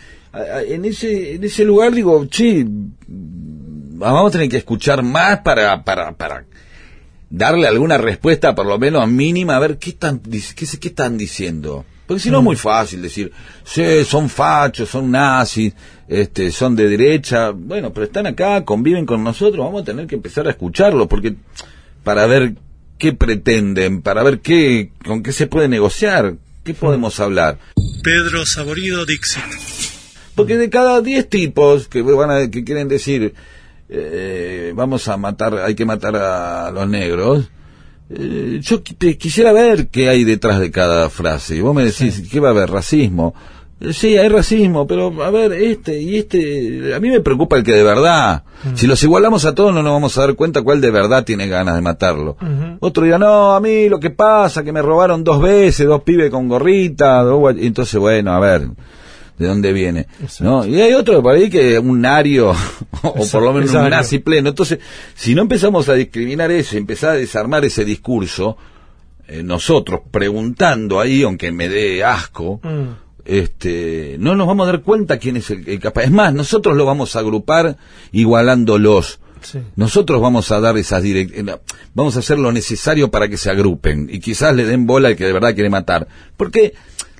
[0.68, 6.12] en ese, en ese lugar digo, mm, vamos a tener que escuchar más para, para,
[6.14, 6.46] para
[7.30, 10.42] darle alguna respuesta, por lo menos mínima, a ver qué están, qué,
[10.80, 11.86] qué están diciendo.
[12.08, 13.32] Porque si no es muy fácil decir,
[13.64, 15.74] sí, son fachos, son nazis,
[16.10, 20.16] este, son de derecha, bueno, pero están acá, conviven con nosotros, vamos a tener que
[20.16, 21.36] empezar a escucharlos, porque
[22.04, 22.54] para ver
[23.02, 27.58] qué pretenden, para ver qué, con qué se puede negociar, qué podemos hablar.
[28.04, 29.42] Pedro Saborido Dixit.
[30.36, 33.34] Porque de cada 10 tipos que van a, que quieren decir
[33.90, 37.50] eh, vamos a matar, hay que matar a los negros,
[38.12, 41.56] eh, yo te- quisiera ver qué hay detrás de cada frase.
[41.56, 42.70] Y vos me decís, ¿qué va a haber?
[42.70, 43.34] ¿Racismo?
[43.94, 47.72] Sí, hay racismo, pero a ver, este y este, a mí me preocupa el que
[47.72, 48.44] de verdad,
[48.76, 51.48] si los igualamos a todos no nos vamos a dar cuenta cuál de verdad tiene
[51.48, 52.38] ganas de matarlo.
[52.80, 56.30] Otro dirá, no, a mí lo que pasa, que me robaron dos veces, dos pibes
[56.30, 57.58] con gorrita, dos gua-".
[57.60, 58.68] Y entonces bueno, a ver,
[59.40, 60.06] de dónde viene,
[60.42, 60.64] ¿no?
[60.68, 62.52] Y hay otro por ahí que un nario,
[63.02, 63.86] o por lo menos Exacto.
[63.86, 64.50] un nazi pleno.
[64.50, 64.78] Entonces,
[65.16, 68.58] si no empezamos a discriminar eso, y empezar a desarmar ese discurso,
[69.28, 72.90] eh, nosotros preguntando ahí, aunque me dé asco, Mm.
[73.26, 76.04] Este, no nos vamos a dar cuenta quién es el, el capaz.
[76.04, 77.78] Es más, nosotros lo vamos a agrupar
[78.12, 79.20] igualándolos.
[79.42, 79.60] Sí.
[79.76, 81.60] Nosotros vamos a dar esas direct eh,
[81.96, 85.16] vamos a hacer lo necesario para que se agrupen y quizás le den bola al
[85.16, 86.08] que de verdad quiere matar.
[86.38, 86.74] Porque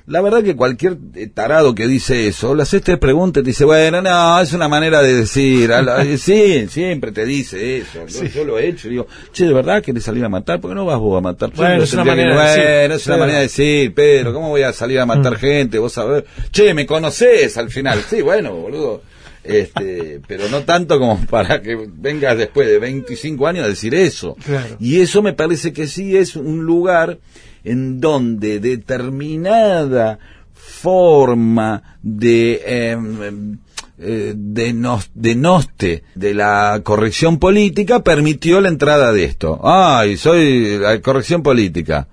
[0.06, 3.50] la verdad que cualquier eh, tarado que dice eso, le haces tres preguntas y te
[3.50, 5.70] dice, bueno, no, es una manera de decir.
[5.70, 8.06] eh, sí, siempre te dice eso.
[8.06, 8.88] Yo, yo lo he hecho.
[8.88, 10.60] Digo, che, ¿de verdad querés salir a matar?
[10.60, 11.50] ¿Por qué no vas vos a matar?
[11.54, 12.58] Bueno, es una tendría que- manera de
[12.88, 12.92] decir.
[12.96, 15.78] Es una manera de decir, Pedro, ¿cómo voy a salir a matar gente?
[15.78, 18.00] Vos sabés, che, me conocés al final.
[18.08, 19.02] Sí, bueno, boludo.
[19.44, 24.36] Este, pero no tanto como para que vengas después de 25 años a decir eso.
[24.44, 24.76] Claro.
[24.78, 27.18] Y eso me parece que sí es un lugar
[27.64, 30.18] en donde determinada
[30.54, 33.58] forma de em,
[33.98, 39.60] eh, de, nos- de noste de la corrección política permitió la entrada de esto.
[39.62, 42.08] Ay, soy la corrección política.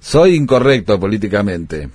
[0.00, 1.88] Soy incorrecto políticamente.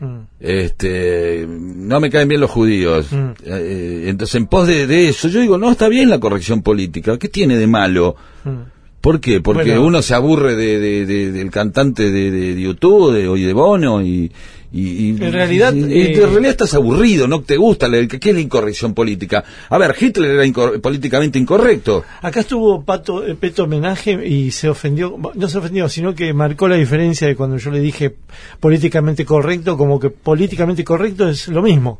[0.00, 0.16] Mm.
[0.40, 3.12] Este, no me caen bien los judíos.
[3.12, 3.30] Mm.
[3.44, 7.18] Eh, entonces, en pos de, de eso, yo digo, no, está bien la corrección política.
[7.18, 8.16] ¿Qué tiene de malo?
[8.44, 8.79] Mm.
[9.00, 9.40] ¿Por qué?
[9.40, 9.86] Porque Bueno.
[9.86, 14.02] uno se aburre de, de- de- del cantante de, de YouTube de, o de Bono
[14.02, 14.30] y,
[14.72, 17.88] y, y- En realidad, y- y eh, en realidad estás aburrido, no te gusta.
[17.90, 19.42] ¿Qué es la incorrección política?
[19.70, 22.04] A ver, Hitler era incor- políticamente incorrecto.
[22.20, 26.68] Acá estuvo Pato, eh, Peto Homenaje y se ofendió, no se ofendió, sino que marcó
[26.68, 28.14] la diferencia de cuando yo le dije
[28.60, 31.98] políticamente correcto, como que políticamente correcto es lo mismo.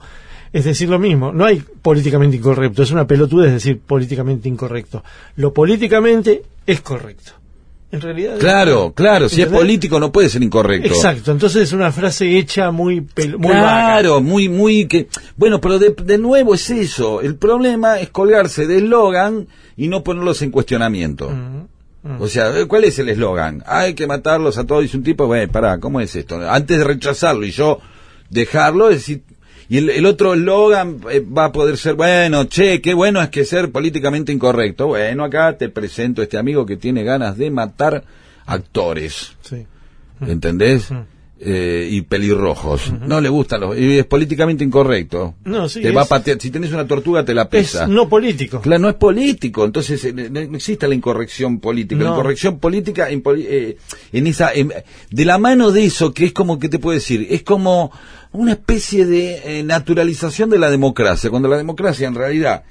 [0.52, 1.32] Es decir, lo mismo.
[1.32, 5.04] No hay políticamente incorrecto, es una pelotudez decir políticamente incorrecto.
[5.36, 7.32] Lo políticamente es correcto.
[7.92, 8.38] En realidad.
[8.38, 10.86] Claro, claro, si es político no puede ser incorrecto.
[10.88, 13.98] Exacto, entonces es una frase hecha muy, muy vaga.
[13.98, 15.08] Claro, muy, muy que.
[15.36, 17.20] Bueno, pero de, de nuevo es eso.
[17.20, 21.30] El problema es colgarse de eslogan y no ponerlos en cuestionamiento.
[21.30, 23.64] Mm, O sea, ¿cuál es el eslogan?
[23.66, 24.82] Hay que matarlos a todos.
[24.82, 26.40] Dice un tipo, bueno, pará, ¿cómo es esto?
[26.48, 27.80] Antes de rechazarlo y yo
[28.30, 29.22] dejarlo, es decir.
[29.70, 33.28] Y el, el otro eslogan eh, va a poder ser, bueno, che, qué bueno es
[33.28, 34.88] que ser políticamente incorrecto.
[34.88, 38.02] Bueno, acá te presento a este amigo que tiene ganas de matar
[38.46, 39.32] actores.
[39.42, 39.64] Sí.
[40.26, 40.90] ¿Entendés?
[41.42, 42.92] Eh, y pelirrojos.
[42.92, 43.78] No le gustan los...
[43.78, 45.34] Y es políticamente incorrecto.
[45.44, 46.38] No, sí, Te va a es- patear.
[46.40, 47.86] Si tenés una tortuga, te la Es pesa.
[47.86, 48.60] no político.
[48.60, 52.02] Claro, no es político, entonces eh, no existe la incorrección política.
[52.04, 53.76] La incorrección política en, eh,
[54.12, 54.72] en esa, en-
[55.10, 57.26] de la mano de eso, que es como, ¿qué te puedo decir?
[57.30, 57.90] Es como
[58.32, 62.64] una especie de eh, naturalización de la democracia, cuando la democracia en realidad,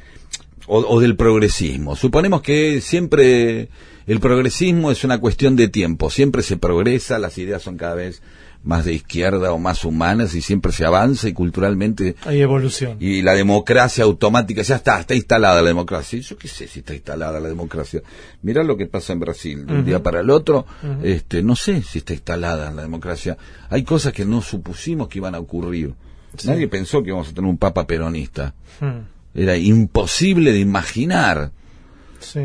[0.68, 3.68] o, o del progresismo, suponemos que siempre
[4.06, 8.22] el progresismo es una cuestión de tiempo, siempre se progresa, las ideas son cada vez
[8.64, 12.98] más de izquierda o más humanas y siempre se avanza y culturalmente Hay evolución.
[13.00, 16.20] y la democracia automática, ya está, está instalada la democracia.
[16.20, 18.02] Yo qué sé si está instalada la democracia.
[18.42, 20.66] Mirá lo que pasa en Brasil, de un día para el otro,
[21.04, 23.38] este, no sé si está instalada la democracia.
[23.70, 25.94] Hay cosas que no supusimos que iban a ocurrir.
[26.46, 28.54] Nadie pensó que íbamos a tener un papa peronista.
[28.82, 29.00] Mm,
[29.40, 31.52] Era imposible de imaginar.
[32.20, 32.42] sí.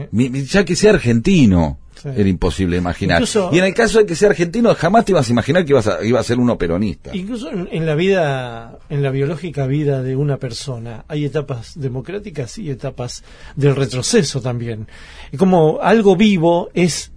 [0.53, 2.21] Ya que sea argentino, Sí.
[2.21, 3.17] era imposible imaginar.
[3.17, 5.73] Incluso- y en el caso de que sea argentino, jamás te ibas a imaginar que
[5.73, 7.17] ibas a, iba a ser uno peronista.
[7.17, 12.59] Incluso en, en la vida, en la biológica vida de una persona, hay etapas democráticas
[12.59, 13.25] y etapas
[13.57, 14.87] del retroceso también.
[15.33, 17.11] Y como algo vivo es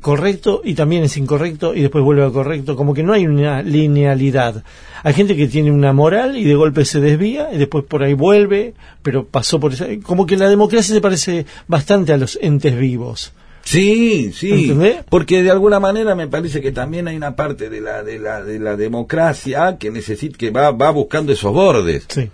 [0.00, 3.62] correcto y también es incorrecto y después vuelve a correcto, como que no hay una
[3.62, 4.62] linealidad.
[5.02, 8.12] Hay gente que tiene una moral y de golpe se desvía y después por ahí
[8.12, 9.86] vuelve, pero pasó por esa...
[10.02, 13.32] Como que la democracia se parece bastante a los entes vivos.
[13.70, 15.04] Sí, sí, ¿Entendés?
[15.10, 18.42] porque de alguna manera me parece que también hay una parte de la de la
[18.42, 22.06] de la democracia que necesita que va va buscando esos bordes.
[22.08, 22.30] Sí.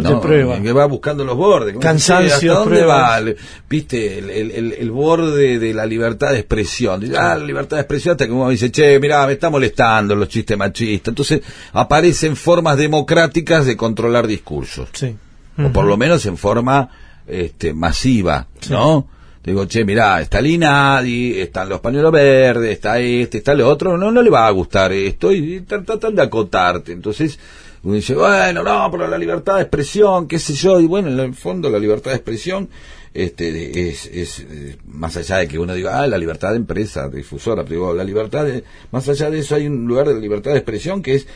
[0.00, 0.18] ¿no?
[0.22, 0.58] prueba.
[0.62, 1.76] que va buscando los bordes.
[1.78, 3.22] Cansancio, ¿Hasta dónde pruebas.
[3.26, 3.32] va?
[3.68, 7.02] Viste, el, el, el- el borde de la libertad de expresión.
[7.14, 10.30] Ah, la libertad de expresión hasta que uno dice, che, mirá, me está molestando los
[10.30, 11.08] chistes machistas.
[11.12, 11.42] Entonces
[11.74, 14.88] aparecen formas democráticas de controlar discursos.
[14.94, 15.14] Sí.
[15.62, 16.88] o por lo menos en forma
[17.26, 19.06] este, masiva, ¿no?
[19.44, 23.96] Digo, che, mirá, está el INADI, están los pañuelos verdes, está este, está lo otro,
[23.98, 26.92] no, no le va a gustar esto y, y tra- tratan de acotarte.
[26.92, 27.38] Entonces,
[27.82, 31.20] uno dice, bueno, no, pero la libertad de expresión, qué sé yo, y bueno, en
[31.20, 32.70] el fondo la libertad de expresión
[33.12, 37.08] este, es, es eh, más allá de que uno diga, ah, la libertad de empresa,
[37.10, 40.52] difusora, pero digo, la libertad de, más allá de eso hay un lugar de libertad
[40.52, 41.26] de expresión que es,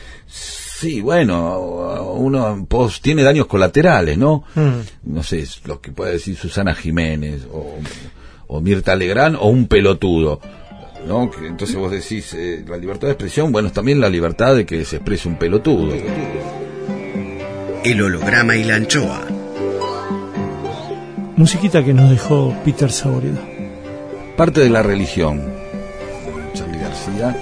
[0.79, 1.59] sí, bueno,
[2.15, 4.43] uno pues, tiene daños colaterales, ¿no?
[4.55, 5.11] Mm.
[5.13, 7.75] No sé, es lo que puede decir Susana Jiménez o,
[8.47, 10.39] o Mirta Legrand o un pelotudo.
[11.07, 11.31] ¿No?
[11.31, 14.65] Que entonces vos decís, eh, la libertad de expresión, bueno, es también la libertad de
[14.65, 15.93] que se exprese un pelotudo.
[17.83, 19.25] El holograma y la anchoa.
[21.37, 23.39] Musiquita que nos dejó Peter Saboreda.
[24.35, 25.41] Parte de la religión.
[26.53, 27.35] Charlie García.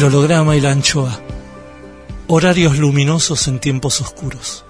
[0.00, 1.20] El holograma y la anchoa.
[2.26, 4.64] Horarios luminosos en tiempos oscuros.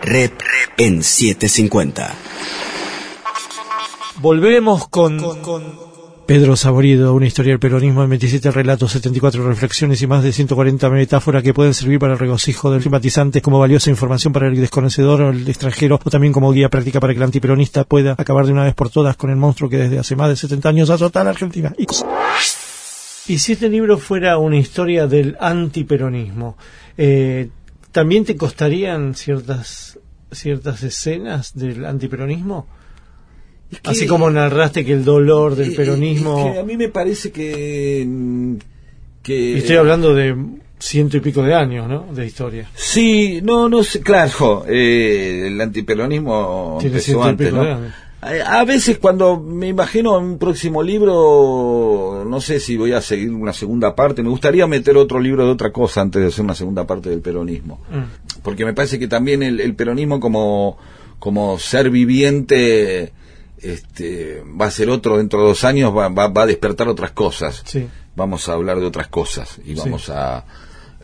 [0.00, 0.32] Rep
[0.78, 2.14] en 750.
[4.22, 5.18] Volvemos con,
[6.24, 10.88] Pedro Saborido, una historia del peronismo en 27 relatos, 74 reflexiones y más de 140
[10.88, 15.20] metáforas que pueden servir para el regocijo del simpatizante como valiosa información para el desconocedor
[15.20, 18.52] o el extranjero o también como guía práctica para que el antiperonista pueda acabar de
[18.52, 21.20] una vez por todas con el monstruo que desde hace más de 70 años azota
[21.20, 21.74] a la Argentina.
[21.76, 21.84] Y,
[23.28, 26.56] y si este libro fuera una historia del antiperonismo,
[26.96, 27.48] eh,
[27.92, 29.98] ¿también te costarían ciertas
[30.30, 32.66] ciertas escenas del antiperonismo?
[33.70, 36.46] Es que- Así como narraste que el dolor del eh, peronismo...
[36.48, 38.06] es que a mí me parece que.
[39.22, 40.36] que estoy hablando de
[40.78, 42.12] ciento y pico de años, ¿no?
[42.12, 42.68] De historia.
[42.74, 48.11] Sí, no, no sé, claro, eh, el antiperonismo Tiene empezó ciento y antes, ¿no?
[48.24, 53.52] A veces cuando me imagino un próximo libro, no sé si voy a seguir una
[53.52, 56.86] segunda parte, me gustaría meter otro libro de otra cosa antes de hacer una segunda
[56.86, 57.80] parte del peronismo.
[57.90, 58.40] Mm.
[58.44, 60.78] Porque me parece que también el, el peronismo como,
[61.18, 63.12] como ser viviente
[63.60, 67.10] este, va a ser otro dentro de dos años, va, va, va a despertar otras
[67.10, 67.62] cosas.
[67.66, 67.88] Sí.
[68.14, 69.80] Vamos a hablar de otras cosas y Sí.
[69.80, 70.44] vamos a...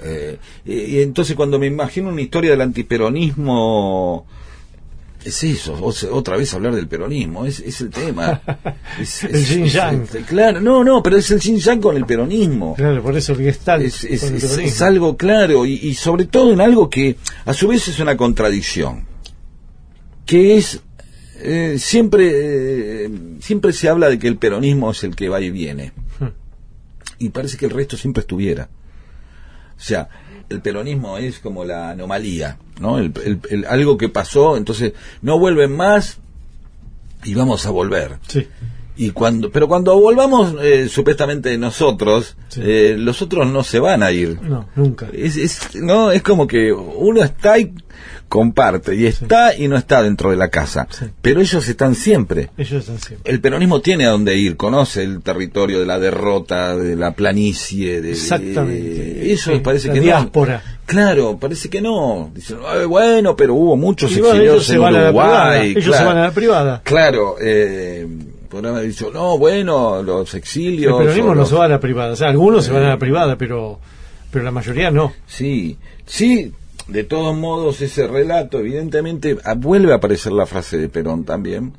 [0.03, 4.25] eh, y, y entonces cuando me imagino una historia del antiperonismo...
[5.25, 5.75] Es eso,
[6.13, 8.41] otra vez hablar del peronismo, es, es el tema.
[9.01, 10.03] Es- El es- yin es- yang.
[10.05, 12.75] es- claro, no, no, pero es el yin yang con el peronismo.
[12.77, 14.59] Claro, por eso el peronismo.
[14.61, 18.17] es algo claro y, y sobre todo en algo que a su vez es una
[18.17, 19.07] contradicción,
[20.25, 20.81] que es
[21.41, 25.51] eh, siempre eh, siempre se habla de que el peronismo es el que va y
[25.51, 26.29] viene Hmm.
[27.19, 28.69] y parece que el resto siempre estuviera.
[29.77, 30.09] O sea,
[30.49, 32.99] el peronismo es como la anomalía, ¿no?
[32.99, 34.93] El- el- el- algo que pasó, entonces
[35.23, 36.19] no vuelven más
[37.25, 38.17] y vamos a volver.
[38.29, 38.47] Sí.
[39.01, 42.61] Y cuando, pero cuando volvamos eh, supuestamente nosotros, Sí.
[42.65, 44.41] eh, los otros no se van a ir.
[44.43, 45.07] No, nunca.
[45.13, 47.73] Es, es, no, es como que uno está y
[48.29, 50.87] comparte, y está y no está dentro de la casa.
[50.91, 51.07] Sí.
[51.23, 52.51] Pero ellos están siempre.
[52.59, 53.31] Ellos están siempre.
[53.31, 58.01] El peronismo tiene a dónde ir, conoce el territorio de la derrota, de la planicie,
[58.03, 59.33] de, Exactamente.
[59.33, 60.63] eso parece la que diáspora.
[60.67, 60.79] no.
[60.87, 62.31] Claro, parece que no.
[62.35, 65.51] Dicen, "Ay, bueno, pero hubo muchos exiliados en van a la privada.
[65.51, 65.71] Uruguay.
[65.77, 66.81] Ellos se van a la privada.
[66.85, 68.07] Claro, eh,
[68.49, 70.99] podrán haber dicho, no, bueno, los El exilios.
[70.99, 72.13] peronismo o no se va a la privada.
[72.13, 73.79] O sea, algunos se van a la privada, pero,
[74.31, 75.13] pero la mayoría no.
[75.27, 75.77] Sí,
[76.07, 76.53] sí,
[76.89, 81.73] de todos modos ese relato, evidentemente, ah, vuelve a aparecer la frase de Perón también,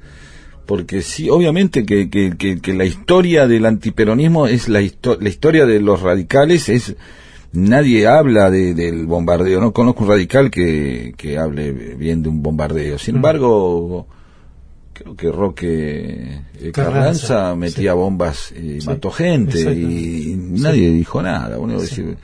[0.65, 5.29] porque sí, obviamente que, que, que, que la historia del antiperonismo es la, histo- la
[5.29, 6.95] historia de los radicales, es
[7.51, 12.43] nadie habla de- del bombardeo, no conozco un radical que, que hable bien de un
[12.43, 14.05] bombardeo, sin embargo...
[14.99, 16.83] Creo que Roque eh, Carranza,
[17.33, 17.97] Carranza metía sí.
[17.97, 21.57] bombas y Sí, mató gente y nadie dijo nada.
[21.57, 22.17] Uno decir,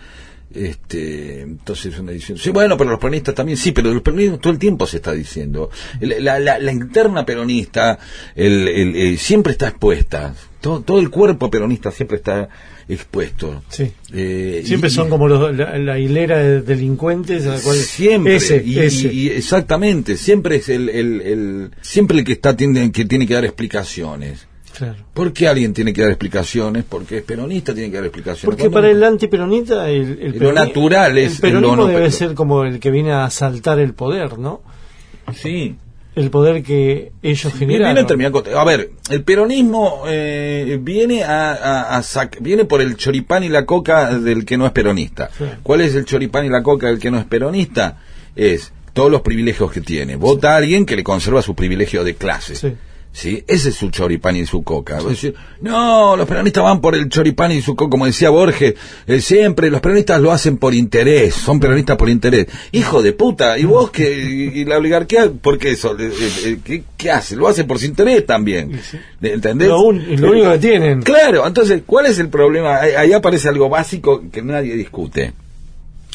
[0.54, 2.38] este, entonces una edición.
[2.38, 5.12] Sí, bueno, pero los peronistas también, sí, pero los peronistas todo el tiempo se está
[5.14, 5.70] diciendo.
[6.02, 7.98] La, la- la interna peronista
[8.36, 10.34] el, el- siempre está expuesta.
[10.62, 12.50] Todo, todo el cuerpo peronista siempre está
[12.88, 13.64] expuesto.
[13.70, 13.92] Sí.
[14.14, 18.36] Eh, Siempre y- son como los- la, la hilera de delincuentes a la cual siempre
[18.36, 19.12] ese, y, ese.
[19.14, 23.34] y- exactamente siempre es el, el, el- siempre el que está tiene, que tiene que
[23.34, 24.48] dar explicaciones
[24.78, 24.98] Claro.
[25.14, 26.84] ¿Por qué alguien tiene que dar explicaciones?
[26.84, 28.44] Porque es peronista, tiene que dar explicaciones.
[28.58, 32.66] Porque para el antiperonista el, el Lo peroni- natural es el peronismo debe ser como
[32.66, 34.62] el que viene a asaltar el poder, ¿no?
[35.34, 35.78] Sí.
[36.16, 37.74] El poder que ellos viene
[38.56, 43.50] a ver, el peronismo eh, viene a, a- a sac- viene por el choripán y
[43.50, 45.30] la coca del que no es peronista.
[45.38, 45.44] Sí.
[45.62, 47.98] ¿Cuál es el choripán y la coca del que no es peronista?
[48.36, 50.16] Es todos los privilegios que tiene.
[50.16, 52.56] Vota a alguien que le conserva su privilegio de clase.
[52.56, 52.74] Sí.
[53.16, 53.46] ¿Sí?
[53.48, 55.00] Ese es su choripán y su coca.
[55.62, 58.76] No, los peronistas van por el choripán y su coca, como decía Borges,
[59.08, 62.48] eh, siempre los peronistas lo hacen por interés, son peronistas por interés.
[62.74, 64.12] Hijo de puta, ¿y vos que
[64.54, 65.98] y, la oligarquía, por qué eso?
[65.98, 66.12] Eh,
[66.44, 67.38] eh, ¿Qué, qué hace?
[67.38, 68.78] Lo hace por su interés también.
[69.22, 69.70] ¿Entendés?
[69.70, 71.02] Lo, un- lo único que tienen.
[71.02, 72.82] Claro, entonces, ¿cuál es el problema?
[72.82, 75.32] Ahí ahí aparece algo básico que nadie discute.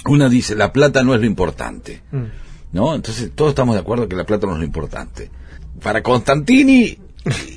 [0.04, 2.02] Uno dice, la plata no es lo importante.
[2.12, 2.24] Mm.
[2.72, 2.94] ¿no?
[2.94, 5.30] Entonces todos estamos de acuerdo que la plata no es lo importante.
[5.82, 6.98] Para Constantini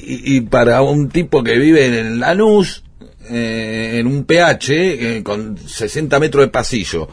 [0.06, 2.84] y, y para un tipo que vive en Lanús,
[3.30, 7.08] eh, en un PH, eh, con 60 metros de pasillo,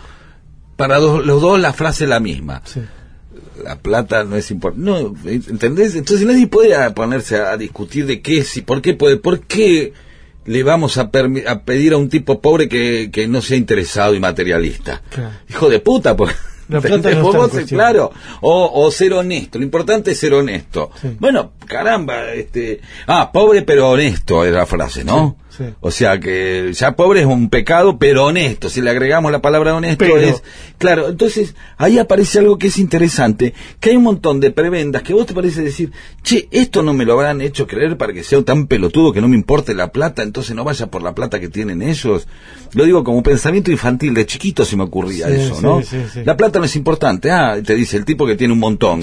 [0.76, 2.62] para los dos la frase es la misma.
[2.64, 2.80] Sí.
[3.62, 4.90] La plata no es importante.
[4.90, 5.94] No, ¿entendés?
[5.94, 9.40] Entonces nadie puede ponerse a, a discutir de qué es y por qué puede, por
[9.40, 9.92] qué
[10.46, 11.10] le vamos a,
[11.46, 15.02] a pedir a un tipo pobre que, que no sea interesado y materialista.
[15.10, 15.30] Claro.
[15.48, 16.34] Hijo de puta, pues.
[16.70, 20.90] La plata no Vos, claro, o, o ser honesto, lo importante es ser honesto.
[21.00, 21.16] Sí.
[21.18, 25.36] Bueno, caramba, este, ah, pobre pero honesto era la frase, ¿no?
[25.48, 25.49] Sí.
[25.80, 28.68] O sea que ya pobre es un pecado, pero honesto.
[28.68, 30.18] Si le agregamos la palabra honesto Pero.
[30.18, 30.42] es...
[30.78, 35.12] Claro, entonces ahí aparece algo que es interesante, que hay un montón de prebendas que
[35.12, 38.42] vos te parece decir, che, esto no me lo habrán hecho creer para que sea
[38.42, 41.48] tan pelotudo que no me importe la plata, entonces no vaya por la plata que
[41.48, 42.26] tienen ellos.
[42.72, 45.82] Lo digo como pensamiento infantil, de chiquito se me ocurría Sí, eso, sí, ¿no?
[46.24, 49.02] La plata no es importante, ah, te dice el tipo que tiene un montón.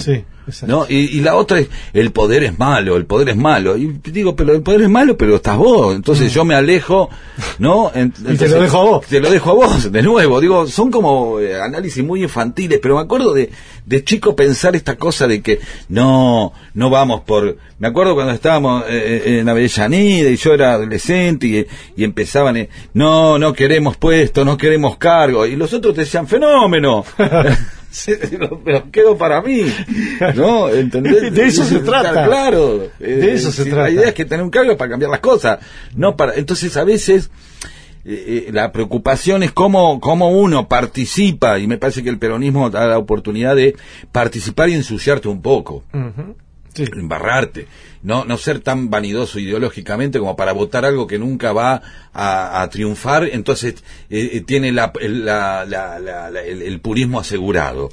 [0.66, 0.86] ¿no?
[0.88, 3.78] Y, y la otra es, el poder es malo, el poder es malo.
[3.78, 5.96] Y digo, pero el poder es malo, pero estás vos.
[5.96, 7.10] Entonces yo me alejo,
[7.58, 7.92] ¿no?
[7.96, 8.12] En- Mm.
[8.12, 9.06] te entonces, lo dejo a vos.
[9.08, 10.40] Te lo dejo a vos, de nuevo.
[10.40, 13.50] Digo, son como eh, análisis muy infantiles, pero me acuerdo de,
[13.86, 15.60] de chico pensar esta cosa de que
[15.90, 17.58] no, no vamos por...
[17.80, 21.66] Me acuerdo cuando estábamos eh, eh, en Avellaneda y yo era adolescente y,
[22.00, 25.46] y empezaban, eh, no, no queremos puesto, no queremos cargo.
[25.48, 27.04] Y los otros te decían, fenómeno.
[27.98, 29.62] Sí, lo- pero quedo para mí,
[30.36, 30.70] ¿no?
[30.70, 31.34] ¿Entendés?
[31.34, 32.26] De eso se trata.
[32.26, 32.84] Claro.
[33.00, 33.84] eh, De eso se si trata.
[33.84, 35.60] La idea es que tener un cargo para cambiar las cosas,
[35.96, 36.36] no para.
[36.36, 37.30] Entonces a veces
[38.06, 42.70] eh, eh, la preocupación es cómo, cómo uno participa y me parece que el peronismo
[42.70, 43.76] da la oportunidad de
[44.12, 45.84] participar y ensuciarte un poco.
[46.86, 46.92] Sí.
[46.96, 47.68] embarrarte,
[48.04, 51.82] no, no ser tan vanidoso ideológicamente como para votar algo que nunca va
[52.14, 56.80] a, a triunfar, entonces eh, eh, tiene la, el, la- la- la- la- el- el
[56.80, 57.90] purismo asegurado.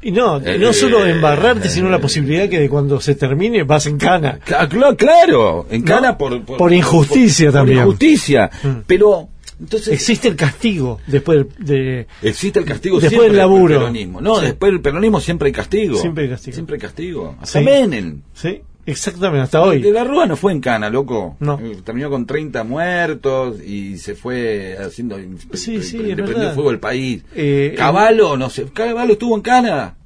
[0.00, 3.64] Y no, Eh, no solo eh, embarrarte, sino la posibilidad que de cuando se termine
[3.64, 4.38] vas en cana.
[4.46, 7.78] Cla- cla- claro, en No, cana por, por injusticia por- también.
[7.78, 8.68] Por injusticia, Mm.
[8.86, 9.28] pero
[9.60, 12.06] entonces Existe el castigo después de...
[12.22, 13.74] existe el castigo Después siempre del laburo.
[13.74, 14.20] el peronismo.
[14.20, 14.46] No, Sí.
[14.46, 15.98] después del peronismo siempre hay castigo.
[15.98, 16.54] Siempre hay castigo.
[16.54, 17.36] Siempre hay castigo.
[17.40, 17.64] Hasta Sí.
[17.64, 18.22] Menem.
[18.34, 19.80] Sí, exactamente, hasta De hoy.
[19.92, 21.36] la Rúa no fue en cana, loco.
[21.40, 21.58] No.
[21.60, 25.18] Eh, Terminó con 30 muertos y se fue haciendo.
[25.54, 27.24] Sí, sí, le prendió fuego el país.
[27.34, 28.66] Eh, Caballo, no sé.
[28.72, 29.96] Caballo estuvo en cana.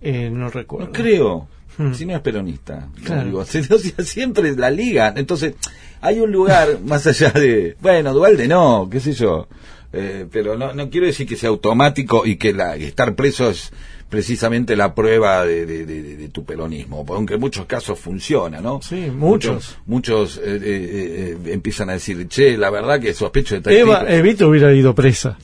[0.00, 0.86] Eh, no recuerdo.
[0.86, 1.48] No creo.
[1.78, 1.92] Hmm.
[1.94, 2.88] Si no es peronista.
[3.04, 3.24] Claro.
[3.24, 3.44] digo,
[4.04, 5.12] siempre la liga.
[5.16, 5.54] Entonces,
[6.00, 7.76] hay un lugar más allá de.
[7.80, 9.48] Bueno, Dualde no, qué sé yo.
[9.94, 13.70] Eh, pero no, no quiero decir que sea automático y que la, estar preso es
[14.08, 18.60] precisamente la prueba de, de- de- de- de tu peronismo, aunque en muchos casos funciona,
[18.60, 18.80] ¿no?
[18.82, 19.76] Sí, muchos.
[19.86, 24.00] Muchos, eh, eh, eh, empiezan a decir, che, la verdad que sospecho de tal Eva,
[24.00, 24.12] tipo".
[24.12, 25.38] Evita hubiera ido presa.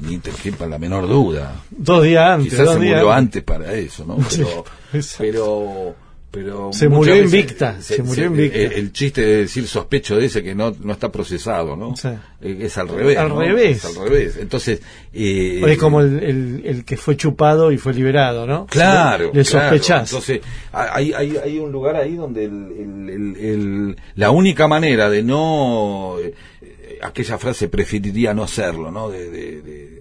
[0.00, 1.62] Ni te quepa la menor duda.
[1.70, 2.50] Dos días antes.
[2.52, 4.16] Quizás dos se días murió antes para eso, ¿no?
[4.30, 4.64] Sí, Pero,
[4.96, 5.22] exacto.
[5.24, 5.94] pero,
[6.30, 8.58] pero Se murió veces invicta, se murió invicta.
[8.58, 11.96] El, el chiste de decir sospecho de ese que no, no está procesado, ¿no?
[11.96, 12.08] Sí.
[12.42, 13.16] Eh, Es al revés.
[13.16, 13.40] Al ¿no?
[13.40, 13.78] revés.
[13.84, 14.36] Es al revés.
[14.38, 14.82] Entonces,
[15.14, 18.66] eh, Es como el, el, el que fue chupado y fue liberado, ¿no?
[18.66, 19.44] Claro, Le claro.
[19.70, 20.10] sospechás.
[20.10, 20.40] Entonces,
[20.72, 26.16] hay, hay, hay un lugar ahí donde el, la única manera de no.
[26.22, 29.08] eh, eh, aquella frase preferiría no hacerlo, ¿no?
[29.10, 29.30] De.
[29.30, 29.96] de, de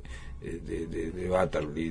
[0.45, 1.27] de, de, de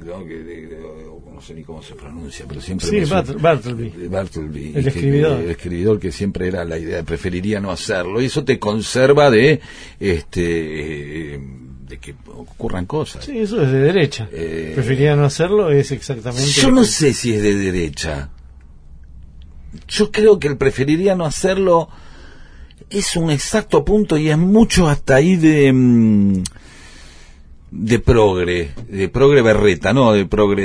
[0.05, 0.25] ¿no?
[0.25, 3.01] Que de- de- no sé ni cómo se pronuncia, pero siempre Sí,
[3.41, 3.91] Bartleby.
[3.91, 5.41] de Bartleby, El que- escribidor.
[5.41, 9.61] el escribidor que siempre era la idea, preferiría no hacerlo, y eso te conserva de
[9.99, 11.41] este eh,
[11.89, 13.25] de que ocurran cosas.
[13.25, 14.29] Sí, eso es de derecha.
[14.33, 16.47] Eh, Prefería no hacerlo, es exactamente.
[16.51, 18.31] Yo no que- sé si es de derecha.
[19.89, 21.89] Yo creo que el preferiría no hacerlo
[22.91, 26.43] es un exacto punto y es mucho hasta ahí de mm,
[27.77, 30.65] de progre, de progre berreta, no de progre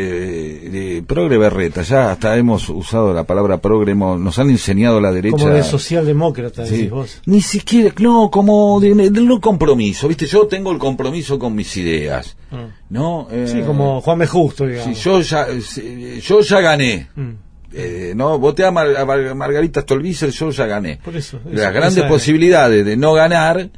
[0.69, 1.81] de progre berreta.
[1.81, 5.35] Ya hasta hemos usado la palabra progre, hemos- nos han enseñado la derecha.
[5.35, 6.75] Como de socialdemócrata, Sí.
[6.75, 7.21] decís vos.
[7.25, 10.27] Ni siquiera, no, como de, de no compromiso, ¿viste?
[10.27, 12.67] Yo tengo el compromiso con mis ideas, Ah.
[12.91, 13.27] ¿no?
[13.45, 14.27] Sí, Eh, como Juan B.
[14.27, 15.03] Justo, Sí, digamos.
[15.03, 15.47] yo ya,
[16.21, 17.07] yo ya gané.
[17.15, 17.29] Mm.
[17.73, 20.99] Eh, no, voté a, Mar- a Mar- Margarita Stolbizer, yo ya gané.
[21.03, 23.69] Por eso, eso, Las grandes posibilidades de no ganar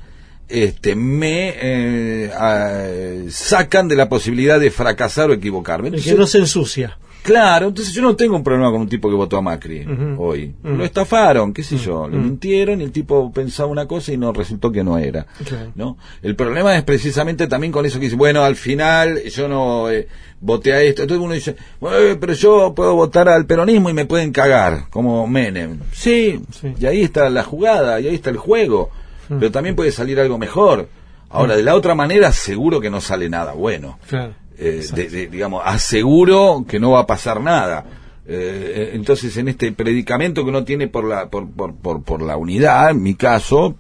[0.52, 5.88] este, me eh, a- sacan de la posibilidad de fracasar o equivocarme.
[5.90, 6.98] El Entonces, que no se ensucia.
[7.24, 9.86] Claro, entonces yo no tengo un problema con un tipo que votó a Macri
[10.18, 10.56] hoy.
[10.64, 14.34] Lo estafaron, qué sé yo, le mintieron y el tipo pensaba una cosa y no
[14.34, 15.28] resultó que no era.
[15.76, 16.00] ¿no?
[16.24, 20.08] El problema es precisamente también con eso que dice, bueno, al final yo no eh,
[20.40, 21.04] voté a esto.
[21.04, 21.56] Entonces uno dice,
[21.92, 25.78] "Eh, pero yo puedo votar al peronismo y me pueden cagar, como Menem.
[25.92, 26.74] Sí, Sí.
[26.80, 28.90] y ahí está la jugada, y ahí está el juego.
[29.36, 29.40] Mm.
[29.40, 30.88] Pero también puede salir algo mejor.
[31.30, 34.34] Ahora, de la otra manera, seguro que no sale nada bueno Claro.
[34.58, 37.86] eh, de- de- digamos, aseguro que no va a pasar nada.
[38.28, 42.22] Eh, eh, entonces, en este predicamento que uno tiene por la, por, por, por, por
[42.22, 43.76] la unidad, en mi caso,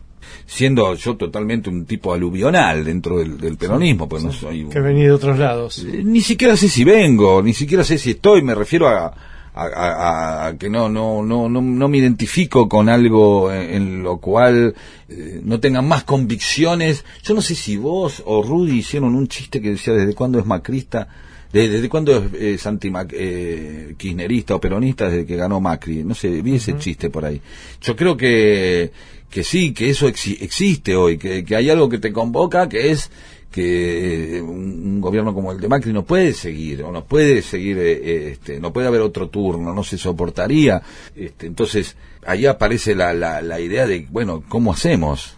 [0.45, 4.80] siendo yo totalmente un tipo aluvional dentro del, del peronismo, pues no soy un- Que
[4.80, 5.80] venía de otros lados.
[5.80, 9.14] eh, ni siquiera sé si vengo, ni siquiera sé si estoy, me refiero a,
[9.53, 14.03] a, a- a que no, no, no, no, no me identifico con algo en, en
[14.03, 14.73] lo cual
[15.10, 17.03] eh, no tengan más convicciones.
[17.23, 20.45] Yo no sé si vos o Rudy hicieron un chiste que decía desde cuándo es
[20.45, 21.07] macrista,
[21.52, 26.03] de- desde cuándo es, es anti eh, kirchnerista o peronista desde que ganó Macri.
[26.03, 27.41] No sé, vi ese chiste por ahí.
[27.82, 28.91] Yo creo que,
[29.30, 32.91] que sí, que eso exi- existe hoy, que, que hay algo que te convoca, que
[32.91, 33.11] es
[33.52, 37.41] que eh, un, un gobierno como el de Macri no puede seguir, o no puede
[37.41, 40.82] seguir, eh, eh, este, no puede haber otro turno, no se soportaría.
[41.15, 45.36] Este, entonces, ahí aparece la, la, la idea de, bueno, ¿cómo hacemos?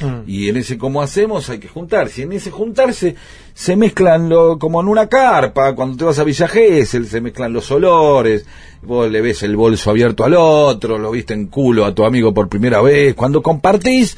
[0.00, 0.28] Mm.
[0.28, 2.20] Y en ese cómo hacemos hay que juntarse.
[2.20, 3.14] Y en ese juntarse
[3.54, 5.74] se mezclan lo, como en una carpa.
[5.74, 8.44] Cuando te vas a Villa Gesell se mezclan los olores.
[8.82, 12.34] Vos le ves el bolso abierto al otro, lo viste en culo a tu amigo
[12.34, 13.14] por primera vez.
[13.14, 14.16] Cuando compartís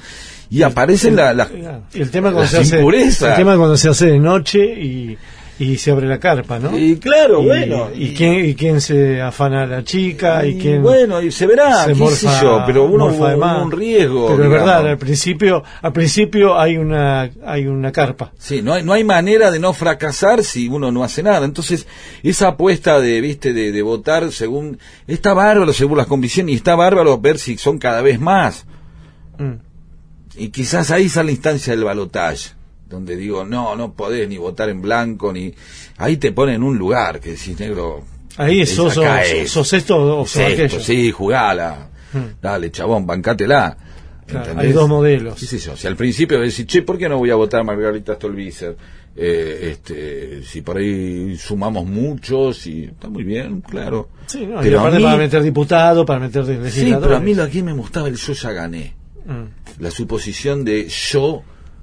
[0.51, 1.49] y aparecen la- las
[1.95, 5.19] Y el tema cuando se hace, el tema cuando se hace de noche y,
[5.61, 6.79] y se abre la carpa, ¿no?
[6.79, 7.89] Y claro, Y- bueno.
[7.95, 11.83] Y, quién, y quién se afana a la chica y, quién bueno, y se verá,
[11.85, 14.99] se qué morfa, sé yo, pero uno morfa hubo un riesgo, Pero es verdad, al
[14.99, 18.31] principio, al principio hay una, hay una carpa.
[18.39, 21.45] Sí, no hay, no hay manera de no fracasar si uno no hace nada.
[21.45, 21.89] Entonces,
[22.23, 26.77] esa apuesta de, viste, de, de votar según, está bárbaro según las convicciones y está
[26.77, 28.65] bárbaro ver si son cada vez más.
[29.39, 29.55] Mm.
[30.37, 32.51] Y quizás ahí está la instancia del balotaje,
[32.89, 35.53] donde digo, no, no podés ni votar en blanco, ni,
[35.97, 38.05] ahí te ponen en un lugar que decís, negro,
[38.37, 39.51] Ahí es- sos, es.
[39.51, 40.81] sos esto o sos esto, aquello.
[40.81, 42.41] sí, jugala, Mm.
[42.41, 43.77] dale, chabón, bancátela.
[44.27, 45.39] Claro, hay dos modelos.
[45.39, 45.75] Sí, sí, yo.
[45.77, 48.77] Si al principio decís, che, ¿por qué no voy a votar a Margarita Stolbizer?
[49.17, 54.11] Eh, este, si por ahí sumamos muchos y está muy bien, claro.
[54.27, 57.01] Sí, no, y pero a aparte mí, para meter diputado, para meter sí, legisladores.
[57.03, 58.95] pero a mí lo que me gustaba el yo ya gané.
[59.29, 61.43] Mm, La suposición de yo,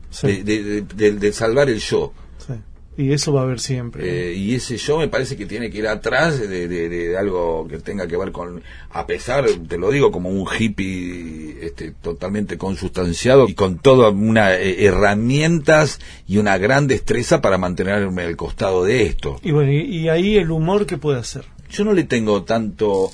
[0.10, 0.28] Sí.
[0.28, 2.12] de, de- de- de- de salvar el yo.
[2.46, 2.54] sí.
[2.98, 4.30] Y eso va a haber siempre.
[4.32, 7.68] Eh, y ese yo me parece que tiene que ir atrás de, de- de algo
[7.68, 12.58] que tenga que ver con, a pesar, te lo digo, como un hippie este, totalmente
[12.58, 18.86] consustanciado y con todas unas eh, herramientas y una gran destreza para mantenerme al costado
[18.86, 19.40] de esto.
[19.44, 21.44] Y bueno, y, y ahí el humor que puede hacer.
[21.70, 23.12] Yo no le tengo tanto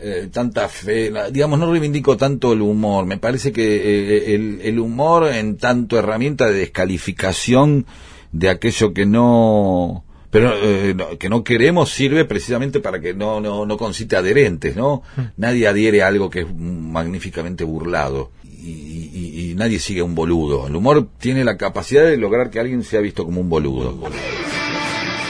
[0.00, 3.04] eh, tanta fe, la- digamos, no reivindico tanto el humor.
[3.06, 7.86] Me parece que eh, el, el humor en tanto herramienta de descalificación
[8.32, 13.40] de aquello que no pero eh, no- que no queremos sirve precisamente para que no
[13.40, 15.02] no no concite adherentes no
[15.38, 18.68] nadie adhiere a algo que es magníficamente burlado y,
[19.14, 22.82] y- y nadie sigue un boludo el humor tiene la capacidad de lograr que alguien
[22.82, 23.98] sea visto como un boludo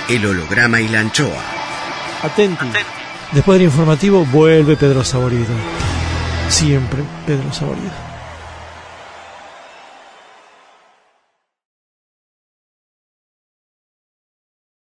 [0.08, 1.44] El holograma y la anchoa.
[2.22, 2.64] Atenti.
[3.32, 5.54] Después del informativo vuelve Pedro Saborido.
[6.48, 7.92] Siempre Pedro Saborido.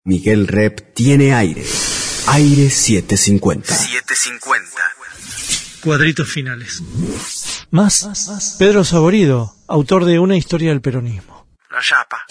[0.04, 1.66] Miguel Rep tiene aire.
[2.28, 3.74] Aire 750.
[3.74, 4.70] 750.
[5.84, 6.84] Cuadritos finales.
[7.72, 11.48] Más Pedro Saborido, autor de Una historia del peronismo.
[11.72, 12.24] La chapa.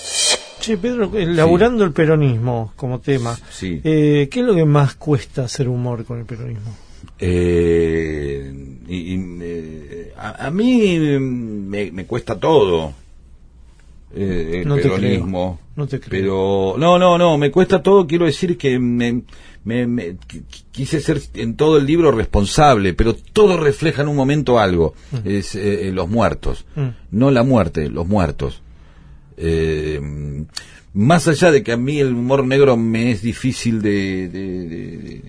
[0.64, 3.80] Che, Pedro, elaborando el peronismo como tema, Sí.
[3.84, 6.74] eh, ¿qué es lo que más cuesta hacer humor con el peronismo?
[7.18, 8.52] Eh,
[8.88, 12.92] y, y, eh, a, a mí mm, me, me cuesta todo
[14.14, 15.58] eh, el No peronismo.
[15.76, 16.10] no te creo.
[16.10, 18.06] Pero no, no, no, me cuesta todo.
[18.06, 19.22] Quiero decir que me,
[19.64, 24.16] me- me- qu- quise ser en todo el libro responsable, pero todo refleja en un
[24.16, 24.94] momento algo.
[25.24, 26.88] Es eh, los muertos, Mm.
[27.10, 28.62] no la muerte, los muertos.
[29.36, 30.00] Eh,
[30.92, 34.96] más allá de que a mí el humor negro me es difícil de, de- de-
[34.98, 35.22] de-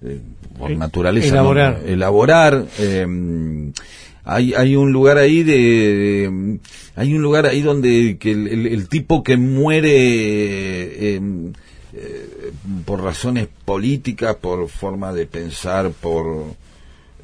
[0.00, 0.20] de-
[0.58, 1.34] por naturaleza
[1.82, 1.86] ¿no?
[1.88, 2.66] elaborar.
[2.78, 3.06] eh,
[4.24, 6.58] hay hay un lugar ahí de,
[6.94, 9.90] hay un lugar ahí donde que el, el- el tipo que muere
[11.16, 11.20] eh,
[11.94, 12.26] eh,
[12.84, 16.54] por razones políticas por forma de pensar por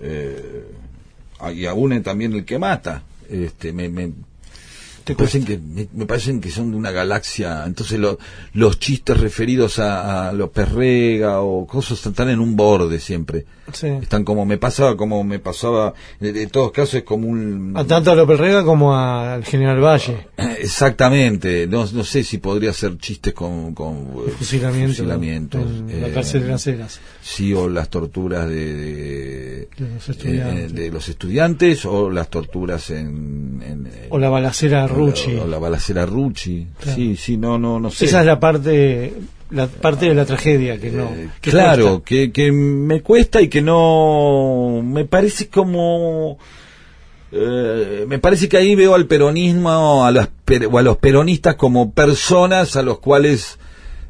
[0.02, 0.64] eh,
[1.54, 4.10] y aún también el que mata este me, me
[5.12, 7.64] me parecen, que, me, me parecen que son de una galaxia.
[7.66, 8.18] Entonces lo-
[8.54, 13.44] los chistes referidos a, a los perrega o cosas están en un borde siempre.
[13.72, 13.86] Sí.
[13.86, 15.92] Están como me pasaba, como me pasaba.
[16.20, 17.74] De, de todos casos es como un.
[17.76, 20.26] A tanto a López Rega como al General Valle.
[20.78, 21.66] Exactamente.
[21.66, 24.94] No, no sé si podría hacer chistes con, con eh, Fusilamiento.
[24.94, 27.00] fusilamientos, En la eh, cárcel de las Heras.
[27.20, 30.74] Sí, o las torturas de, de, De los eh, estudiantes.
[30.74, 33.62] de los estudiantes o las torturas en.
[33.66, 35.36] en, eh, O la balacera la- Rucci.
[35.36, 36.66] O la, balacera Rucci.
[36.80, 36.96] Claro.
[36.96, 38.04] Sí, sí, no, no, no sé.
[38.06, 39.14] Esa es la parte,
[39.50, 41.04] la parte de la tragedia que no.
[41.04, 44.82] Eh, que claro, que, que me cuesta y que no.
[44.84, 46.38] Me parece como.
[47.32, 51.56] eh, me parece que ahí veo al peronismo a las per- o a los peronistas
[51.56, 53.58] como personas a los cuales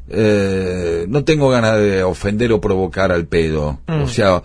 [0.09, 3.79] eh, no tengo ganas de ofender o provocar al pedo.
[3.87, 4.01] Mm.
[4.03, 4.41] O sea,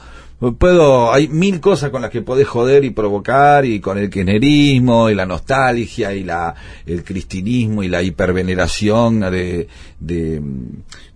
[0.58, 5.08] puedo, hay mil cosas con las que podés joder y provocar y con el kirchnerismo
[5.08, 6.54] y la nostalgia y la,
[6.86, 9.68] el cristinismo y la hiperveneración de,
[10.00, 10.42] de,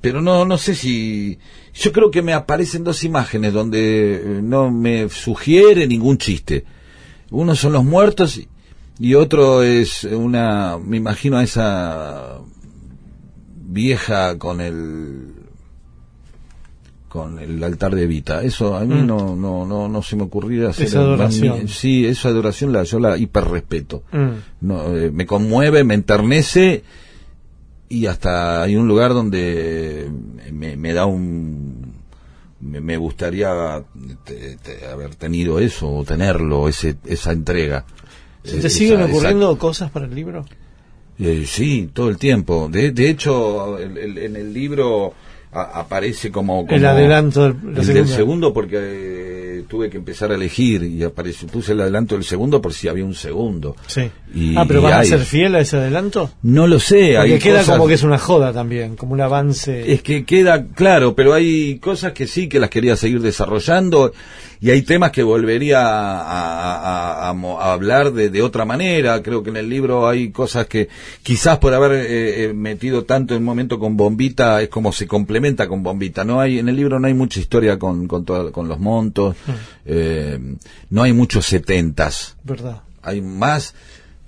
[0.01, 1.39] pero no, no sé si,
[1.75, 6.65] yo creo que me aparecen dos imágenes donde eh, no me sugiere ningún chiste.
[7.31, 8.49] Uno son los muertos y-
[9.01, 12.39] y otro es una, me imagino a esa
[13.55, 15.35] vieja con el
[17.09, 18.43] con el altar de Vita.
[18.43, 19.07] Eso a mí Mm.
[19.07, 20.87] no, no, no, no se me ocurría hacer.
[20.87, 21.67] Esa adoración.
[21.69, 24.03] Sí, esa adoración la, yo la hiperrespeto.
[24.13, 24.29] Mm.
[24.67, 26.83] No, eh, me conmueve, me enternece
[27.89, 30.11] y hasta hay un lugar donde
[30.53, 31.95] me, me da un
[32.61, 33.83] me, me gustaría
[34.25, 37.85] te- te- haber tenido eso o tenerlo ese esa entrega
[38.45, 40.45] ¿Se Eh, te siguen esa- ocurriendo cosas para el libro?
[41.19, 42.69] eh, sí, todo el tiempo.
[42.71, 45.15] De, de hecho, el- el- en el libro
[45.53, 50.31] a- aparece como, como El adelanto del- el del segundo porque eh, tuve que empezar
[50.31, 53.77] a elegir y aparece, puse el adelanto del segundo por si había un segundo.
[53.87, 54.11] Sí.
[54.35, 56.31] Y- ah, pero ¿vas a ser fiel a ese adelanto?
[56.43, 59.21] No lo sé, Porque hay queda cosas- como que es una joda también, como un
[59.21, 59.93] avance.
[59.93, 64.13] es que queda claro, pero hay cosas que sí que las quería seguir desarrollando
[64.61, 68.65] y hay temas que volvería a, a- a- a mo- a hablar de, de otra
[68.65, 69.23] manera.
[69.23, 70.89] Creo que en el libro hay cosas que
[71.23, 75.69] quizás por haber eh, eh, metido tanto en momento con Bombita es como se complementa
[75.69, 76.25] con Bombita.
[76.25, 79.37] No hay en el libro no hay mucha historia con con, toda- con los montos,
[79.87, 80.39] eh,
[80.91, 82.83] no hay muchos setentas, ¿Verdad?
[83.03, 83.75] hay más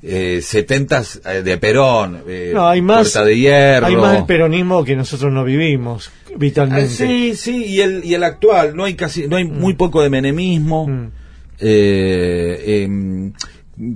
[0.03, 3.03] eh, setentas eh, de Perón, eh, No, hay más.
[3.13, 3.87] Puerta de Hierro.
[3.87, 6.89] Hay más del peronismo que nosotros no vivimos Ah, vitalmente.
[6.89, 10.09] sí, sí, y el, y el actual, no hay casi, no hay muy poco de
[10.11, 11.07] menemismo, Mm.
[11.59, 13.33] eh, em,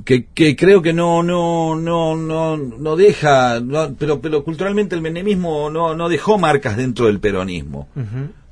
[0.05, 5.01] que, que creo que no, no, no, no, no deja, no- pero, pero culturalmente el
[5.02, 7.88] menemismo no, no dejó marcas dentro del peronismo.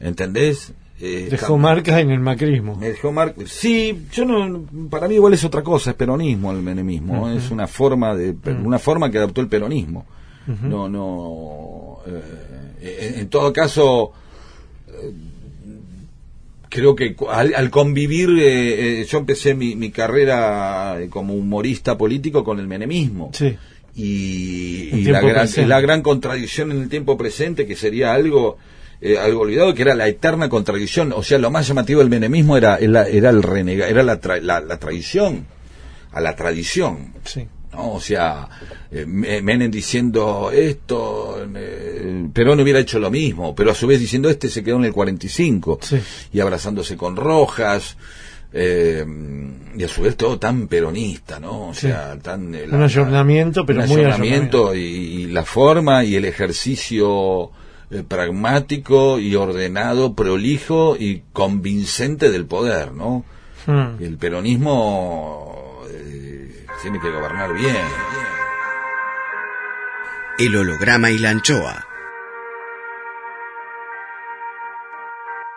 [0.01, 0.73] ¿entendés?
[1.05, 2.77] Eh, Dejó marcas en el macrismo.
[2.77, 3.12] me dejó
[3.45, 7.66] Sí, yo no, para mí igual es otra cosa, es peronismo el menemismo, es una
[7.66, 10.07] forma de, una forma que adoptó el peronismo.
[10.47, 14.12] No, no, eh, en, en todo caso,
[14.87, 15.12] eh,
[16.69, 21.99] creo que al, al convivir, eh, eh, yo empecé mi, mi carrera eh, como humorista
[21.99, 23.31] político con el menemismo.
[23.35, 23.57] Sí.
[23.97, 28.57] Y, y la, gran, la gran contradicción en el tiempo presente, que sería algo
[29.05, 31.12] eh, algo olvidado, que era la eterna contradicción.
[31.12, 34.41] O sea, lo más llamativo del menemismo era, era, era el renega, era la, tra-
[34.41, 35.45] la, la traición
[36.12, 37.12] a la tradición.
[37.24, 37.47] Sí.
[37.73, 37.93] ¿no?
[37.95, 38.49] O sea,
[38.91, 43.99] eh, Me- Menem diciendo esto, eh, Perón hubiera hecho lo mismo, pero a su vez
[43.99, 45.99] diciendo este se quedó en el 45 Sí.
[46.33, 47.97] y abrazándose con Rojas.
[48.55, 49.03] eh,
[49.79, 51.69] y a su vez todo tan peronista, ¿no?
[51.70, 51.87] O Sí.
[51.87, 52.55] sea, tan...
[52.55, 57.51] eh, Un ayornamiento, pero un muy ayornamiento y, y la forma y el ejercicio
[57.93, 63.23] eh, pragmático y ordenado, prolijo y convincente del poder, ¿no?
[63.66, 64.02] Mm.
[64.02, 67.77] El peronismo eh, tiene que gobernar bien.
[70.39, 71.86] El holograma y la anchoa.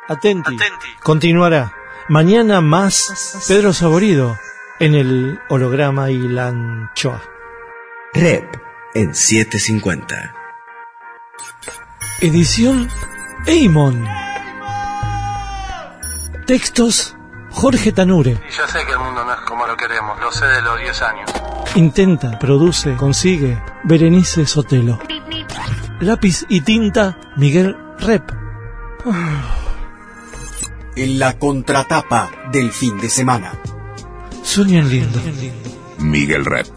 [0.10, 0.58] Atenti.
[1.02, 1.74] Continuará.
[2.10, 4.38] Mañana más Pedro Saborido
[4.80, 7.24] en el holograma y la anchoa.
[8.14, 8.58] Rep
[8.94, 10.45] en 750.
[12.22, 12.88] Edición
[13.46, 14.08] Eimon.
[16.48, 17.14] Textos
[17.52, 18.32] Jorge Tanure.
[18.32, 20.80] Y yo sé que el mundo no es como lo queremos, lo sé de los
[20.80, 21.32] 10 años.
[21.76, 25.00] Intenta, produce, consigue Berenice Sotelo.
[26.00, 28.32] Lápiz y tinta Miguel Rep.
[30.98, 33.52] En la contratapa del fin de semana.
[34.44, 35.20] Sueñan lindo.
[35.98, 36.70] Miguel Rep.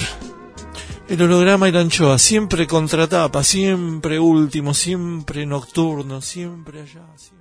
[1.09, 7.07] El holograma y la anchoa, siempre contratapa, siempre último, siempre nocturno, siempre allá.
[7.17, 7.39] Siempre.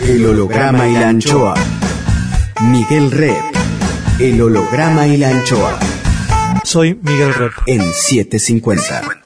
[0.00, 1.54] El holograma y la anchoa.
[2.62, 3.42] Miguel Red.
[4.18, 5.78] El holograma y la anchoa.
[6.64, 7.52] Soy Miguel Rep.
[7.66, 9.24] En 750.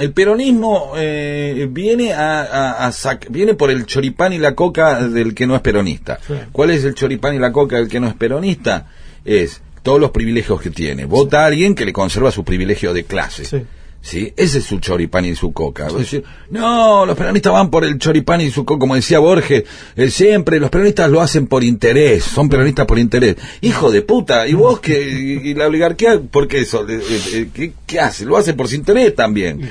[0.00, 5.06] El peronismo eh, viene a, a- a sac- viene por el choripán y la coca
[5.08, 6.18] del que no es peronista.
[6.52, 8.88] ¿Cuál es el choripán y la coca del que no es peronista?
[9.24, 11.04] Es todos los privilegios que tiene.
[11.04, 13.44] Vota a alguien que le conserva su privilegio de clase.
[13.44, 13.62] Sí.
[14.04, 14.34] ¿Sí?
[14.36, 15.88] Ese es su choripán y su coca.
[16.50, 19.64] No, los peronistas van por el choripán y su coca, como decía Borges,
[19.96, 23.36] eh, siempre los peronistas lo hacen por interés, son peronistas por interés.
[23.62, 26.86] Hijo de puta, ¿y vos que y, la oligarquía, por qué eso?
[26.86, 27.00] Eh,
[27.56, 28.26] eh, ¿Qué, hace?
[28.26, 29.70] Lo hace por su interés también.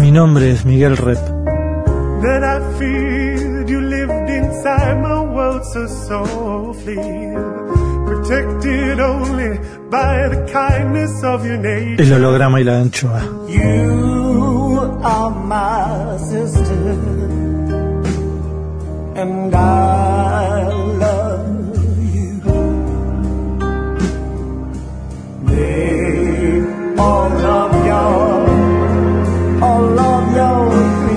[0.00, 1.18] Mi nombre es Miguel Rep.
[2.24, 3.68] that I feel.
[3.68, 6.96] You lived inside my world so softly,
[8.08, 9.58] protected only
[9.90, 12.02] by the kindness of your nature.
[12.02, 13.20] El holograma y la anchoa.
[19.16, 20.64] And I
[26.42, 26.94] you.
[26.98, 28.33] All love you.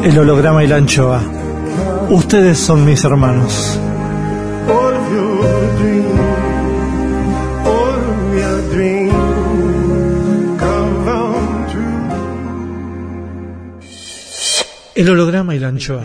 [0.07, 1.21] El holograma y la anchoa.
[2.09, 3.77] Ustedes son mis hermanos.
[14.95, 16.03] El holograma y la anchoa.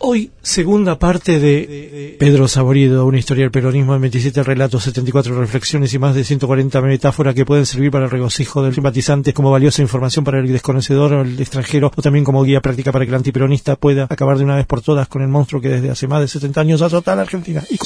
[0.00, 5.92] Hoy, segunda parte de Pedro Saborido, una historia del peronismo en 27 relatos, 74 reflexiones
[5.92, 9.82] y más de 140 metáforas que pueden servir para el regocijo del simpatizante como valiosa
[9.82, 13.16] información para el desconocedor o el extranjero o también como guía práctica para que el
[13.16, 16.20] antiperonista pueda acabar de una vez por todas con el monstruo que desde hace más
[16.20, 17.64] de 70 años azota a la Argentina.
[17.68, 17.78] Y.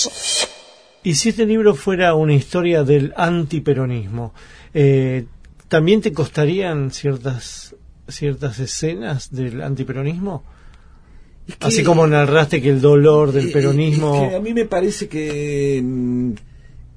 [1.04, 4.34] Y si este libro fuera una historia del antiperonismo,
[4.72, 5.26] eh,
[5.66, 7.74] ¿también te costarían ciertas
[8.06, 10.44] ciertas escenas del antiperonismo?
[11.48, 14.24] Es que- Así como narraste que el dolor del Eh, eh, peronismo...
[14.24, 15.80] es que a mí me parece que.
[15.84, 16.30] mm,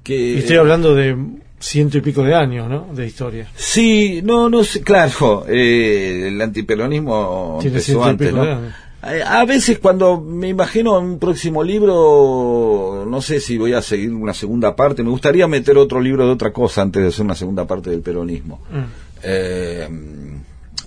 [0.02, 1.16] que estoy hablando de
[1.58, 2.86] ciento y pico de años, ¿no?
[2.94, 3.48] De historia.
[3.56, 8.86] Sí, no, no sé, claro, eh, el antiperonismo Tiene empezó ciento y antes, pico ¿no?
[9.24, 14.34] a veces cuando me imagino un próximo libro, no sé si voy a seguir una
[14.34, 17.64] segunda parte, me gustaría meter otro libro de otra cosa antes de hacer una segunda
[17.66, 18.60] parte del peronismo.
[18.70, 18.78] Mm.
[19.22, 19.88] Eh,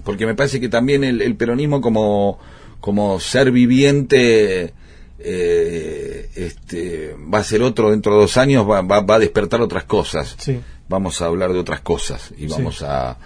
[0.03, 2.39] porque me parece que también el, el peronismo como,
[2.79, 4.73] como ser viviente
[5.19, 9.61] eh, este, va a ser otro dentro de dos años, va, va, va a despertar
[9.61, 10.35] otras cosas.
[10.39, 10.59] Sí.
[10.87, 13.17] Vamos a hablar de otras cosas y vamos a...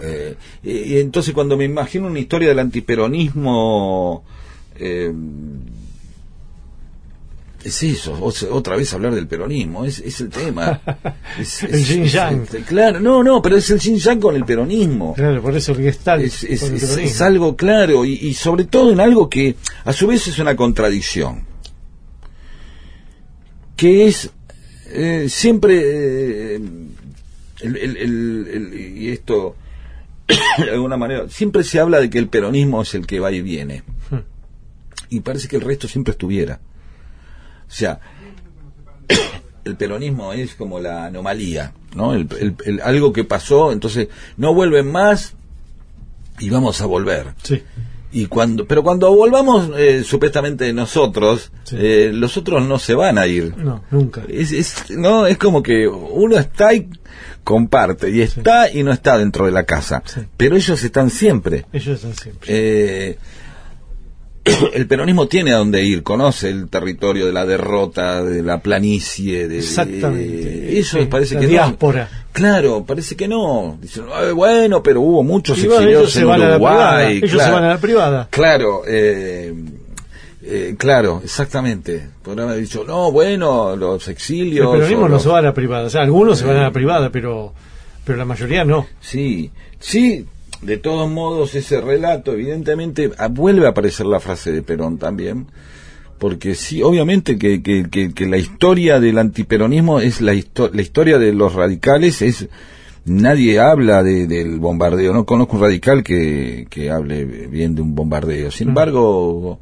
[0.00, 4.24] eh, y, y entonces cuando me imagino una historia del antiperonismo...
[4.76, 5.12] eh,
[7.64, 8.18] es eso,
[8.50, 10.80] otra vez hablar del peronismo, es, es el tema.
[11.38, 12.42] Es- El es- yin es- yang.
[12.52, 15.14] es- claro, no, no, pero es el yin yang con el peronismo.
[15.14, 16.22] Claro, por eso el.
[16.22, 16.96] Es, es- con el es- peronismo.
[17.10, 20.56] es algo claro y, y sobre todo en algo que a su vez es una
[20.56, 21.44] contradicción.
[23.76, 24.30] Que es
[24.92, 25.80] eh, siempre.
[25.82, 26.60] eh,
[27.60, 29.54] el- el- el- el- y esto,
[30.58, 33.40] de alguna manera, siempre se habla de que el peronismo es el que va y
[33.42, 33.82] viene.
[34.10, 34.16] Hmm.
[35.10, 36.60] Y parece que el resto siempre estuviera.
[37.70, 38.00] O sea,
[39.64, 42.14] el peronismo es como la anomalía, ¿no?
[42.14, 45.34] El- el- el- algo que pasó, entonces no vuelven más
[46.38, 47.34] y vamos a volver.
[47.42, 47.62] Sí.
[48.12, 51.76] Y cuando, pero cuando volvamos eh, supuestamente nosotros, Sí.
[51.78, 53.56] eh, los otros no se van a ir.
[53.56, 54.22] No, nunca.
[54.28, 56.88] Es, es- no, es como que uno está y
[57.44, 60.02] comparte, y está y no está dentro de la casa.
[60.06, 60.22] Sí.
[60.36, 61.66] Pero ellos están siempre.
[61.72, 62.48] Ellos están siempre.
[62.48, 63.18] Eh,
[64.74, 69.48] el peronismo tiene a dónde ir, conoce el territorio de la derrota, de la planicie,
[69.48, 70.78] de, Exactamente.
[70.78, 72.08] eso Sí, parece la que diáspora.
[72.12, 72.20] no.
[72.32, 73.78] Claro, parece que no.
[73.80, 76.24] Dicen, "Ay, bueno, pero hubo muchos exiliados en.
[76.26, 77.16] Uruguay.
[77.18, 77.48] Ellos claro.
[77.48, 78.28] se van a la privada.
[78.30, 79.52] Claro, eh,
[80.42, 82.08] eh, claro, exactamente.
[82.22, 84.70] Podrían haber dicho, no, bueno, los El exilios.
[84.72, 85.86] peronismo o no se va a la privada.
[85.86, 87.52] O sea, algunos se van a la privada, pero,
[88.04, 88.86] pero la mayoría no.
[89.00, 90.24] Sí, sí,
[90.62, 95.46] de todos modos ese relato, evidentemente, ah, vuelve a aparecer la frase de Perón también,
[96.18, 100.82] porque sí, obviamente que, que, que, que la historia del antiperonismo es la, histo- la
[100.82, 102.48] historia de los radicales, es
[103.06, 107.94] nadie habla de, del bombardeo, no conozco un radical que, que hable bien de un
[107.94, 109.60] bombardeo, sin embargo...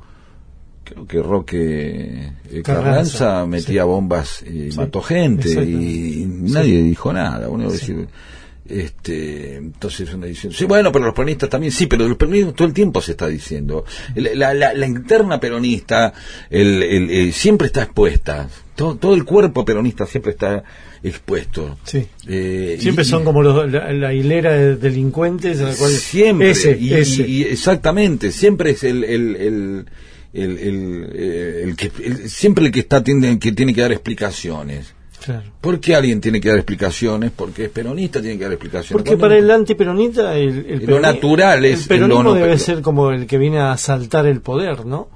[0.85, 7.13] Creo que Roque eh, Carranza, Carranza metía bombas y Sí, mató gente y nadie dijo
[7.13, 7.51] nada.
[7.51, 8.09] Uno decir,
[8.69, 12.69] este, entonces uno dice, sí, bueno, pero los peronistas también, sí, pero los peronistas todo
[12.69, 13.85] el tiempo se está diciendo.
[14.15, 16.13] La, la- la interna peronista
[16.51, 18.49] el, el- el- siempre está expuesta.
[18.77, 20.63] Todo, todo el cuerpo peronista siempre está
[21.03, 21.79] expuesto.
[21.85, 22.07] Sí.
[22.29, 26.51] Eh, Siempre y- son como los- la, la hilera de delincuentes a la cual siempre
[26.51, 27.27] ese, y, ese.
[27.27, 29.87] y- exactamente siempre es el el, el,
[30.35, 34.95] el, eh, el que el- siempre el que está tiene que tiene que dar explicaciones
[35.29, 35.51] Claro.
[35.61, 37.31] ¿Por qué alguien tiene que dar explicaciones?
[37.37, 38.93] Porque es peronista, tiene que dar explicaciones.
[39.05, 42.81] Porque para el antiperonista el, el Lo natural es el peronismo lo no- debe ser
[42.81, 45.09] como el que viene a asaltar el poder, ¿no?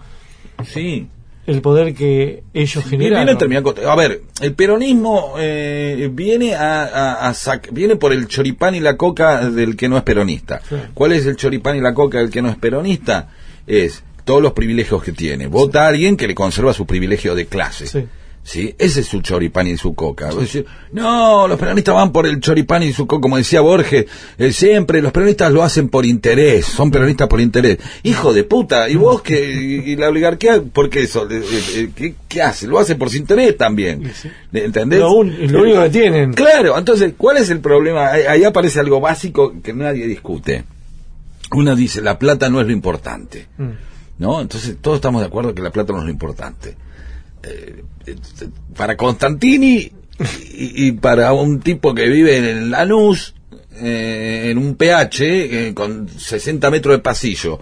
[0.67, 1.07] Sí.
[1.47, 3.29] El poder que ellos Viene generan.
[3.57, 8.29] a con- A ver, el peronismo eh, viene a, a- a sac- viene por el
[8.29, 10.61] choripán y la coca del que no es peronista.
[10.69, 10.77] Sí.
[10.95, 13.31] ¿Cuál es el choripán y la coca del que no es peronista?
[13.67, 15.49] Es todos los privilegios que tiene.
[15.49, 18.07] Vota a alguien que le conserva su privilegio de clase.
[18.45, 18.75] Sí.
[18.77, 20.31] Ese es su choripán y su coca.
[20.35, 24.07] Decís, no, los peronistas van por el choripán y su coca, como decía Borges,
[24.37, 27.79] eh, siempre los peronistas lo hacen por interés, son peronistas por interés.
[28.03, 31.29] Hijo de puta, ¿y vos que y, y la oligarquía, por qué eso?
[31.31, 31.41] Eh,
[31.77, 32.67] eh, ¿Qué, qué hace?
[32.67, 34.11] Lo hace por su interés también.
[34.53, 34.99] ¿Entendés?
[34.99, 36.33] Lo, un- lo único que tienen.
[36.35, 38.09] Claro, entonces, ¿cuál es el problema?
[38.11, 40.65] Ahí, aparece algo básico que nadie discute.
[41.53, 43.47] Uno dice, la plata no es lo importante.
[43.57, 43.71] Mm.
[44.19, 44.41] ¿no?
[44.41, 46.77] Entonces todos estamos de acuerdo que la plata no es lo importante.
[47.45, 47.83] Eh,
[48.77, 49.91] para Constantini
[50.55, 53.35] y, y para un tipo que vive en Lanús,
[53.81, 55.21] eh, en un PH,
[55.69, 57.59] eh, con 60 metros de pasillo,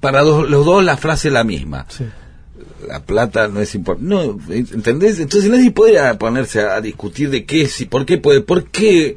[0.00, 1.86] para dos- los dos la frase es la misma.
[1.88, 2.04] Sí.
[2.88, 4.08] La plata no es importante.
[4.08, 5.20] No, ¿entendés?
[5.20, 8.64] Entonces nadie puede ponerse a, a discutir de qué es y por qué puede, por
[8.70, 9.16] qué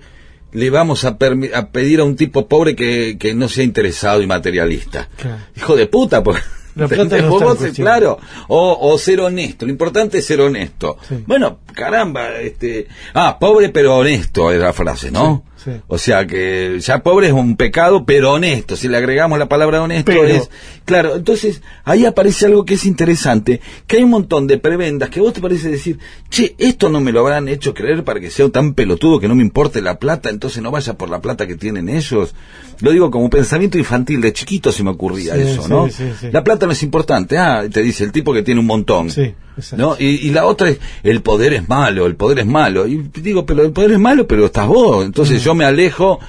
[0.51, 1.17] le vamos a,
[1.53, 5.09] a pedir a un tipo pobre que, que no sea interesado y materialista.
[5.17, 5.41] Claro.
[5.57, 6.41] Hijo de puta, porque
[6.76, 8.19] La plata no vos, claro,
[8.49, 10.97] o, o ser honesto, lo importante es ser honesto.
[11.07, 11.23] Sí.
[11.26, 15.43] Bueno, caramba, este, ah, pobre pero honesto es la frase, ¿no?
[15.55, 15.71] Sí, sí.
[15.87, 18.75] O sea que ya pobre es un pecado, pero honesto.
[18.77, 20.27] Si le agregamos la palabra honesto Pero.
[20.27, 20.49] es
[20.85, 21.15] claro.
[21.15, 25.33] Entonces ahí aparece algo que es interesante, que hay un montón de prebendas que vos
[25.33, 28.73] te parece decir, che, esto no me lo habrán hecho creer para que sea tan
[28.73, 31.89] pelotudo que no me importe la plata, entonces no vaya por la plata que tienen
[31.89, 32.35] ellos.
[32.81, 35.89] Lo digo como pensamiento infantil, de chiquito se me ocurría Sí, eso, ¿no?
[35.89, 36.27] sí, sí.
[36.31, 39.09] La plata no es importante, ah, te dice el tipo que tiene un montón.
[39.09, 39.33] Sí.
[39.77, 39.95] ¿No?
[39.99, 42.88] Y, y la otra es, el poder es malo, el poder es malo.
[42.88, 45.06] Y digo, pero el poder es malo, pero estás vos.
[45.06, 46.19] Entonces yo me alejo,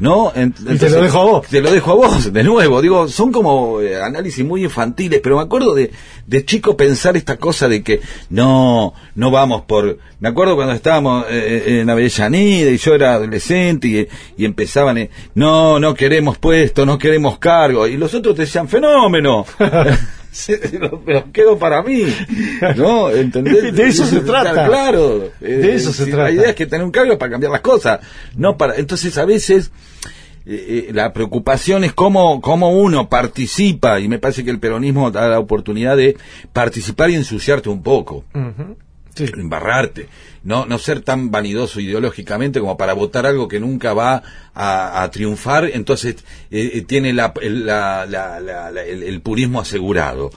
[0.00, 0.32] ¿no?
[0.34, 0.64] En- Mm.
[0.64, 1.46] lo entonces, dejo a vos.
[1.48, 2.80] Te lo dejo a vos, de nuevo.
[2.82, 5.90] Digo, son como eh, análisis muy infantiles, pero me acuerdo de,
[6.26, 8.00] de chico pensar esta cosa de que
[8.30, 9.98] no, no vamos por...
[10.20, 14.08] Me acuerdo cuando estábamos eh, en Avellaneda y yo era adolescente y,
[14.42, 17.86] y empezaban, eh, no, no queremos puesto, no queremos cargo.
[17.86, 19.44] Y los otros te decían, fenómeno.
[20.78, 22.04] lo, me lo quedo para mí,
[22.76, 23.10] ¿no?
[23.10, 23.74] ¿Entendés?
[23.74, 24.66] De eso se trata.
[24.66, 25.30] Claro.
[25.40, 26.24] eh, De eso se si trata.
[26.24, 28.00] La idea es que tener un es para cambiar las cosas,
[28.36, 28.76] no para.
[28.76, 29.70] Entonces a veces
[30.48, 35.10] eh, eh, la preocupación es cómo, cómo uno participa y me parece que el peronismo
[35.10, 36.16] da la oportunidad de
[36.52, 38.24] participar y ensuciarte un poco.
[39.14, 39.24] Sí.
[39.34, 40.08] embarrarte,
[40.46, 44.22] no, no ser tan vanidoso ideológicamente como para votar algo que nunca va
[44.54, 46.16] a, a triunfar, entonces
[46.50, 50.30] eh, eh, tiene la, el, la- la- la- la- el- el purismo asegurado.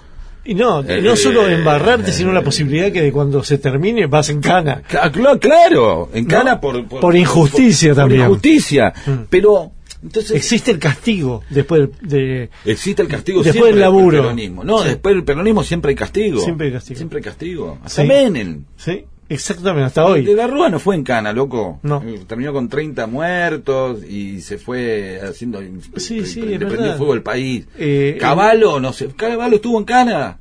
[0.46, 4.30] Y no, no solo eh, embarrarte, sino la posibilidad que de cuando se termine vas
[4.30, 4.82] en cana.
[4.90, 8.22] Cla- cla- Claro, en No, cana por, por injusticia por- también.
[8.22, 9.12] Por injusticia, Mm.
[9.30, 9.72] pero
[10.02, 12.50] entonces Existe el castigo después de...
[12.66, 14.12] existe el castigo Después siempre del laburo.
[14.18, 14.64] del peronismo.
[14.64, 14.88] No, Sí.
[14.88, 16.40] después del peronismo siempre hay castigo.
[16.42, 16.98] Siempre hay castigo.
[16.98, 17.78] Siempre hay castigo.
[17.84, 18.08] Hasta Sí.
[18.08, 18.64] Menem.
[18.78, 20.24] Sí, exactamente, hasta De hoy.
[20.36, 21.80] la Rúa no fue en cana, loco.
[21.84, 22.04] No.
[22.06, 25.62] Eh, Terminó con 30 muertos y se fue haciendo.
[25.98, 27.66] Sí, sí, le es prendió fuego el país.
[27.78, 29.08] Eh, Caballo, no sé.
[29.16, 30.40] Caballo estuvo en cana.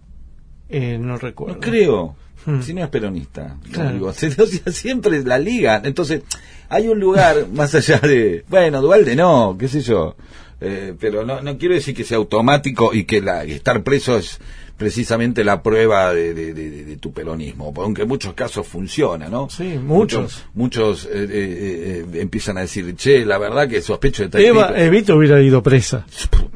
[0.69, 1.55] Eh, no recuerdo.
[1.55, 2.16] No creo.
[2.47, 2.60] Hmm.
[2.62, 3.56] Si no es peronista.
[3.73, 3.93] Claro.
[3.93, 5.81] digo, se- o sea, siempre la liga.
[5.85, 6.23] Entonces,
[6.69, 8.44] hay un lugar más allá de.
[8.48, 10.16] Bueno, Dualde no, qué sé yo.
[10.60, 14.40] Eh, pero no, no quiero decir que sea automático y que la, estar preso es
[14.79, 19.51] precisamente la prueba de, de- de- de tu peronismo, aunque en muchos casos funciona, ¿no?
[19.51, 20.45] Sí, muchos.
[20.55, 24.69] Muchos eh, eh, eh, empiezan a decir, che, la verdad que sospecho de tal Eva,
[24.69, 24.79] tipo".
[24.81, 26.07] Evita hubiera ido presa.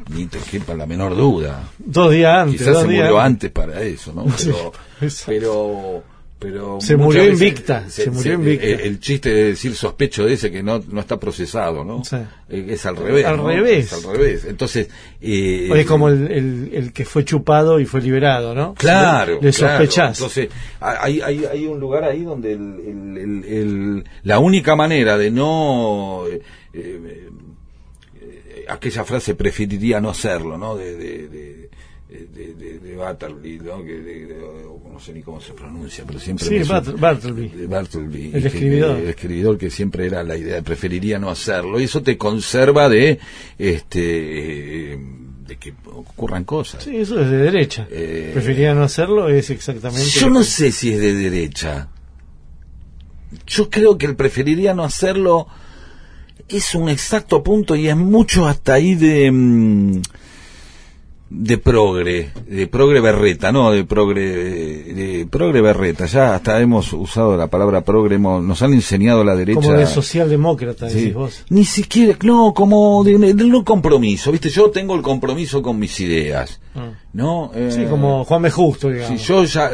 [0.09, 1.69] Ni te quepa la menor duda.
[1.79, 2.59] Dos días antes.
[2.61, 4.25] Quizás dos se días murió antes para eso, ¿no?
[4.39, 5.33] Sí, Pero, exacto.
[5.33, 6.03] pero,
[6.43, 8.67] pero Se murió veces invicta, se murió invicta.
[8.67, 12.03] El, el chiste de decir sospecho de ese que no, no está procesado, ¿no?
[12.05, 12.17] Sí.
[12.49, 13.25] Eh, Es al revés.
[13.25, 13.47] Al ¿no?
[13.47, 13.93] revés.
[13.93, 14.45] Es al revés.
[14.47, 14.89] Entonces,
[15.21, 18.75] eh, es como el, el, el que fue chupado y fue liberado, ¿no?
[18.75, 20.19] Claro, Le sospechás.
[20.19, 20.49] Entonces,
[20.81, 22.59] hay, hay, hay un lugar ahí donde
[24.25, 26.25] la única manera de no...
[26.31, 26.41] eh,
[26.75, 27.29] eh,
[28.21, 30.77] eh, aquella frase preferiría no hacerlo, ¿no?
[30.77, 31.71] De, de, de,
[32.35, 33.83] de, de- de Bartleby, ¿no?
[33.85, 34.37] Que de-
[34.93, 36.47] no sé ni cómo se pronuncia, pero siempre...
[36.47, 37.51] Sí, Bartleby.
[38.35, 38.99] El que- escribidor.
[38.99, 42.89] el escribidor que siempre era la idea de preferiría no hacerlo y eso te conserva
[42.89, 43.19] de
[43.59, 44.99] este eh,
[45.47, 47.87] de que ocurran cosas Sí, eso es de derecha.
[47.91, 50.05] Eh, Prefería no hacerlo, es exactamente.
[50.11, 51.89] yo no que- sé si es de derecha
[53.47, 55.47] yo creo que el preferiría no hacerlo
[56.49, 60.03] es un exacto punto y es mucho hasta ahí de mm,
[61.35, 66.05] de progre, de progre berreta, no de progre, de progre berreta.
[66.07, 69.61] Ya hasta hemos usado la palabra progre, hemos- nos han enseñado la derecha.
[69.61, 70.97] Como de socialdemócrata, Sí.
[70.99, 71.45] decís vos.
[71.49, 74.51] Ni siquiera, no, como de, de- de no compromiso, ¿viste?
[74.51, 76.61] Yo tengo el compromiso con mis ideas,
[77.15, 77.51] ¿no?
[77.55, 78.51] Eh, Sí, como Juan B.
[78.51, 79.19] Justo, digamos.
[79.21, 79.71] si yo ya,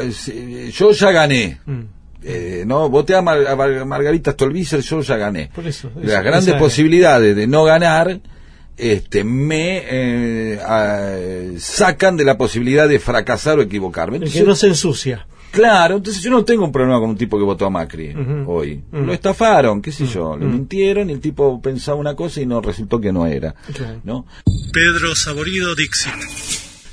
[0.71, 1.59] yo ya gané.
[1.65, 1.79] Mm.
[2.23, 5.49] Eh, no, voté a, Mar- a Mar- Margarita Stolbizer, yo ya gané.
[5.53, 6.61] Por eso, Las eso, grandes esa es.
[6.61, 8.19] posibilidades de no ganar
[8.79, 14.17] este, me eh, a- sacan de la posibilidad de fracasar o equivocarme.
[14.17, 15.27] El que Entonces, no se ensucia.
[15.51, 18.13] Claro, entonces yo no tengo un problema con un tipo que votó a Macri
[18.45, 18.83] hoy.
[18.91, 20.51] Lo estafaron, qué sé yo, le Mm.
[20.51, 23.55] mintieron y el tipo pensaba una cosa y no resultó que no era.
[24.03, 24.27] ¿no?
[24.71, 26.13] Pedro Saborido Dixit.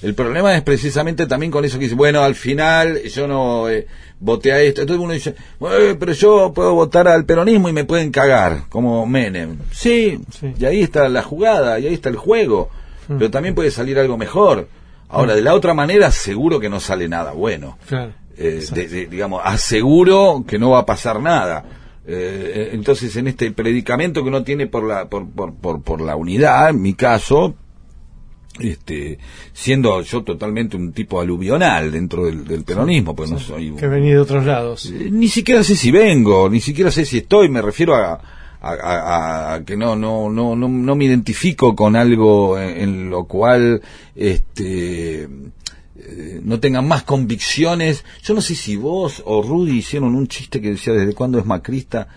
[0.02, 3.86] El problema es precisamente también con eso que dice, bueno, al final yo no eh,
[4.20, 4.80] voté a esto.
[4.82, 9.06] Entonces uno dice, "Eh, pero yo puedo votar al peronismo y me pueden cagar, como
[9.06, 9.58] Menem.
[9.70, 10.52] Sí, Sí.
[10.58, 12.70] y ahí está la jugada, y ahí está el juego.
[13.08, 14.68] Pero también puede salir algo mejor.
[15.08, 17.78] Ahora, de la otra manera, seguro que no sale nada bueno.
[17.88, 18.12] Claro.
[18.36, 21.64] Eh, de- de- digamos, aseguro que no va a pasar nada.
[22.06, 26.16] Eh, entonces, en este predicamento que uno tiene por la, por, por, por, por la
[26.16, 27.54] unidad, en mi caso,
[28.60, 29.18] este,
[29.52, 33.86] siendo yo totalmente un tipo aluvional dentro del, del peronismo, pues no soy un- Que
[33.88, 34.86] venía de otros lados.
[34.86, 38.12] eh, ni siquiera sé si vengo, ni siquiera sé si estoy, me refiero a,
[38.60, 43.10] a- a- a que no, no, no, no, no me identifico con algo en, en
[43.10, 43.80] lo cual
[44.14, 45.28] este
[45.98, 48.04] eh, no tengan más convicciones.
[48.22, 51.46] Yo no sé si vos o Rudy hicieron un chiste que decía desde cuándo es
[51.46, 52.08] macrista,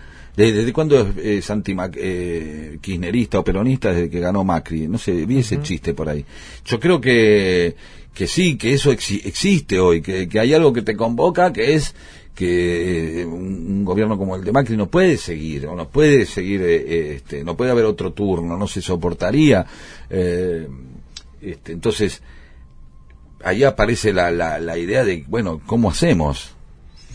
[0.52, 4.88] desde cuándo es, es anti eh, kirchnerista o peronista desde que ganó Macri.
[4.88, 6.24] No sé, vi ese chiste por ahí.
[6.64, 7.74] Yo creo que
[8.14, 11.74] que sí, que eso exi- existe hoy, que, que hay algo que te convoca, que
[11.74, 11.94] es
[12.34, 16.26] que eh, un, un gobierno como el de Macri no puede seguir, o no puede
[16.26, 19.64] seguir, eh, este, no puede haber otro turno, no se soportaría.
[20.10, 20.66] eh,
[21.40, 22.20] este, entonces,
[23.44, 26.54] ahí aparece la, la, la idea de, bueno, ¿cómo hacemos?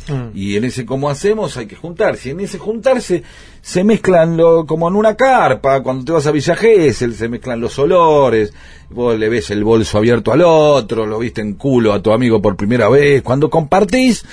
[0.08, 0.38] Mm.
[0.38, 2.30] Y en ese cómo hacemos hay que juntarse.
[2.30, 3.24] Y en ese juntarse
[3.62, 5.82] se mezclan lo, como en una carpa.
[5.82, 8.54] Cuando te vas a Villa Gesell se mezclan los olores.
[8.90, 12.42] Vos le ves el bolso abierto al otro, lo viste en culo a tu amigo
[12.42, 13.24] por primera vez.
[13.24, 14.24] Cuando compartís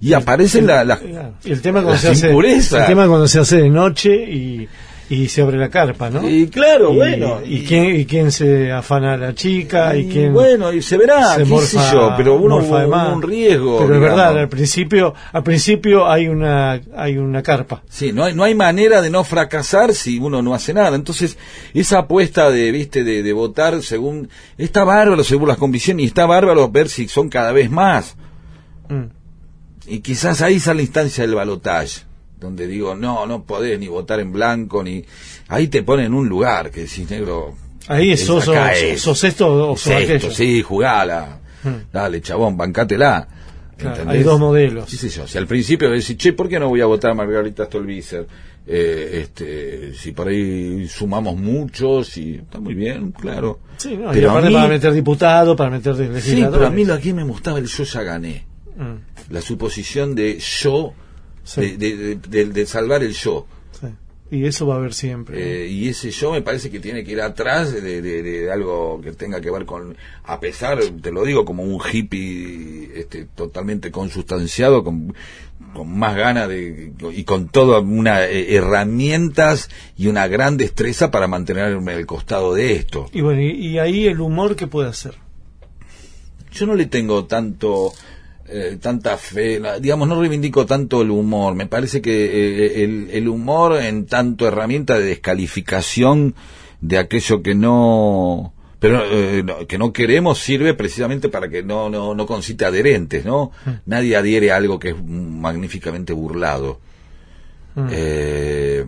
[0.00, 1.34] y aparecen la- las Claro.
[1.44, 2.80] Y el tema cuando las se hace impurezas.
[2.80, 4.68] el tema cuando se hace de noche y,
[5.10, 6.26] y se abre la carpa, ¿no?
[6.26, 7.40] Y claro, Y- bueno.
[7.44, 11.34] Y, quién y quién se afana a la chica y, quién bueno, y se verá,
[11.34, 15.12] se qué morfa, sé yo, pero uno morfa un riesgo, Pero es verdad, al principio
[15.32, 17.82] al principio hay una hay una carpa.
[17.88, 20.94] Sí, no hay, no hay manera de no fracasar si uno no hace nada.
[20.94, 21.36] Entonces,
[21.74, 24.28] esa apuesta de, viste, de, de votar según,
[24.58, 28.16] está bárbaro según las convicciones y está bárbaro ver si son cada vez más.
[28.88, 29.06] Mm.
[29.88, 32.02] Y quizás ahí está la instancia del balotaje,
[32.40, 35.04] donde digo, no, no podés ni votar en blanco, ni,
[35.48, 37.54] ahí te ponen en un lugar que decís, negro,
[37.88, 39.00] Ahí es- sos, es.
[39.00, 40.30] sos esto o es sos esto, aquello.
[40.32, 41.92] sí, jugala, Mm.
[41.92, 43.28] dale, chabón, bancátela.
[44.06, 44.90] Hay dos modelos.
[44.90, 45.26] Sí, sí, yo.
[45.26, 48.26] Si al principio decís, che, ¿por qué no voy a votar a Margarita Stolbizer?
[48.66, 53.58] Eh, este, si por ahí sumamos muchos y está muy bien, claro.
[53.78, 56.84] Sí, no, pero aparte mí, para meter diputado, para meter de sí, pero a mí
[56.84, 58.44] lo que me gustaba el yo ya gané.
[58.76, 60.92] Mm, La suposición de yo,
[61.44, 63.46] sí, de, de- de- de- de salvar el yo.
[63.80, 63.86] sí.
[64.32, 65.64] Y eso va a haber siempre.
[65.64, 69.00] Eh, y ese yo me parece que tiene que ir atrás de, de- de algo
[69.02, 73.90] que tenga que ver con, a pesar, te lo digo, como un hippie este, totalmente
[73.90, 75.14] consustanciado, con,
[75.74, 81.92] con más ganas de, y con todas unas herramientas y una gran destreza para mantenerme
[81.94, 83.06] al costado de esto.
[83.12, 85.14] Y bueno, y, y ahí el humor que puede hacer.
[86.52, 87.92] Yo no le tengo tanto
[88.50, 91.54] eh, tanta fe, digamos, no reivindico tanto el humor.
[91.54, 96.34] Me parece que eh, el, el humor en tanto herramienta de descalificación
[96.80, 101.90] de aquello que no pero eh, no- que no queremos sirve precisamente para que no
[101.90, 103.52] no no concite adherentes, ¿no?
[103.84, 106.80] Nadie adhiere a algo que es magníficamente burlado.
[107.74, 108.84] Mm, Eh,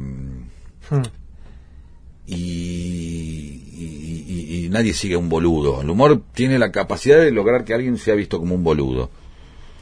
[0.91, 1.03] mm.
[2.27, 2.35] y,
[3.77, 5.83] y- y- y nadie sigue un boludo.
[5.83, 9.11] El humor tiene la capacidad de lograr que alguien sea visto como un boludo.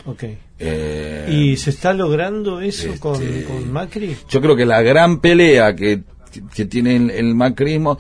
[0.07, 0.25] Ok.
[0.59, 4.17] Eh, ¿Y se está logrando eso este, con, con Macri?
[4.29, 6.03] Yo creo que la gran pelea que,
[6.55, 7.99] que tiene el, el macrismo.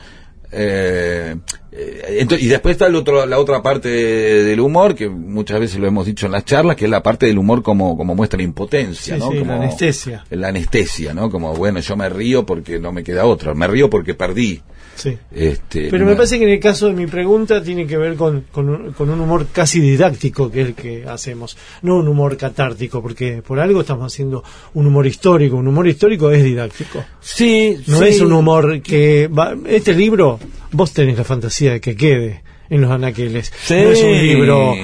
[0.52, 1.36] Eh,
[1.72, 5.60] eh, ento- y después está el otro, la otra parte de- del humor, que muchas
[5.60, 8.14] veces lo hemos dicho en las charlas, que es la parte del humor como, como
[8.14, 9.30] muestra impotencia, Sí, ¿no?
[9.30, 10.24] sí, la anestesia.
[10.30, 11.30] La anestesia, ¿no?
[11.30, 13.54] Como, bueno, yo me río porque no me queda otra.
[13.54, 14.60] Me río porque perdí.
[14.96, 15.16] Sí.
[15.32, 18.44] Este, Pero me parece que en el caso de mi pregunta tiene que ver con,
[18.52, 22.36] con, un, con un humor casi didáctico que es el que hacemos, no un humor
[22.36, 24.44] catártico, porque por algo estamos haciendo
[24.74, 25.56] un humor histórico.
[25.56, 27.02] Un humor histórico es didáctico.
[27.20, 28.04] Sí, No sí.
[28.08, 29.28] es un humor que...
[29.28, 30.38] va- este libro,
[30.72, 33.52] vos tenés la fantasía de que quede en los anaqueles.
[33.64, 33.74] Sí.
[33.74, 34.74] No es un libro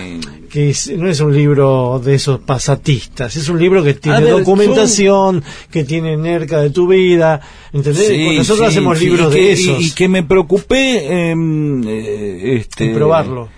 [0.50, 4.30] que es- no es un libro de esos pasatistas, es un libro que tiene ver,
[4.38, 7.40] documentación, que tiene nerca de tu vida,
[7.72, 8.06] ¿entendés?
[8.08, 9.80] Sí, Pues nosotros sí, hacemos libros y de que- esos.
[9.80, 13.48] Y, y que me preocupé eh, este, En probarlo.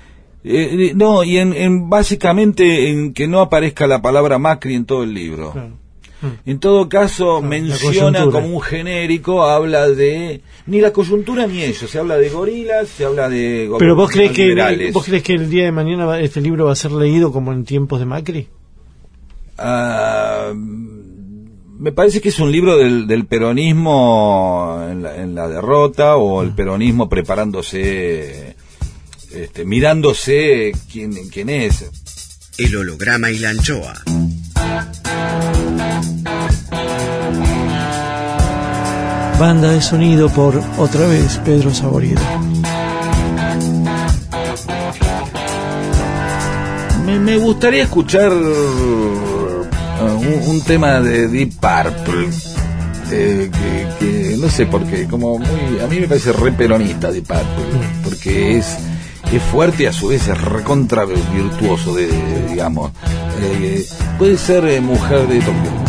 [0.45, 5.05] eh, no, y en, en básicamente en que no aparezca la palabra Macri en todo
[5.05, 5.53] el libro.
[5.53, 5.73] Claro.
[6.47, 11.87] En todo caso, la menciona como un genérico, habla de ni la coyuntura ni eso,
[11.87, 15.49] se habla de gorilas, se habla de Pero vos crees que vos crees que el
[15.49, 18.49] día de mañana va- este libro va a ser leído como en tiempos de Macri?
[19.59, 26.17] Ah, me parece que es un libro del, del peronismo en la, en la derrota
[26.17, 28.57] o el peronismo preparándose,
[29.33, 31.89] este, mirándose quién, quién es.
[32.59, 33.95] El holograma y la anchoa.
[39.39, 42.21] Banda de sonido por otra vez Pedro Saborido.
[47.07, 49.67] Me, me gustaría escuchar uh,
[50.03, 52.29] un, un tema de Deep Purple.
[53.13, 57.11] eh, que, que no sé por qué, como muy, a mí me parece re peronista
[57.11, 58.77] Deep Purple, porque es,
[59.33, 62.91] es fuerte y a su vez es recontra virtuoso, de, de- digamos.
[63.41, 63.87] Eh,
[64.19, 65.88] puede ser eh, mujer de Tokio.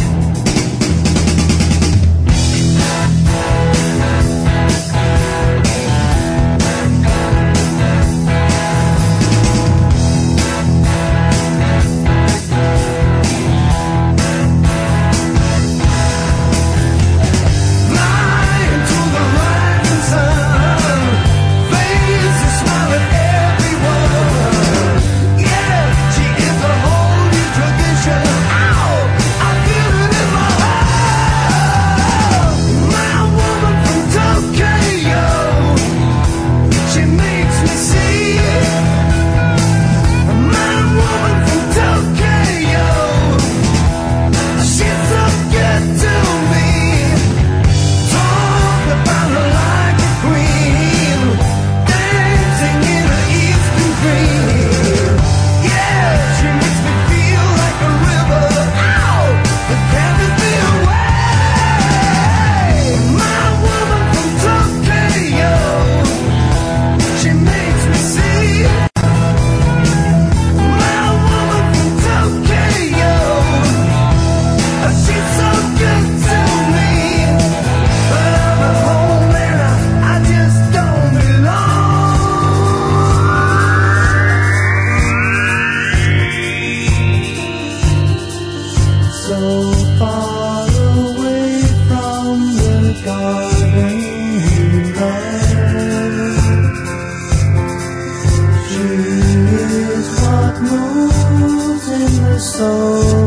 [102.40, 102.64] so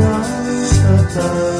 [0.00, 1.51] wonderful.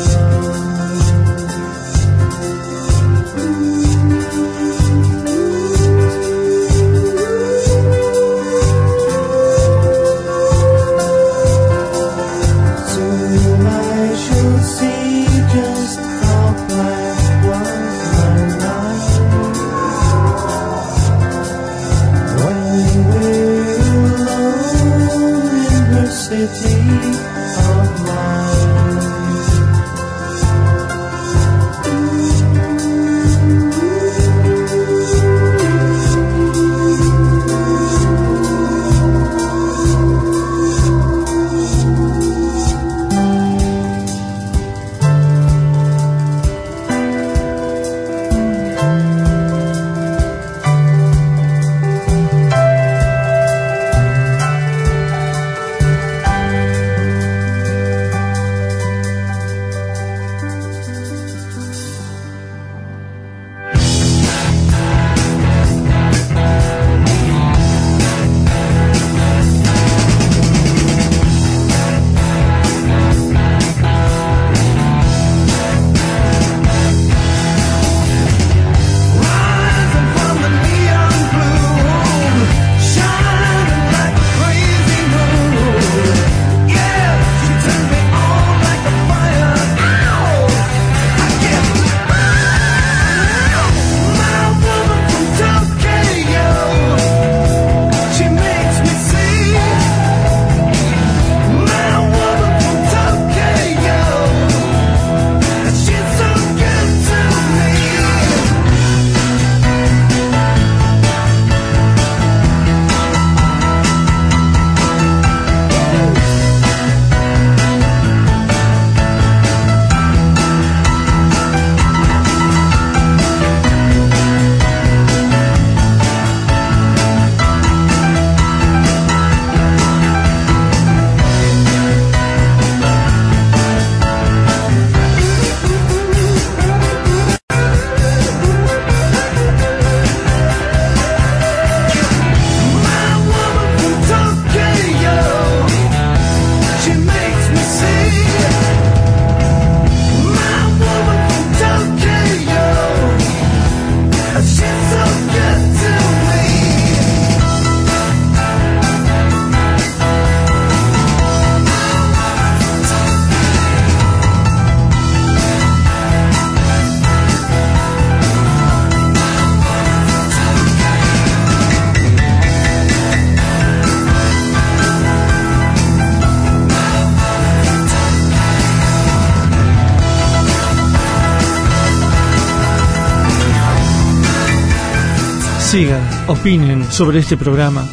[185.73, 187.89] Sigan, opinen sobre este programa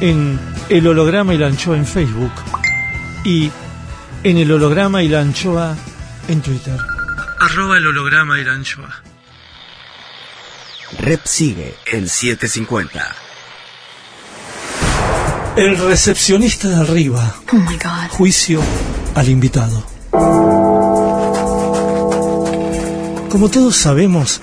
[0.00, 0.38] en
[0.68, 2.30] El Holograma y la Anchoa en Facebook
[3.24, 3.50] y
[4.22, 5.74] en El Holograma y la Anchoa
[6.28, 6.78] en Twitter.
[7.40, 9.02] Arroba el holograma y la anchoa.
[10.98, 13.16] Rep sigue en 750.
[15.56, 17.34] El recepcionista de arriba.
[17.50, 18.10] Oh my god.
[18.10, 18.60] Juicio
[19.14, 19.82] al invitado.
[23.30, 24.42] Como todos sabemos,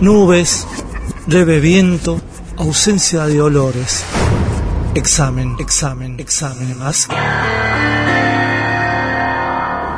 [0.00, 0.66] Nubes,
[1.26, 2.20] leve viento,
[2.58, 4.04] ausencia de olores.
[4.94, 7.08] Examen, examen, examen más.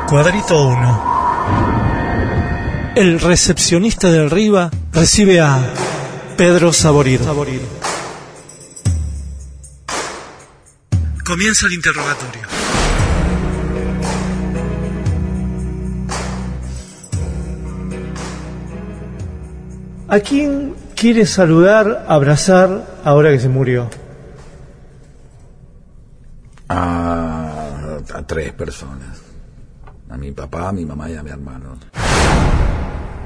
[0.09, 1.19] Cuadrito 1.
[2.95, 5.59] El recepcionista de arriba recibe a
[6.37, 7.27] Pedro Saborido.
[11.25, 12.58] Comienza el interrogatorio.
[20.11, 23.91] ¿A quién quiere saludar, abrazar ahora que se murió?
[26.67, 29.19] A, a tres personas.
[30.09, 31.79] A mi papá, a mi mamá y a mi hermano.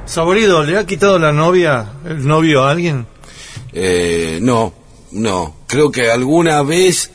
[0.07, 3.07] Saborido, ¿le ha quitado la novia, el novio a alguien?
[3.73, 4.75] Eh, no,
[5.12, 5.55] no.
[5.69, 7.12] Creo que alguna vez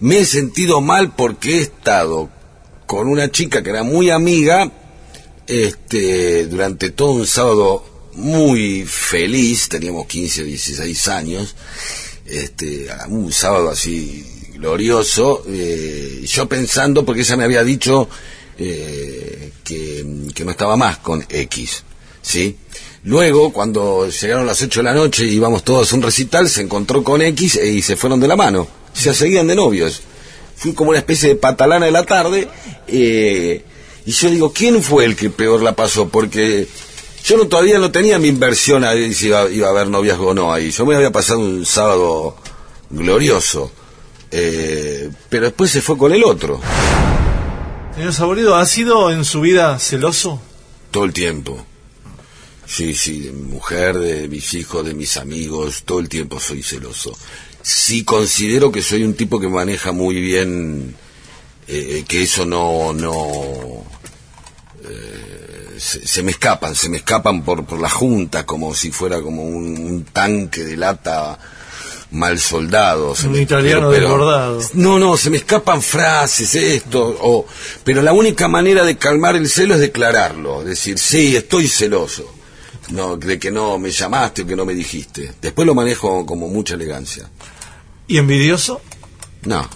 [0.00, 2.28] me he sentido mal porque he estado
[2.84, 4.70] con una chica que era muy amiga
[5.46, 11.54] este, durante todo un sábado muy feliz, teníamos 15, 16 años,
[12.26, 18.08] este, un sábado así glorioso, eh, yo pensando, porque ella me había dicho
[18.58, 21.84] eh, que, que no estaba más con X,
[22.22, 22.56] ¿sí?
[23.04, 26.62] Luego, cuando llegaron las 8 de la noche y íbamos todos a un recital, se
[26.62, 28.66] encontró con X y se fueron de la mano.
[28.94, 30.00] Se seguían de novios.
[30.56, 32.48] Fui como una especie de patalana de la tarde.
[32.88, 33.62] eh,
[34.06, 36.08] y yo digo, ¿quién fue el que peor la pasó?
[36.08, 36.68] Porque
[37.24, 40.28] yo no, todavía no tenía mi inversión a ver si iba, iba a haber noviazgo
[40.28, 40.70] o no ahí.
[40.70, 42.36] Yo me había pasado un sábado
[42.90, 43.72] glorioso.
[44.30, 46.60] Eh, pero después se fue con el otro.
[47.94, 50.40] Señor Saborido, ¿ha sido en su vida celoso?
[50.90, 51.64] Todo el tiempo.
[52.66, 56.62] Sí, sí, de mi mujer, de mis hijos, de mis amigos, todo el tiempo soy
[56.62, 57.16] celoso.
[57.62, 60.94] Sí considero que soy un tipo que maneja muy bien,
[61.68, 63.84] eh, que eso no, no,
[64.84, 65.33] eh,
[65.78, 69.42] se, se me escapan, se me escapan por, por la junta, como si fuera como
[69.42, 71.38] un, un tanque de lata
[72.10, 73.14] mal soldado.
[73.14, 74.60] se Un me- italiano desbordado.
[74.74, 77.46] No, no, se me escapan frases, esto, o,
[77.82, 82.32] pero la única manera de calmar el celo es declararlo, decir, sí, estoy celoso,
[82.90, 85.32] no, de que no me llamaste o que no me dijiste.
[85.42, 87.28] Después lo manejo como mucha elegancia.
[88.06, 88.80] ¿Y envidioso?
[89.42, 89.68] No,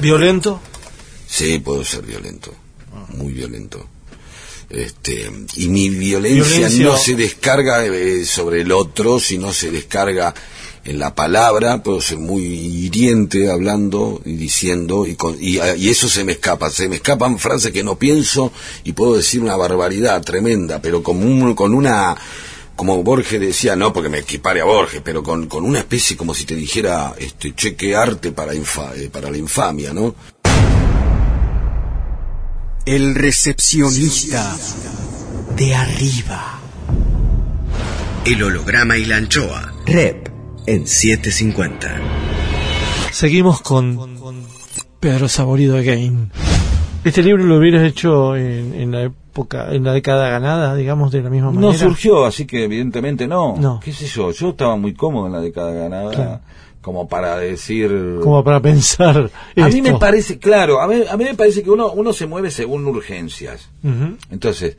[0.00, 0.60] ¿Violento?
[1.26, 2.52] sí, puedo ser violento,
[3.08, 3.86] muy violento.
[4.70, 10.34] Este, y mi violencia, Violencia- no se descarga eh, sobre el otro, sino se descarga
[10.84, 15.88] en la palabra, puedo ser muy hiriente hablando y diciendo, y, con- y, ah, y
[15.88, 18.52] eso se me escapa, se me escapan frases que no pienso
[18.84, 22.14] y puedo decir una barbaridad tremenda, pero con, un- con una,
[22.76, 26.32] como Borges decía, no porque me equipare a Borges, pero con, con una especie como
[26.34, 30.14] si te dijera, este, cheque arte para, infa- eh, para la infamia, ¿no?
[32.90, 34.56] El recepcionista
[35.54, 36.58] de arriba.
[38.24, 39.74] El holograma y la anchoa.
[39.84, 40.30] Rep
[40.64, 42.00] en 750.
[43.12, 43.98] Seguimos con
[45.00, 46.30] Pedro Saborido Again.
[47.04, 51.20] ¿Este libro lo hubieras hecho en, en la época, en la década ganada, digamos, de
[51.20, 51.70] la misma manera?
[51.74, 53.54] No surgió, así que evidentemente no.
[53.58, 53.80] No.
[53.80, 54.30] ¿Qué sé yo?
[54.32, 56.40] Yo estaba muy cómodo en la década ganada, Claro.
[56.80, 58.18] Como para decir...
[58.22, 59.30] Como para pensar.
[59.56, 62.26] A mí me parece, claro, a mí, a mí me parece que uno, uno se
[62.26, 63.68] mueve según urgencias.
[64.30, 64.76] Entonces,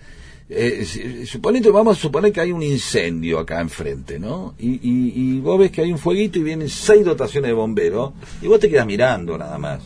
[0.49, 4.55] eh, suponete, vamos a suponer que hay un incendio acá enfrente, ¿no?
[4.57, 8.13] Y, y, y vos ves que hay un fueguito y vienen seis dotaciones de bomberos
[8.41, 9.83] y vos te quedas mirando nada más.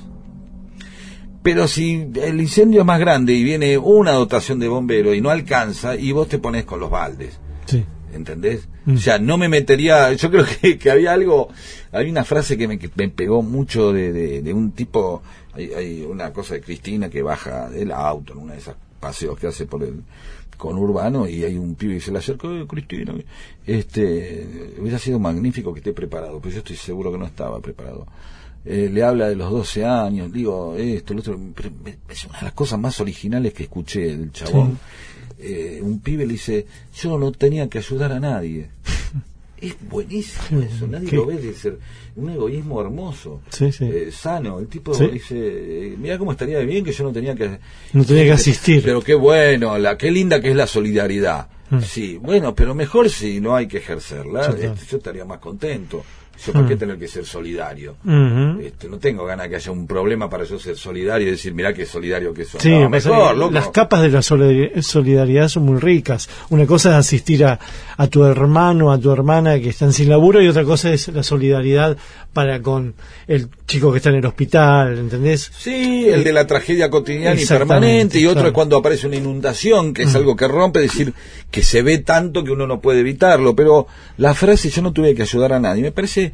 [1.41, 5.29] Pero si el incendio es más grande y viene una dotación de bomberos y no
[5.29, 7.37] alcanza y vos te pones con los baldes.
[7.65, 7.83] Sí.
[8.13, 8.67] ¿Entendés?
[8.85, 8.95] Mm.
[8.95, 11.49] O sea, no me metería, yo creo que, que había algo,
[11.91, 15.21] hay una frase que me, que me pegó mucho de, de, de un tipo,
[15.53, 19.37] hay, hay una cosa de Cristina que baja del auto en una de esas paseos
[19.37, 20.01] que hace por el
[20.57, 23.13] con Urbano y hay un pibe que se le acercó, "Eh, Cristina,
[23.65, 28.05] este, hubiera sido magnífico que esté preparado, pero yo estoy seguro que no estaba preparado.
[28.65, 32.39] Eh, le habla de los 12 años, digo, esto, lo otro, pero me- es una
[32.39, 34.79] de las cosas más originales que escuché del chabón.
[35.45, 36.65] Eh, un pibe le dice,
[36.95, 38.69] yo no tenía que ayudar a nadie.
[39.63, 41.15] Es buenísimo eso, nadie ¿Qué?
[41.15, 41.79] lo ve, de ser
[42.17, 43.85] un egoísmo hermoso, Sí, sí.
[43.85, 44.59] eh, sano.
[44.59, 45.07] El tipo Sí.
[45.07, 47.59] dice, eh, mira cómo estaría bien que yo no tenía que...
[47.93, 48.81] No tenía que asistir.
[48.83, 51.47] Pero qué bueno, la qué linda que es la solidaridad.
[51.69, 51.79] Mm.
[51.79, 54.47] Sí, bueno, pero mejor si no hay que ejercerla.
[54.47, 56.03] Este, yo estaría más contento.
[56.45, 56.67] Yo, ¿para Mm.
[56.67, 57.95] qué tener que ser solidario?
[58.61, 61.73] Este, no tengo ganas que haya un problema para yo ser solidario y decir, mirá
[61.73, 62.59] qué solidario que soy.
[62.59, 63.51] Sí, No, me parece mejor, que loco.
[63.53, 66.27] las capas de la solidari- solidaridad son muy ricas.
[66.49, 67.59] Una cosa es asistir a,
[67.97, 71.23] a tu hermano, a tu hermana que están sin laburo y otra cosa es la
[71.23, 71.97] solidaridad
[72.33, 72.95] para con
[73.27, 75.51] el chico que está en el hospital, ¿entendés?
[75.57, 78.47] Sí, el de la tragedia cotidiana y permanente, y otro claro.
[78.49, 80.17] es cuando aparece una inundación, que es Mm.
[80.17, 81.13] algo que rompe, decir
[81.51, 83.87] que se ve tanto que uno no puede evitarlo, pero
[84.17, 86.33] la frase yo no tuve que ayudar a nadie, me parece,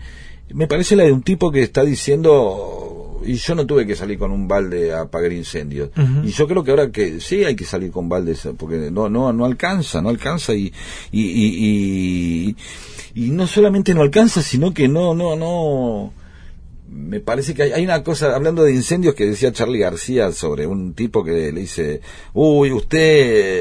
[0.54, 2.89] me parece la de un tipo que está diciendo
[3.26, 5.90] y yo no tuve que salir con un balde a apagar incendios.
[6.24, 9.34] Y yo creo que ahora que sí hay que salir con baldes, porque no, no,
[9.34, 10.74] no alcanza, no alcanza y,
[11.12, 12.56] y, y,
[13.16, 16.14] y, y no solamente no alcanza, sino que no, no, no,
[16.92, 20.66] me parece que hay, hay una cosa, hablando de incendios, que decía Charlie García sobre
[20.66, 22.02] un tipo que le dice,
[22.34, 23.00] uy, usted,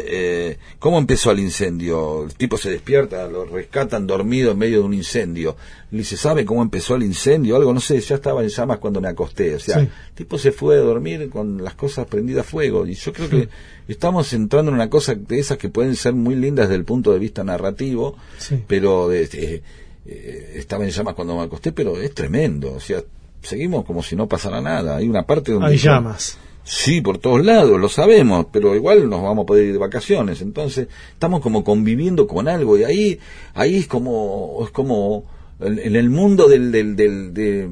[0.09, 2.25] eh, ¿cómo empezó el incendio?
[2.25, 5.57] El tipo se despierta, lo rescatan dormido en medio de un incendio.
[5.91, 7.57] Le dice, ¿sabe cómo empezó el incendio?
[7.57, 9.55] Algo, no sé, ya estaba en llamas cuando me acosté.
[9.55, 9.81] O sea, Sí.
[10.09, 12.87] el tipo se fue a dormir con las cosas prendidas a fuego.
[12.87, 13.49] Y yo creo que
[13.89, 17.13] estamos entrando en una cosa de esas que pueden ser muy lindas desde el punto
[17.13, 18.63] de vista narrativo, Sí.
[18.67, 19.63] pero de- de-
[20.11, 22.73] eh, estaba en llamas cuando me acosté, pero es tremendo.
[22.73, 23.03] O sea,
[23.43, 24.97] seguimos como si no pasara nada.
[24.97, 25.69] Hay una parte donde...
[25.69, 26.39] Hay llamas.
[26.65, 30.43] Sí, por todos lados, lo sabemos, pero igual nos vamos a poder ir de vacaciones.
[30.43, 33.19] Entonces, estamos como conviviendo con algo y ahí,
[33.55, 35.25] ahí es como, es como
[35.61, 37.69] en, el mundo del, del, del, de-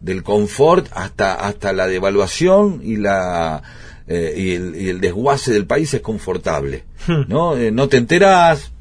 [0.00, 3.62] del confort hasta, hasta la devaluación y la,
[4.08, 6.84] eh, y, el, y el desguace del país es confortable.
[7.06, 7.22] Hmm.
[7.28, 7.56] ¿No?
[7.56, 8.71] Eh, no te enterás,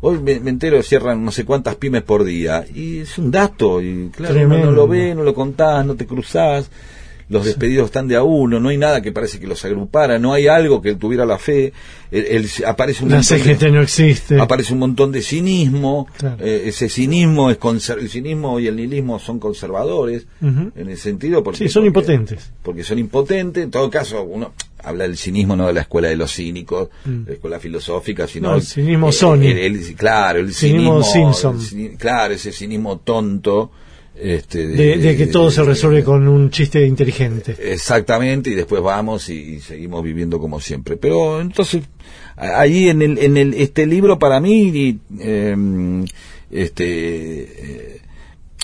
[0.00, 2.64] Hoy me, me entero, cierran no sé cuántas pymes por día.
[2.74, 3.80] Y es un dato.
[3.80, 4.72] Y claro, uno no Tremendo.
[4.72, 6.70] lo ve, no lo contás, no te cruzás.
[7.28, 8.60] Los despedidos están de a uno.
[8.60, 10.16] No hay nada que parece que los agrupara.
[10.20, 11.72] No hay algo que tuviera la fe.
[12.12, 14.40] El- el- aparece un La montón de- CGT no existe.
[14.40, 16.06] aparece un montón de cinismo.
[16.16, 16.36] Claro.
[16.38, 17.58] Eh, ese cinismo es
[17.90, 22.52] el cinismo y el nihilismo son conservadores en el sentido porque Sí, son porque- impotentes.
[22.62, 23.64] porque son impotentes.
[23.64, 24.52] En todo caso, uno
[24.86, 27.26] habla del cinismo no de la escuela de los cínicos, Mm.
[27.26, 29.42] la escuela filosófica, sino No, el cinismo Sony.
[29.46, 31.80] el- el- claro, el Cinismo cinismo, Simpson.
[31.92, 33.70] el claro, ese cinismo tonto.
[34.18, 37.54] Este, De, de que todo se de- resuelve con un chiste inteligente.
[37.60, 40.96] Exactamente, y después vamos y, y seguimos viviendo como siempre.
[40.96, 41.82] Pero entonces,
[42.34, 45.54] ahí en el, en el, este libro para mí, y, eh,
[46.50, 48.00] este, eh,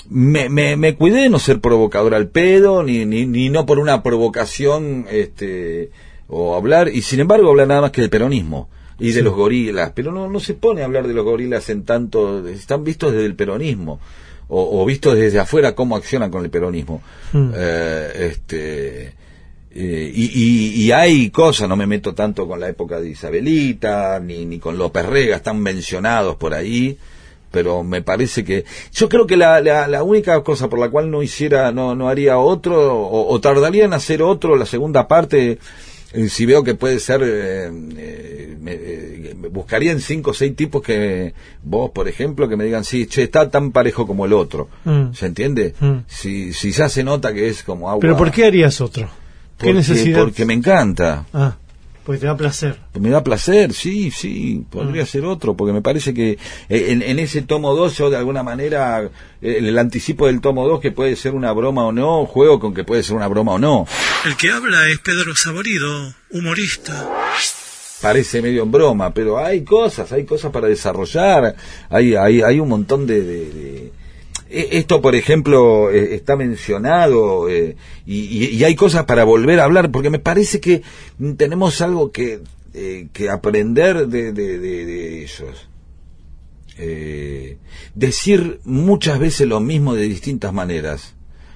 [0.09, 3.77] me, me, me cuidé de no ser provocador al pedo, ni, ni, ni no por
[3.79, 5.91] una provocación, este,
[6.27, 8.69] o hablar, y sin embargo hablar nada más que del peronismo
[8.99, 9.21] y de Sí.
[9.21, 12.83] los gorilas, pero no, no se pone a hablar de los gorilas en tanto, están
[12.83, 13.99] vistos desde el peronismo,
[14.47, 17.01] o, o vistos desde afuera cómo accionan con el peronismo.
[17.33, 17.51] Mm.
[17.55, 19.13] Eh, este,
[19.75, 24.19] eh, y, y, y hay cosas, no me meto tanto con la época de Isabelita,
[24.19, 26.97] ni, ni con López Rega, están mencionados por ahí,
[27.49, 31.09] pero me parece que yo creo que la, la, la única cosa por la cual
[31.11, 35.59] no hiciera no no haría otro o, o tardaría en hacer otro la segunda parte
[36.29, 40.55] si veo que puede ser eh, eh, me, eh, me buscaría en cinco o seis
[40.55, 41.33] tipos que
[41.63, 45.13] vos por ejemplo que me digan sí che está tan parejo como el otro Mm.
[45.13, 45.97] se entiende Mm.
[46.07, 49.07] si si ya se nota que es como agua Pero ¿por qué harías otro?
[49.57, 50.19] ¿Qué porque, necesidad?
[50.19, 51.55] porque me encanta Ah,
[52.05, 52.77] porque te da placer.
[52.99, 55.07] me da placer, sí, sí, podría Mm.
[55.07, 56.31] ser otro, porque me parece que
[56.69, 59.01] eh, en, en ese tomo 2 yo de alguna manera,
[59.41, 62.73] eh, el anticipo del tomo 2 que puede ser una broma o no, juego con
[62.73, 63.87] que puede ser una broma o no.
[64.25, 67.09] El que habla es Pedro Saborido, humorista.
[68.01, 71.55] Parece medio en broma, pero hay cosas, hay cosas para desarrollar,
[71.89, 73.21] hay, hay, hay un montón de...
[73.21, 74.02] de- de-
[74.53, 77.75] Esto, por ejemplo, eh, está mencionado eh,
[78.05, 80.81] y, y- hay cosas para volver a hablar, porque me parece que
[81.37, 82.41] tenemos algo que,
[82.73, 85.67] eh, que aprender de, de- de- de ellos.
[86.77, 87.57] Eh,
[87.93, 91.13] decir muchas veces lo mismo de distintas maneras.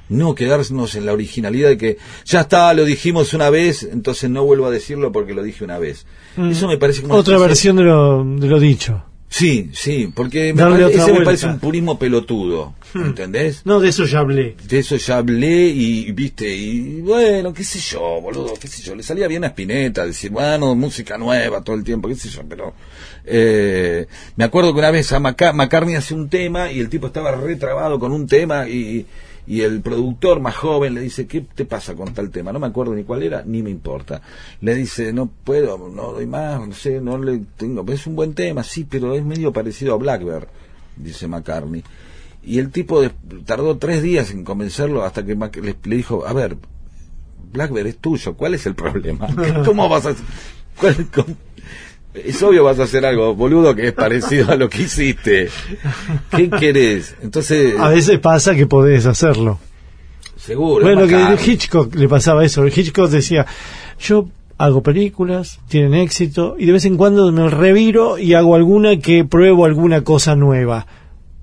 [0.09, 4.45] No quedarnos en la originalidad de que ya está, lo dijimos una vez, entonces no
[4.45, 6.06] vuelvo a decirlo porque lo dije una vez.
[6.38, 6.51] Mm.
[6.51, 9.03] Eso me parece como Otra versión de lo, de lo dicho.
[9.30, 13.08] Sí, sí, porque me, parece, ese me parece un purismo pelotudo, Hmm.
[13.08, 13.66] ¿entendés?
[13.66, 14.56] No, de eso ya hablé.
[14.68, 18.96] De eso ya hablé y, viste, y bueno, qué sé yo, boludo, qué sé yo,
[18.96, 22.44] le salía bien a Spinetta decir, bueno, música nueva todo el tiempo, qué sé yo,
[22.48, 22.74] pero
[23.26, 24.08] eh,
[24.38, 27.32] me acuerdo que una vez a Maca- McCartney hace un tema y el tipo estaba
[27.36, 29.06] retrabado con un tema y,
[29.48, 32.51] y el productor más joven le dice, ¿qué te pasa con tal tema?
[32.51, 34.22] No me acuerdo ni cuál era, ni me importa.
[34.59, 38.34] Le dice, no puedo, no doy más, no sé, no le tengo, es un buen
[38.34, 40.48] tema, sí, pero es medio parecido a Blackbird,
[40.98, 41.84] dice McCartney.
[42.43, 43.01] Y el tipo
[43.45, 46.58] tardó tres días en convencerlo hasta que Mac- le, dijo, a ver,
[47.53, 49.27] Blackbird es tuyo, ¿cuál es el problema?
[49.66, 50.16] ¿Cómo vas a...?
[50.80, 51.08] cuál-
[52.26, 55.50] es obvio vas a hacer algo, boludo, que es parecido a lo que hiciste.
[56.36, 57.16] ¿Qué querés?
[57.22, 59.60] Entonces, A veces pasa que podés hacerlo.
[60.36, 60.84] seguro.
[60.86, 61.52] Bueno, que.
[61.52, 62.66] Hitchcock le pasaba eso.
[62.66, 63.46] Hitchcock decía,
[64.00, 68.98] yo hago películas, tienen éxito, y de vez en cuando me reviro y hago alguna
[69.00, 70.88] que pruebo alguna cosa nueva.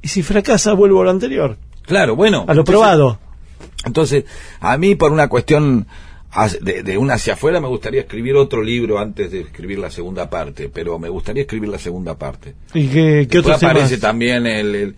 [0.03, 2.44] Y si fracasa, vuelvo a lo anterior, Claro, bueno.
[2.49, 3.19] a lo entonces- probado.
[3.85, 4.25] Entonces,
[4.61, 5.86] a mí por una cuestión
[6.61, 10.29] de, de una hacia afuera me gustaría escribir otro libro antes de escribir la segunda
[10.29, 12.55] parte, pero me gustaría escribir la segunda parte.
[12.75, 14.01] ¿Y qué, qué otros aparece temas?
[14.01, 14.95] también el, el-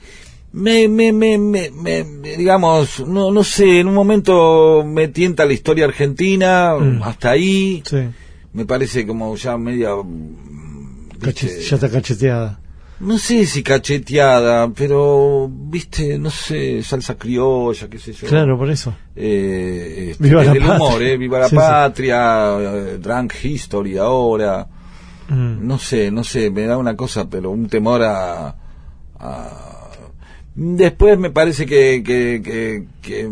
[0.53, 5.45] me, me, me, me, me- me- digamos, no, no sé, en un momento me tienta
[5.45, 7.03] la historia argentina, Mm.
[7.03, 7.99] hasta ahí, Sí,
[8.55, 12.61] me parece como ya media, mm, cache- ya está cacheteada.
[13.01, 18.27] No sé si cacheteada, pero, viste, no sé, salsa criolla, qué sé yo.
[18.27, 18.95] Claro, por eso.
[19.15, 21.09] Eh, este, Viva la del humor, patria.
[21.13, 21.57] eh, viva la Sí, sí.
[21.57, 24.67] patria, eh, drunk history ahora,
[25.29, 25.67] Mm.
[25.67, 28.55] no sé, no sé, me da una cosa, pero un temor a...
[29.19, 29.73] a-
[30.59, 33.27] Después me parece que, que, que, que-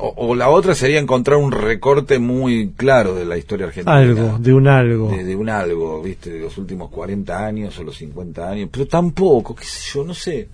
[0.00, 3.96] o, o la otra sería encontrar un recorte muy claro de la historia argentina.
[3.96, 5.10] Algo, de un algo.
[5.10, 8.86] De, de un algo, viste, de los últimos 40 años o los 50 años, pero
[8.86, 10.48] tampoco, qué sé yo, no sé,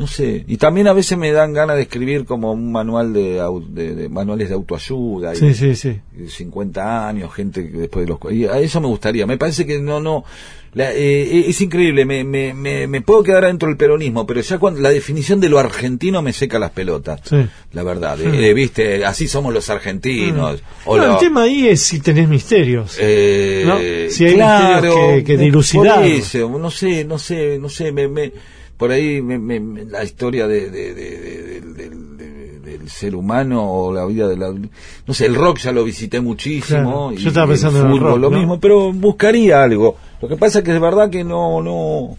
[0.00, 0.44] no sé.
[0.48, 4.08] Y también a veces me dan ganas de escribir como un manual de, de, de
[4.08, 5.34] manuales de autoayuda.
[5.34, 6.00] y- Sí, sí, sí.
[6.18, 8.32] y 50 años, gente que después de los...
[8.32, 10.24] Y a eso me gustaría, me parece que no, no...
[10.72, 14.58] la- eh, es increíble, me, me, me, me puedo quedar adentro del peronismo, pero ya
[14.58, 17.36] cuando la definición de lo argentino me seca las pelotas, Sí.
[17.72, 18.16] la verdad.
[18.16, 20.62] de, viste, así somos los argentinos.
[20.86, 22.96] o No, lo- el tema ahí es si tenés misterios.
[22.98, 23.76] eh, ¿No?
[24.10, 26.02] Si hay misterios que- que dilucidar.
[26.02, 28.32] no sé, no sé, no sé, me, me-
[28.80, 33.14] por ahí me- me- la historia de, de- de- de- del- del- de- del ser
[33.14, 34.52] humano o la vida de la...
[34.52, 37.08] No sé, el rock ya lo visité muchísimo.
[37.08, 38.38] Claro, y yo estaba pensando el en el fútbol, rock, lo ¿no?
[38.38, 39.96] mismo, pero buscaría algo.
[40.20, 41.62] Lo que pasa es que de verdad que no...
[41.62, 42.16] no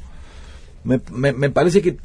[0.85, 1.97] me, me, me parece que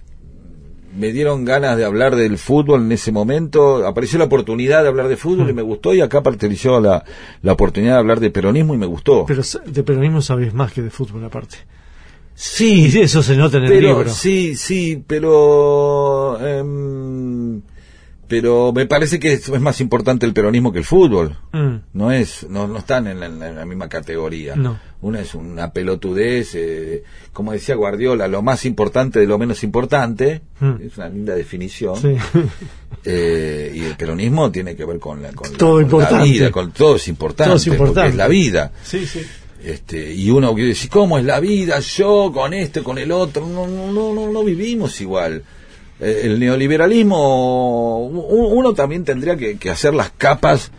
[0.96, 5.08] me dieron ganas de hablar del fútbol en ese momento, apareció la oportunidad de hablar
[5.08, 5.56] de fútbol y Mm.
[5.56, 7.04] me gustó y acá apareció la,
[7.42, 9.26] la oportunidad de hablar de peronismo y me gustó.
[9.26, 11.58] Pero de peronismo sabés más que de fútbol aparte.
[12.36, 14.12] Sí, eso se nota en el pero libro.
[14.12, 17.60] sí, sí, pero em,
[18.28, 21.36] pero me parece que es, es más importante el peronismo que el fútbol.
[21.52, 21.76] Mm.
[21.92, 24.56] No es, no, no están en la, en la misma categoría.
[24.56, 24.78] No.
[25.00, 30.42] Una es una pelotudez, eh, como decía Guardiola, lo más importante de lo menos importante.
[30.58, 30.72] Mm.
[30.84, 31.96] Es una linda definición.
[31.96, 32.16] Sí.
[33.08, 35.58] Eh, y el peronismo tiene que ver con la, con la-
[35.88, 37.94] con vida, con todo es importante, Todo es importante.
[38.00, 38.72] porque es la vida.
[38.82, 39.20] sí, sí.
[39.66, 41.80] Este, y uno quiere decir, ¿cómo es la vida?
[41.80, 45.42] Yo con este, con el otro, no, no, no, no, vivimos igual.
[45.98, 50.70] Eh, El neoliberalismo, uno también tendría que, que hacer las capas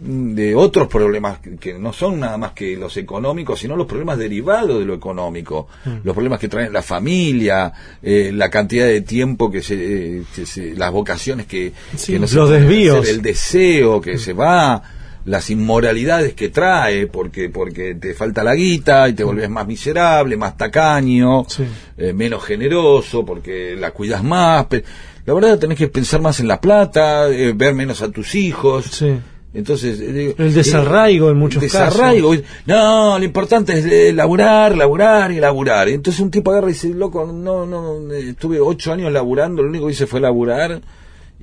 [0.00, 4.18] mm, de otros problemas que- no son nada más que los económicos, sino los problemas
[4.18, 5.68] derivados de lo económico,
[6.02, 7.72] los problemas que traen la familia,
[8.02, 9.74] eh, la cantidad de tiempo que se,
[10.18, 13.00] eh, que se- las vocaciones que, Sí, que no se los desvíos.
[13.02, 14.82] hacer, el deseo que se va,
[15.26, 20.36] las inmoralidades que trae, porque porque te falta la guita y te volvés más miserable,
[20.36, 21.64] más tacaño, Sí.
[21.96, 24.66] eh, menos generoso, porque la cuidas más.
[25.26, 28.84] La verdad tenés que pensar más en la plata, eh, ver menos a tus hijos.
[28.86, 29.14] Sí.
[29.54, 32.34] Entonces, eh, El desarraigo en muchos desarraigo.
[32.66, 35.88] No, lo importante es laburar, laburar y laburar.
[35.88, 39.86] Entonces un tipo agarra y dice, loco, no, no, estuve ocho años laburando, lo único
[39.86, 40.80] que hice fue laburar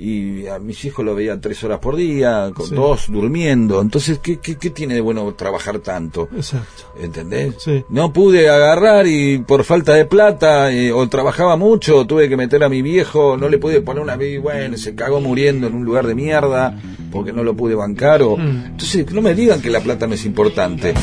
[0.03, 2.73] y a mis hijos lo veía tres horas por día, con Sí.
[2.73, 3.79] dos durmiendo.
[3.81, 6.27] Entonces, ¿qué, qué, qué tiene de bueno trabajar tanto?
[6.35, 6.91] Exacto.
[6.99, 7.53] ¿Entendés?
[7.59, 7.85] Sí.
[7.89, 12.63] No pude agarrar y por falta de plata, eh, o trabajaba mucho, tuve que meter
[12.63, 15.85] a mi viejo, no le pude poner una y bueno, se cagó muriendo en un
[15.85, 16.75] lugar de mierda
[17.11, 18.23] porque no lo pude bancar.
[18.23, 18.37] O...
[18.37, 18.65] Mm.
[18.71, 20.93] Entonces, no me digan que la plata no es importante.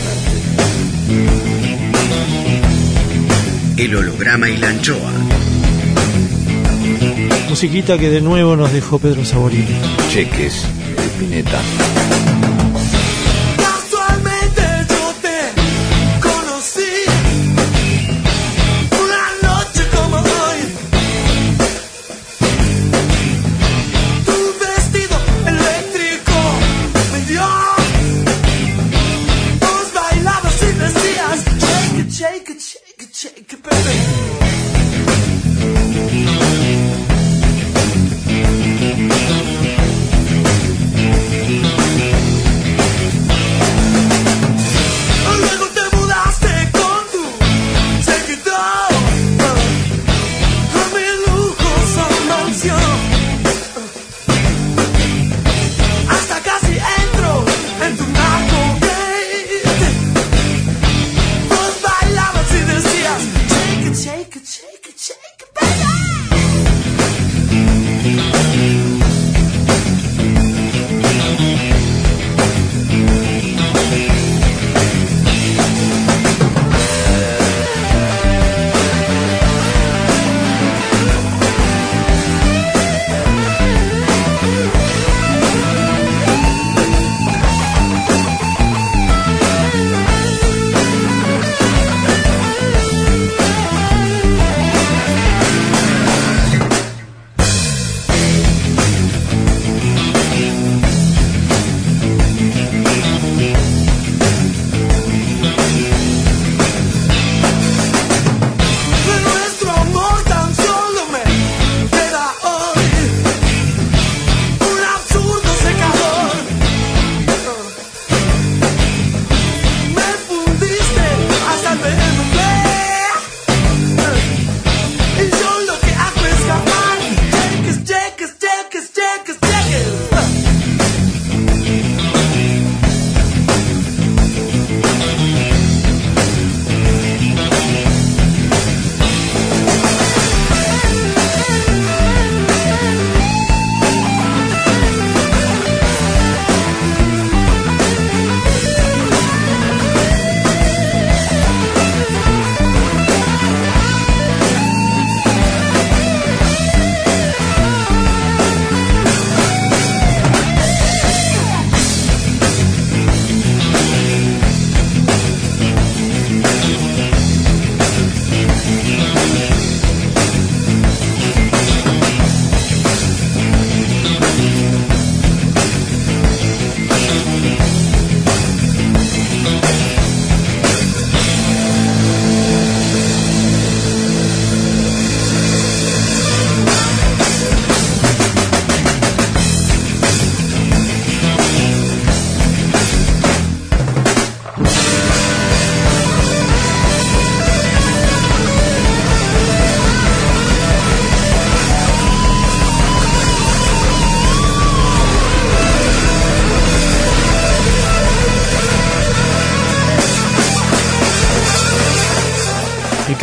[3.77, 5.38] El holograma y la anchoa.
[7.49, 9.65] Musiquita que de nuevo nos dejó Pedro Saborini.
[10.11, 10.67] Cheques,
[11.19, 11.59] Pineta.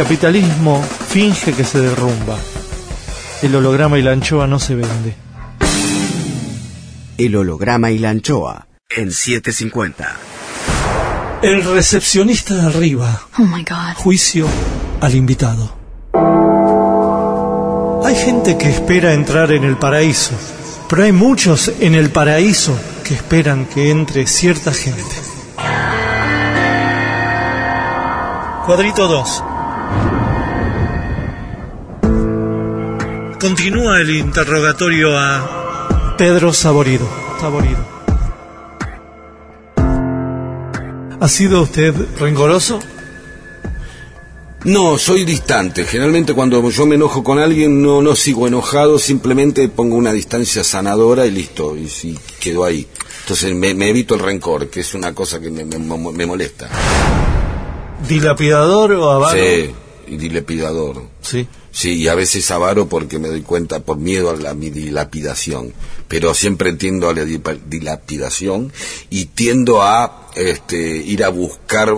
[0.06, 2.38] Capitalismo finge que se derrumba.
[3.42, 5.16] El holograma y la anchoa no se vende.
[7.17, 10.16] El holograma y la anchoa en 750.
[11.42, 13.19] El recepcionista de arriba.
[13.40, 13.95] Oh my God.
[13.95, 14.48] Juicio
[15.01, 15.75] al invitado.
[18.06, 20.35] Hay gente que espera entrar en el paraíso,
[20.88, 25.16] pero hay muchos en el paraíso que esperan que entre cierta gente.
[28.67, 29.55] Cuadrito 2.
[33.49, 37.07] Continúa el interrogatorio a Pedro Saborido.
[37.40, 37.77] Saborido.
[41.19, 42.80] ¿Ha sido usted rencoroso?
[44.64, 45.85] No, soy distante.
[45.85, 50.64] Generalmente cuando yo me enojo con alguien no, no sigo enojado, simplemente pongo una distancia
[50.64, 52.88] sanadora y listo, y sí, quedo ahí.
[53.22, 56.67] Entonces me, me evito el rencor, que es una cosa que me, me- me molesta.
[58.09, 59.38] ¿Dilapidador o avaro?
[59.38, 59.69] Sí,
[60.07, 61.03] y dilapidador.
[61.22, 61.48] Sí.
[61.78, 65.74] Sí, y a veces avaro porque me doy cuenta por miedo a la mi dilapidación.
[66.08, 68.72] Pero siempre tiendo a la di- dilapidación
[69.10, 71.94] y tiendo a este, ir a buscar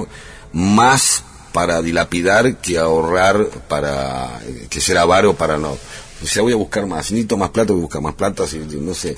[0.52, 1.24] más
[1.54, 5.78] para dilapidar que ahorrar para eh, que ser avaro para no.
[6.24, 7.06] O sea, voy a buscar más.
[7.06, 8.48] Si necesito más plata, voy a buscar más plata.
[8.48, 9.16] Si, no sé.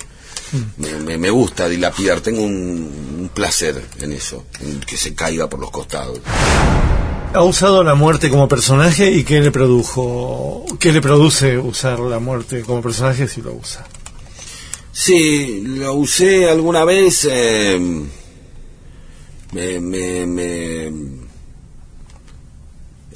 [0.76, 2.20] Me, me- me gusta dilapidar.
[2.20, 6.20] Tengo un, un placer en eso, en que se caiga por los costados.
[7.32, 10.64] ¿Ha usado la muerte como personaje y qué le produjo?
[10.80, 13.86] ¿Qué le produce usar la muerte como personaje si lo usa?
[14.92, 17.26] Sí, lo usé alguna vez.
[17.30, 17.78] eh,
[19.52, 20.92] me, me- me-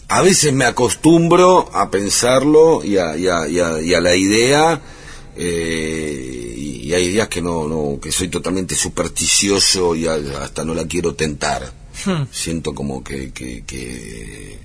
[0.08, 4.14] a veces me acostumbro a pensarlo y a, y a- y a- y a la
[4.14, 4.80] idea.
[5.36, 10.86] eh, y hay días que no, no, que soy totalmente supersticioso y hasta no la
[10.86, 11.72] quiero tentar.
[12.30, 14.58] Siento como que, que, que,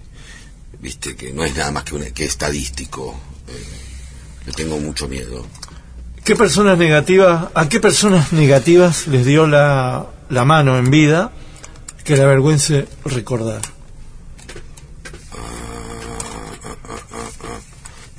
[0.79, 3.15] viste, que no es nada más que, un, que estadístico.
[3.47, 3.79] eh,
[4.45, 5.45] le tengo mucho miedo.
[6.23, 11.31] ¿Qué personas negativas, a qué personas negativas les dio la, la mano en vida
[12.03, 13.61] que le avergüence recordar?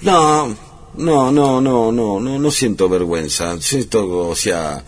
[0.03, 0.49] No,
[0.95, 3.61] no, no, no, no, no, no siento vergüenza.
[3.61, 4.83] Siento, o sea,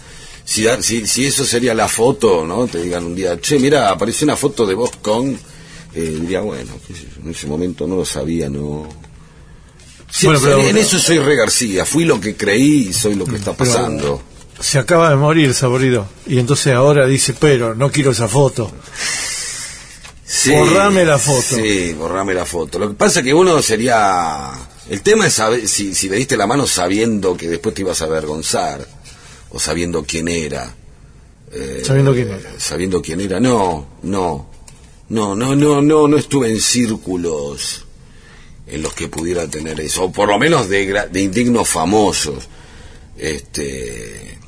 [0.53, 2.67] si, si, si eso sería la foto, ¿no?
[2.67, 5.31] Te digan un día, che, mira, apareció una foto de vos con,
[5.95, 8.89] eh, diría, bueno, qué sé yo, en ese momento no lo sabía, no.
[10.11, 13.25] Sí, Bueno, pero- en eso soy Re García, fui lo que creí y soy lo
[13.25, 14.21] que está pasando.
[14.61, 18.71] Se acaba de morir Saborido y entonces ahora dice, pero no quiero esa foto.
[20.25, 21.57] Sí, Borrame la foto.
[21.57, 22.79] Sí, borrame la foto.
[22.79, 24.51] Lo que pasa es que uno sería...
[24.89, 28.03] El tema es saber, si, si le diste la mano sabiendo que después te ibas
[28.03, 28.87] a avergonzar,
[29.53, 30.75] o sabiendo quién era.
[31.53, 32.51] Eh, Sabiendo quién era.
[32.59, 33.39] Sabiendo quién era.
[33.39, 34.51] No, no.
[35.11, 37.85] No, no, no, no, no estuve en círculos
[38.67, 42.49] en los que pudiera tener eso, o por lo menos de, de indignos famosos.
[43.19, 44.39] Este,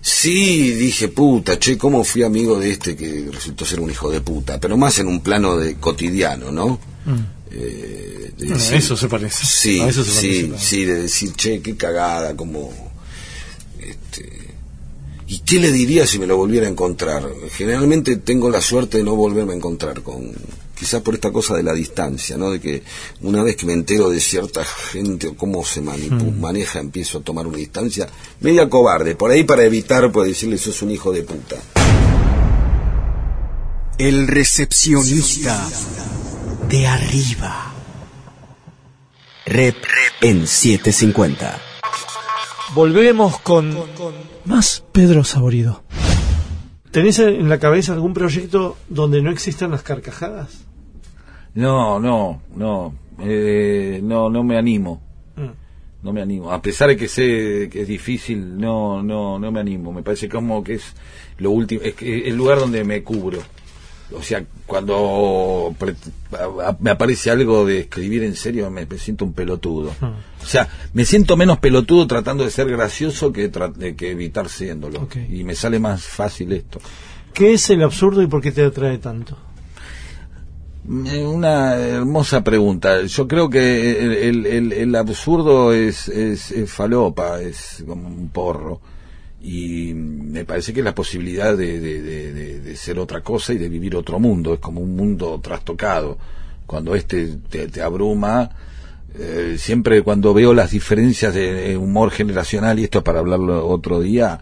[0.00, 4.22] sí dije, puta, che, ¿cómo fui amigo de este que resultó ser un hijo de
[4.22, 4.58] puta?
[4.58, 6.78] Pero más en un plano de cotidiano, ¿no?
[7.50, 8.52] Eh, de Mm.
[8.54, 9.44] Decir- eso se parece.
[9.44, 10.66] Sí, A eso se sí, parece.
[10.66, 12.72] sí, de decir, che, qué cagada, como...
[13.78, 14.45] Este,
[15.28, 17.28] ¿Y qué le diría si me lo volviera a encontrar?
[17.52, 20.32] Generalmente tengo la suerte de no volverme a encontrar con...
[20.78, 22.50] Quizás por esta cosa de la distancia, ¿no?
[22.50, 22.82] De que
[23.22, 26.40] una vez que me entero de cierta gente o cómo se manipu- Mm.
[26.40, 28.06] maneja, empiezo a tomar una distancia
[28.40, 29.16] media cobarde.
[29.16, 31.56] Por ahí para evitar, pues decirle, sos un hijo de puta.
[33.98, 35.66] El recepcionista
[36.68, 37.72] de arriba.
[39.46, 39.76] Rep
[40.20, 41.58] en 750.
[42.76, 43.74] Volvemos con
[44.44, 45.82] más Pedro Saborido.
[46.90, 50.66] ¿Tenés en la cabeza algún proyecto donde no existan las carcajadas?
[51.54, 55.00] No, no, no, eh, no, no me animo.
[55.36, 56.04] Mm.
[56.04, 56.52] No me animo.
[56.52, 59.90] A pesar de que sé que es difícil, no, no, no me animo.
[59.90, 60.94] Me parece como que es
[61.38, 63.38] lo último, es que el lugar donde me cubro.
[64.14, 65.74] O sea, cuando
[66.80, 69.92] me aparece algo de escribir en serio, me, siento un pelotudo.
[70.42, 74.48] O sea, me siento menos pelotudo tratando de ser gracioso que, tra- de que evitar
[74.48, 75.02] siéndolo.
[75.28, 76.78] Y me sale más fácil esto.
[77.34, 79.36] ¿Qué es el absurdo y por qué te atrae tanto?
[81.06, 83.02] Eh, Una hermosa pregunta.
[83.02, 88.28] Yo creo que el, el- el- el absurdo es, es, es falopa, es como un
[88.28, 88.80] porro.
[89.42, 93.94] Y me parece que la posibilidad de, de- de- ser otra cosa y de vivir
[93.96, 94.54] otro mundo.
[94.54, 96.18] Es como un mundo trastocado.
[96.66, 98.50] Cuando este te, abruma,
[99.18, 104.00] eh, siempre cuando veo las diferencias de, humor generacional, y esto es para hablarlo otro
[104.00, 104.40] día,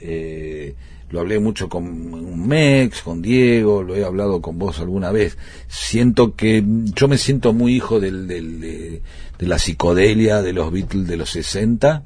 [0.00, 0.74] eh,
[1.10, 5.36] lo hablé mucho con un Mex, con Diego, lo he hablado con vos alguna vez.
[5.68, 6.62] Siento que
[6.94, 9.02] yo me siento muy hijo del, del- de,
[9.38, 12.02] de la psicodelia de los Beatles de los 60,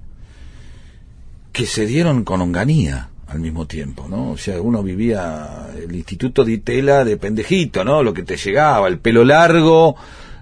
[1.52, 4.32] que se dieron con onganía al mismo tiempo, ¿no?
[4.32, 8.02] O sea, uno vivía el Instituto de Itela de pendejito, ¿no?
[8.02, 9.96] Lo que te llegaba, el pelo largo,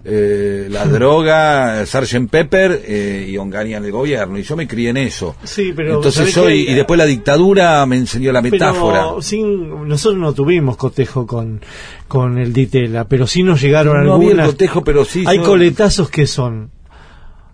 [0.05, 2.29] eh, la droga, Sgt.
[2.31, 4.39] Pepper eh, y onganía en el gobierno.
[4.39, 5.37] Y yo me crié en eso.
[5.45, 6.73] Sí, pero Entonces ¿sabés soy, qué?
[6.73, 9.03] y después la dictadura me enseñó la metáfora.
[9.09, 11.61] Pero sin, nosotros no tuvimos cotejo con,
[12.09, 14.47] con el Ditela, pero sí nos llegaron No había el algunas.
[14.49, 15.23] cotejo, pero sí.
[15.27, 16.71] Hay coletazos que son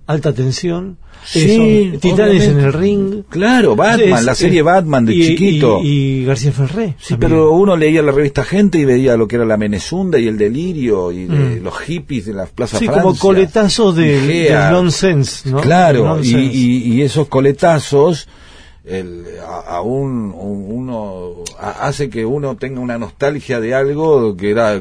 [0.06, 1.40] alta tensión, Sí,
[1.94, 2.50] eh, titanes obviamente.
[2.50, 3.22] en el ring.
[3.28, 5.80] Claro, Batman, Es- la serie Batman de y- chiquito.
[5.82, 6.94] Y, y García Ferré.
[7.00, 7.30] Sí, también.
[7.32, 10.38] pero uno leía la revista Gente y veía lo que era la Menezunda y el
[10.38, 11.64] delirio y de Mm.
[11.64, 13.02] los hippies de las plazas Sí, Francia.
[13.02, 15.60] como coletazos del nonsense, ¿no?
[15.60, 16.38] Claro, nonsense.
[16.54, 18.28] y esos coletazos
[18.86, 24.36] el, a, a un, un- uno a- hace que uno tenga una nostalgia de algo
[24.36, 24.80] que era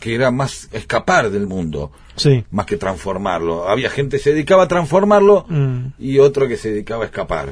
[0.00, 2.44] que era más escapar del mundo Sí.
[2.50, 3.68] más que transformarlo.
[3.68, 5.86] Había gente que se dedicaba a transformarlo Mm.
[5.98, 7.50] y otro que se dedicaba a escapar.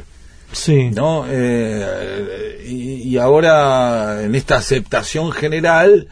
[0.53, 0.91] Sí.
[0.91, 1.25] ¿no?
[1.29, 6.09] Eh, y, y ahora, en esta aceptación general,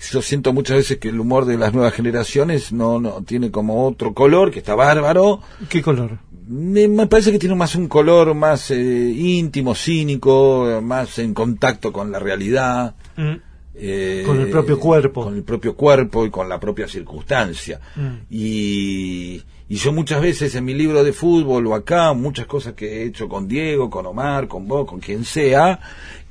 [0.00, 3.86] yo siento muchas veces que el humor de las nuevas generaciones no, no tiene como
[3.86, 5.40] otro color, que está bárbaro.
[5.68, 6.18] ¿Qué color?
[6.48, 11.92] Me, me parece que tiene más un color más eh, íntimo, cínico, más en contacto
[11.92, 12.94] con la realidad.
[13.16, 13.34] Mm.
[13.74, 15.24] eh, Con el propio cuerpo.
[15.24, 17.78] Con el propio cuerpo y con la propia circunstancia.
[17.94, 18.14] Mm.
[18.30, 23.02] Y, y yo muchas veces en mi libro de fútbol o acá, muchas cosas que
[23.02, 25.78] he hecho con Diego, con Omar, con vos, con quien sea,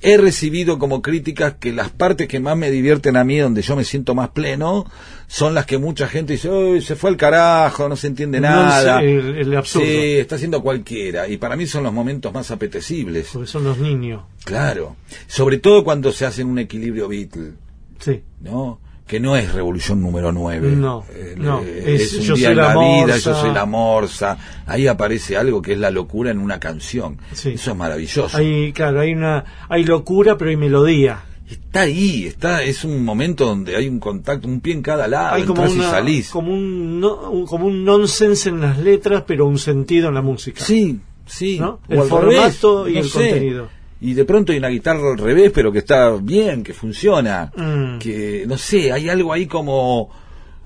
[0.02, 3.76] he recibido como críticas que las partes que más me divierten a mí, donde yo
[3.76, 4.86] me siento más pleno,
[5.28, 8.48] son las que mucha gente dice, "Uy, se fue al carajo, no se entiende No
[8.50, 9.00] nada.
[9.00, 9.86] sé, el, el absurdo.
[9.86, 11.28] Sí, está haciendo cualquiera.
[11.28, 13.30] Y para mí son los momentos más apetecibles.
[13.34, 14.24] Porque son los niños.
[14.46, 14.96] Claro.
[15.28, 17.52] Sobre todo cuando se hace en un equilibrio Beatle,
[18.00, 18.22] Sí.
[18.42, 18.80] ¿no?
[19.10, 20.70] Que no es revolución número 9.
[20.76, 21.04] No,
[21.38, 24.38] no, es un Yo día soy en la vida, yo soy la morsa.
[24.68, 27.18] Ahí aparece algo que es la locura en una canción.
[27.34, 27.54] Sí.
[27.56, 28.38] Eso es maravilloso.
[28.38, 31.24] Hay, claro, hay una, hay locura, pero hay melodía.
[31.50, 35.34] Está ahí, está, es un momento donde hay un contacto, un pie en cada lado,
[35.38, 36.30] hay como y salís.
[36.30, 40.22] como un, no- un- como un nonsense en las letras, pero un sentido en la
[40.22, 40.64] música.
[40.64, 41.58] Sí, sí.
[41.60, 41.80] ¿No?
[41.90, 43.18] El formato y no el sé.
[43.18, 43.70] contenido.
[44.02, 47.52] Y de pronto hay una guitarra al revés, pero que está bien, que funciona.
[47.56, 47.98] Mm.
[48.00, 50.10] Que, no sé, hay algo ahí como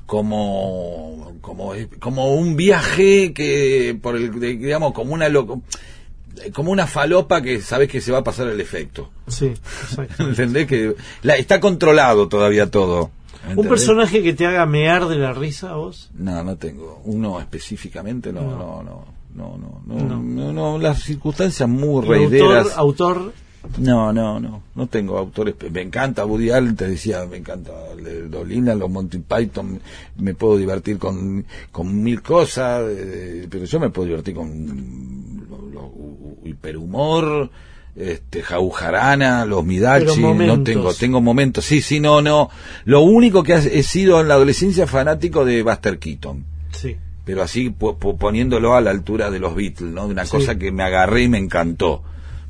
[0.06, 5.62] como como como un viaje que por el digamos como una loco-
[6.54, 10.24] como una falopa que sabes que se va a pasar el efecto Sí, exacto.
[10.28, 10.68] ¿entendés?
[10.68, 13.12] que la, está controlado todavía todo
[13.56, 16.12] ¿Un personaje que te haga mear de la risa vos?
[16.16, 18.58] no no tengo uno específicamente no No.
[18.58, 19.06] no no
[19.36, 20.54] no no no, No.
[20.54, 23.34] no, las circunstancias muy ¿Y autor, reideras autor,
[23.78, 25.56] No, no, no, no tengo autores.
[25.72, 27.72] Me encanta Woody Allen, te decía, me encanta
[28.30, 29.80] Dolina, los Monty Python,
[30.18, 35.72] me puedo divertir con, con mil cosas, eh, pero yo me puedo divertir con lo-
[35.72, 35.94] lo-
[36.50, 37.50] hiperhumor,
[37.96, 42.50] este, Jaujarana, los Midachi, no tengo, tengo momentos, sí, sí, no, no.
[42.86, 46.44] Lo único que he sido en la adolescencia fanático de Buster Keaton.
[47.26, 50.08] Pero así po- po- poniéndolo a la altura de los Beatles, ¿no?
[50.08, 50.32] De una Sí.
[50.32, 52.04] cosa que me agarré y me encantó.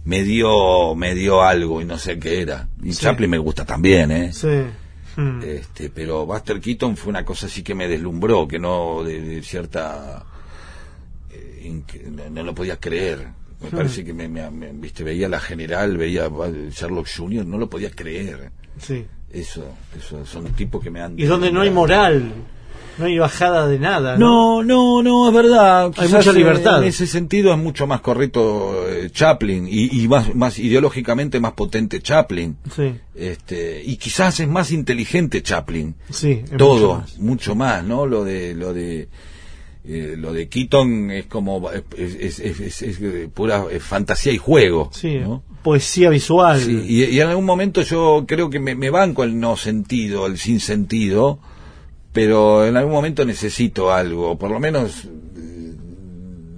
[0.06, 2.68] Me dio, me dio algo y no sé qué era.
[2.84, 3.02] Y Sí.
[3.04, 4.34] Chaplin me gusta también, ¿eh?
[4.34, 4.48] Sí.
[5.16, 5.42] Mm.
[5.44, 9.42] Este, pero Buster Keaton fue una cosa así que me deslumbró, que no de, de
[9.44, 10.26] cierta
[11.32, 13.28] eh, no, no lo podía creer.
[13.62, 13.76] Me Hmm.
[13.78, 16.28] parece que me, me- me- viste veía la general, veía
[16.72, 18.52] Sherlock Jr., no lo podía creer.
[18.78, 19.06] Sí.
[19.32, 19.66] Eso,
[19.98, 22.34] eso son tipos que me han Y donde no hay moral,
[22.98, 24.18] no hay bajada de nada.
[24.18, 25.92] No, no, no, es verdad.
[25.98, 26.82] Hay mucha libertad.
[26.82, 31.54] En ese sentido es mucho más correcto eh, Chaplin y, y más, más ideológicamente más
[31.54, 32.58] potente Chaplin.
[32.76, 35.96] Sí, Este, y quizás es más inteligente Chaplin.
[36.10, 36.42] sí.
[36.44, 37.18] mucho Todo, más.
[37.20, 38.06] mucho más, ¿no?
[38.06, 39.08] Lo de, lo de,
[39.86, 44.38] eh, lo de Keaton es como, es, es, es- es- es, eh, pura fantasía y
[44.38, 44.90] juego.
[44.94, 45.44] Sí, ¿no?
[45.64, 46.60] poesía visual.
[46.60, 50.26] Sí, y, y en algún momento yo creo que me, me banco el no sentido,
[50.28, 51.40] el sin sentido,
[52.14, 55.74] pero en algún momento necesito algo, por lo menos eh,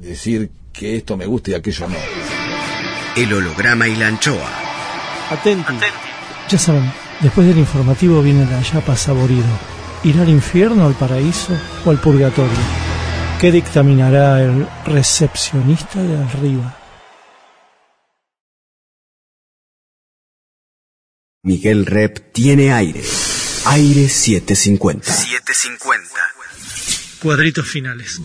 [0.01, 1.95] decir que esto me gusta y aquello no.
[3.16, 4.50] El holograma y la anchoa.
[5.32, 5.74] Atenti.
[6.50, 9.48] Ya saben, después del informativo viene la yapa saborido.
[10.03, 11.53] ¿Irá al infierno, al paraíso
[11.85, 12.51] o al purgatorio?
[13.40, 16.75] ¿Qué dictaminará el recepcionista de arriba?
[21.43, 23.01] Miguel Rep tiene aire.
[23.67, 25.11] Aire 750.
[25.11, 26.09] 750.
[27.21, 28.21] Cuadritos finales.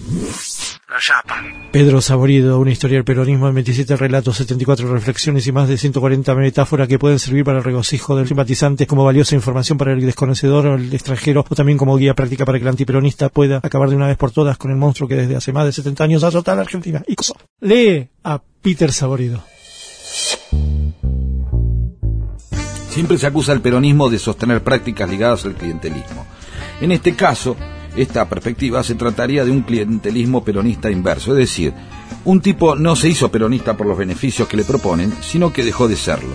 [0.86, 1.42] La chapa.
[1.72, 6.34] Pedro Saborido, una historia del peronismo en 27 relatos, 74 reflexiones y más de 140
[6.34, 10.66] metáforas que pueden servir para el regocijo del simpatizante como valiosa información para el desconocedor
[10.66, 13.96] o el extranjero o también como guía práctica para que el antiperonista pueda acabar de
[13.96, 16.52] una vez por todas con el monstruo que desde hace más de 70 años azota
[16.52, 17.02] a la Argentina.
[17.06, 17.34] Y coso.
[17.60, 19.42] Lee a Peter Saborido.
[22.90, 26.26] Siempre se acusa al peronismo de sostener prácticas ligadas al clientelismo.
[26.80, 27.56] En este caso,
[27.96, 31.72] esta perspectiva se trataría de un clientelismo peronista inverso, es decir,
[32.24, 35.86] un tipo no se hizo peronista por los beneficios que le proponen, sino que dejó
[35.86, 36.34] de serlo.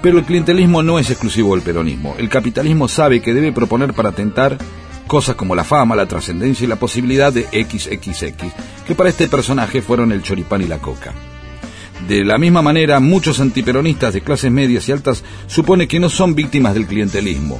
[0.00, 2.14] Pero el clientelismo no es exclusivo del peronismo.
[2.16, 4.56] El capitalismo sabe que debe proponer para tentar
[5.06, 8.52] cosas como la fama, la trascendencia y la posibilidad de XXX,
[8.86, 11.12] que para este personaje fueron el choripán y la coca.
[12.08, 16.34] De la misma manera, muchos antiperonistas de clases medias y altas supone que no son
[16.34, 17.58] víctimas del clientelismo,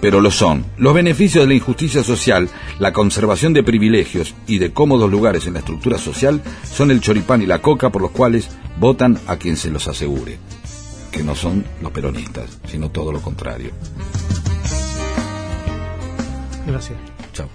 [0.00, 0.66] pero lo son.
[0.76, 2.48] Los beneficios de la injusticia social,
[2.78, 7.42] la conservación de privilegios y de cómodos lugares en la estructura social son el choripán
[7.42, 8.48] y la coca por los cuales
[8.78, 10.38] votan a quien se los asegure,
[11.12, 13.70] que no son los peronistas, sino todo lo contrario.
[16.66, 16.98] Gracias.
[17.32, 17.48] Chao.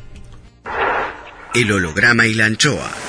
[1.53, 3.09] El holograma y la anchoa.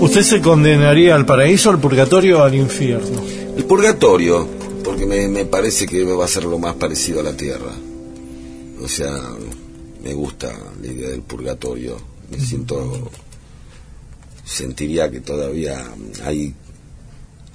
[0.00, 3.22] ¿Usted se condenaría al paraíso, al purgatorio o al infierno?
[3.56, 4.46] El purgatorio,
[4.84, 7.70] porque me, me parece que va a ser lo más parecido a la tierra.
[8.82, 9.12] O sea,
[10.02, 11.96] me gusta la idea del purgatorio.
[12.30, 13.10] Me siento.
[14.44, 15.82] Sentiría que todavía
[16.24, 16.54] hay.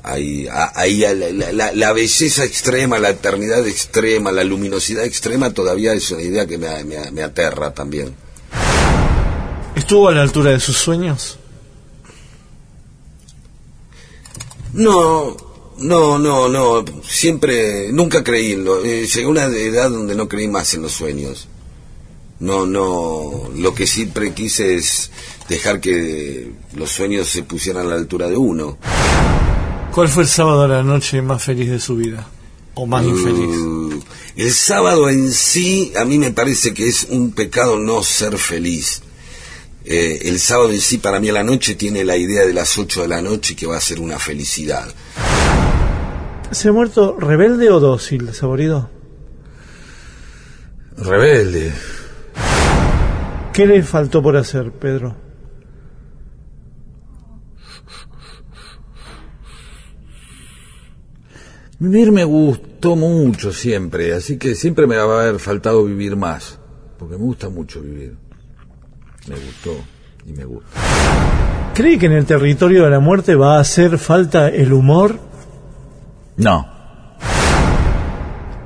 [0.01, 5.03] Hay, a- hay a- la, la- la- la belleza extrema, la eternidad extrema, la luminosidad
[5.03, 8.14] extrema, todavía es una idea que me, me- me aterra también.
[9.76, 11.38] ¿Estuvo a la altura de sus sueños?
[14.73, 15.35] No,
[15.77, 16.85] no, no, no.
[17.07, 18.83] Siempre, nunca creí en lo.
[18.83, 21.48] eh, llegué a una edad donde no creí más en los sueños.
[22.39, 23.49] No, no.
[23.56, 25.11] Lo que siempre quise es
[25.48, 28.77] dejar que los sueños se pusieran a la altura de uno.
[29.93, 32.27] ¿Cuál fue el sábado a la noche más feliz de su vida?
[32.75, 33.57] ¿O más infeliz?
[33.57, 33.99] Uh,
[34.38, 39.01] el sábado en sí, a mí me parece que es un pecado no ser feliz.
[39.92, 42.77] Eh, el sábado en sí, para mí a la noche, tiene la idea de las
[42.77, 44.88] 8 de la noche que va a ser una felicidad.
[46.51, 48.88] ¿Se ha muerto rebelde o dócil, saborido?
[50.95, 51.74] Rebelde.
[53.51, 55.16] ¿Qué le faltó por hacer, Pedro?
[61.80, 66.59] Vivir me gustó mucho siempre, así que siempre me va a haber faltado vivir más,
[67.00, 68.28] porque me gusta mucho vivir.
[69.30, 69.75] Me gustó
[70.25, 70.69] y me gusta.
[71.74, 75.17] ¿Cree que en el territorio de la muerte va a hacer falta el humor?
[76.35, 76.67] No,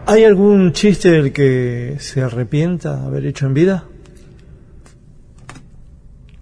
[0.06, 3.86] ¿Hay algún chiste del que se arrepienta haber hecho en vida?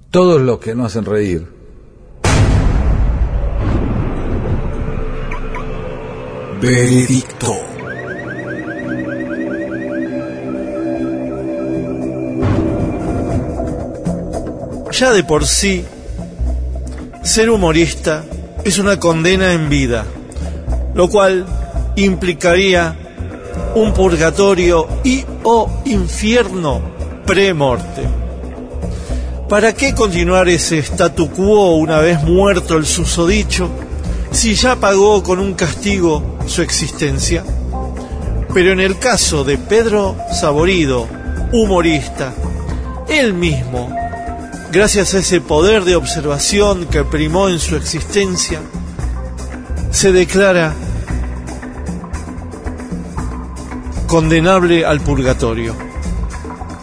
[0.10, 1.48] todos los que no hacen reír.
[6.62, 7.71] Veredicto.
[15.02, 15.84] Ya de por sí,
[17.24, 18.24] ser humorista
[18.64, 20.06] es una condena en vida,
[20.94, 21.48] lo cual
[21.96, 22.96] implicaría
[23.74, 26.84] un purgatorio y o infierno
[27.26, 28.04] pre-morte.
[29.50, 33.72] ¿Para qué continuar ese statu quo una vez muerto el susodicho
[34.30, 37.44] si ya pagó con un castigo su existencia?
[38.54, 41.08] Pero en el caso de Pedro Saborido,
[41.54, 42.36] humorista,
[43.10, 43.90] él mismo,
[44.72, 48.62] gracias a ese poder de observación que primó en su existencia,
[49.92, 50.74] se declara
[54.08, 55.76] condenable al purgatorio.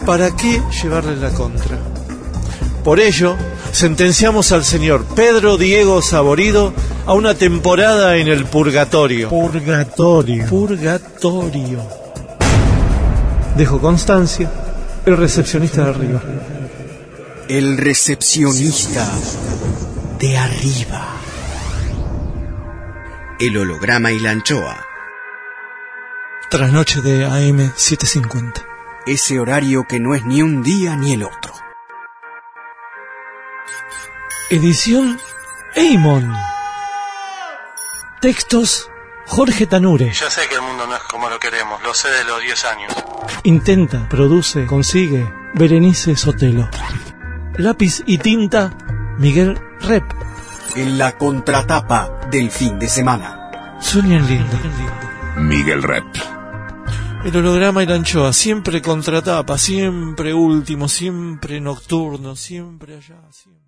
[0.05, 1.77] ¿Para qué llevarle la contra?
[2.83, 3.35] Por ello,
[3.71, 6.73] sentenciamos al señor Pedro Diego Saborido
[7.05, 9.29] a una temporada en el purgatorio.
[9.29, 10.45] Purgatorio.
[10.47, 11.79] Purgatorio.
[13.57, 14.49] Dejo constancia,
[15.05, 16.21] el recepcionista de arriba.
[17.49, 19.11] El recepcionista
[20.19, 21.15] de arriba.
[23.39, 24.85] El holograma y la anchoa.
[26.51, 28.63] Trasnoche de AM 750.
[29.07, 31.51] ese horario que no es ni un día ni el otro.
[34.51, 35.19] Edición
[35.73, 36.31] Eimon.
[38.21, 38.91] Textos
[39.25, 40.11] Jorge Tanure.
[40.11, 42.65] Yo sé que el mundo no es como lo queremos, lo sé de los 10
[42.65, 42.93] años.
[43.41, 46.69] Intenta, produce, consigue Berenice Sotelo.
[47.59, 48.73] Lápiz y tinta
[49.17, 50.05] Miguel Rep.
[50.77, 53.77] En la contratapa del fin de semana.
[53.81, 54.57] Sueñan lindo.
[55.35, 56.05] Miguel Rep.
[57.25, 63.58] El holograma y la anchoa, siempre contratapa, siempre último, siempre nocturno, siempre allá, siempre.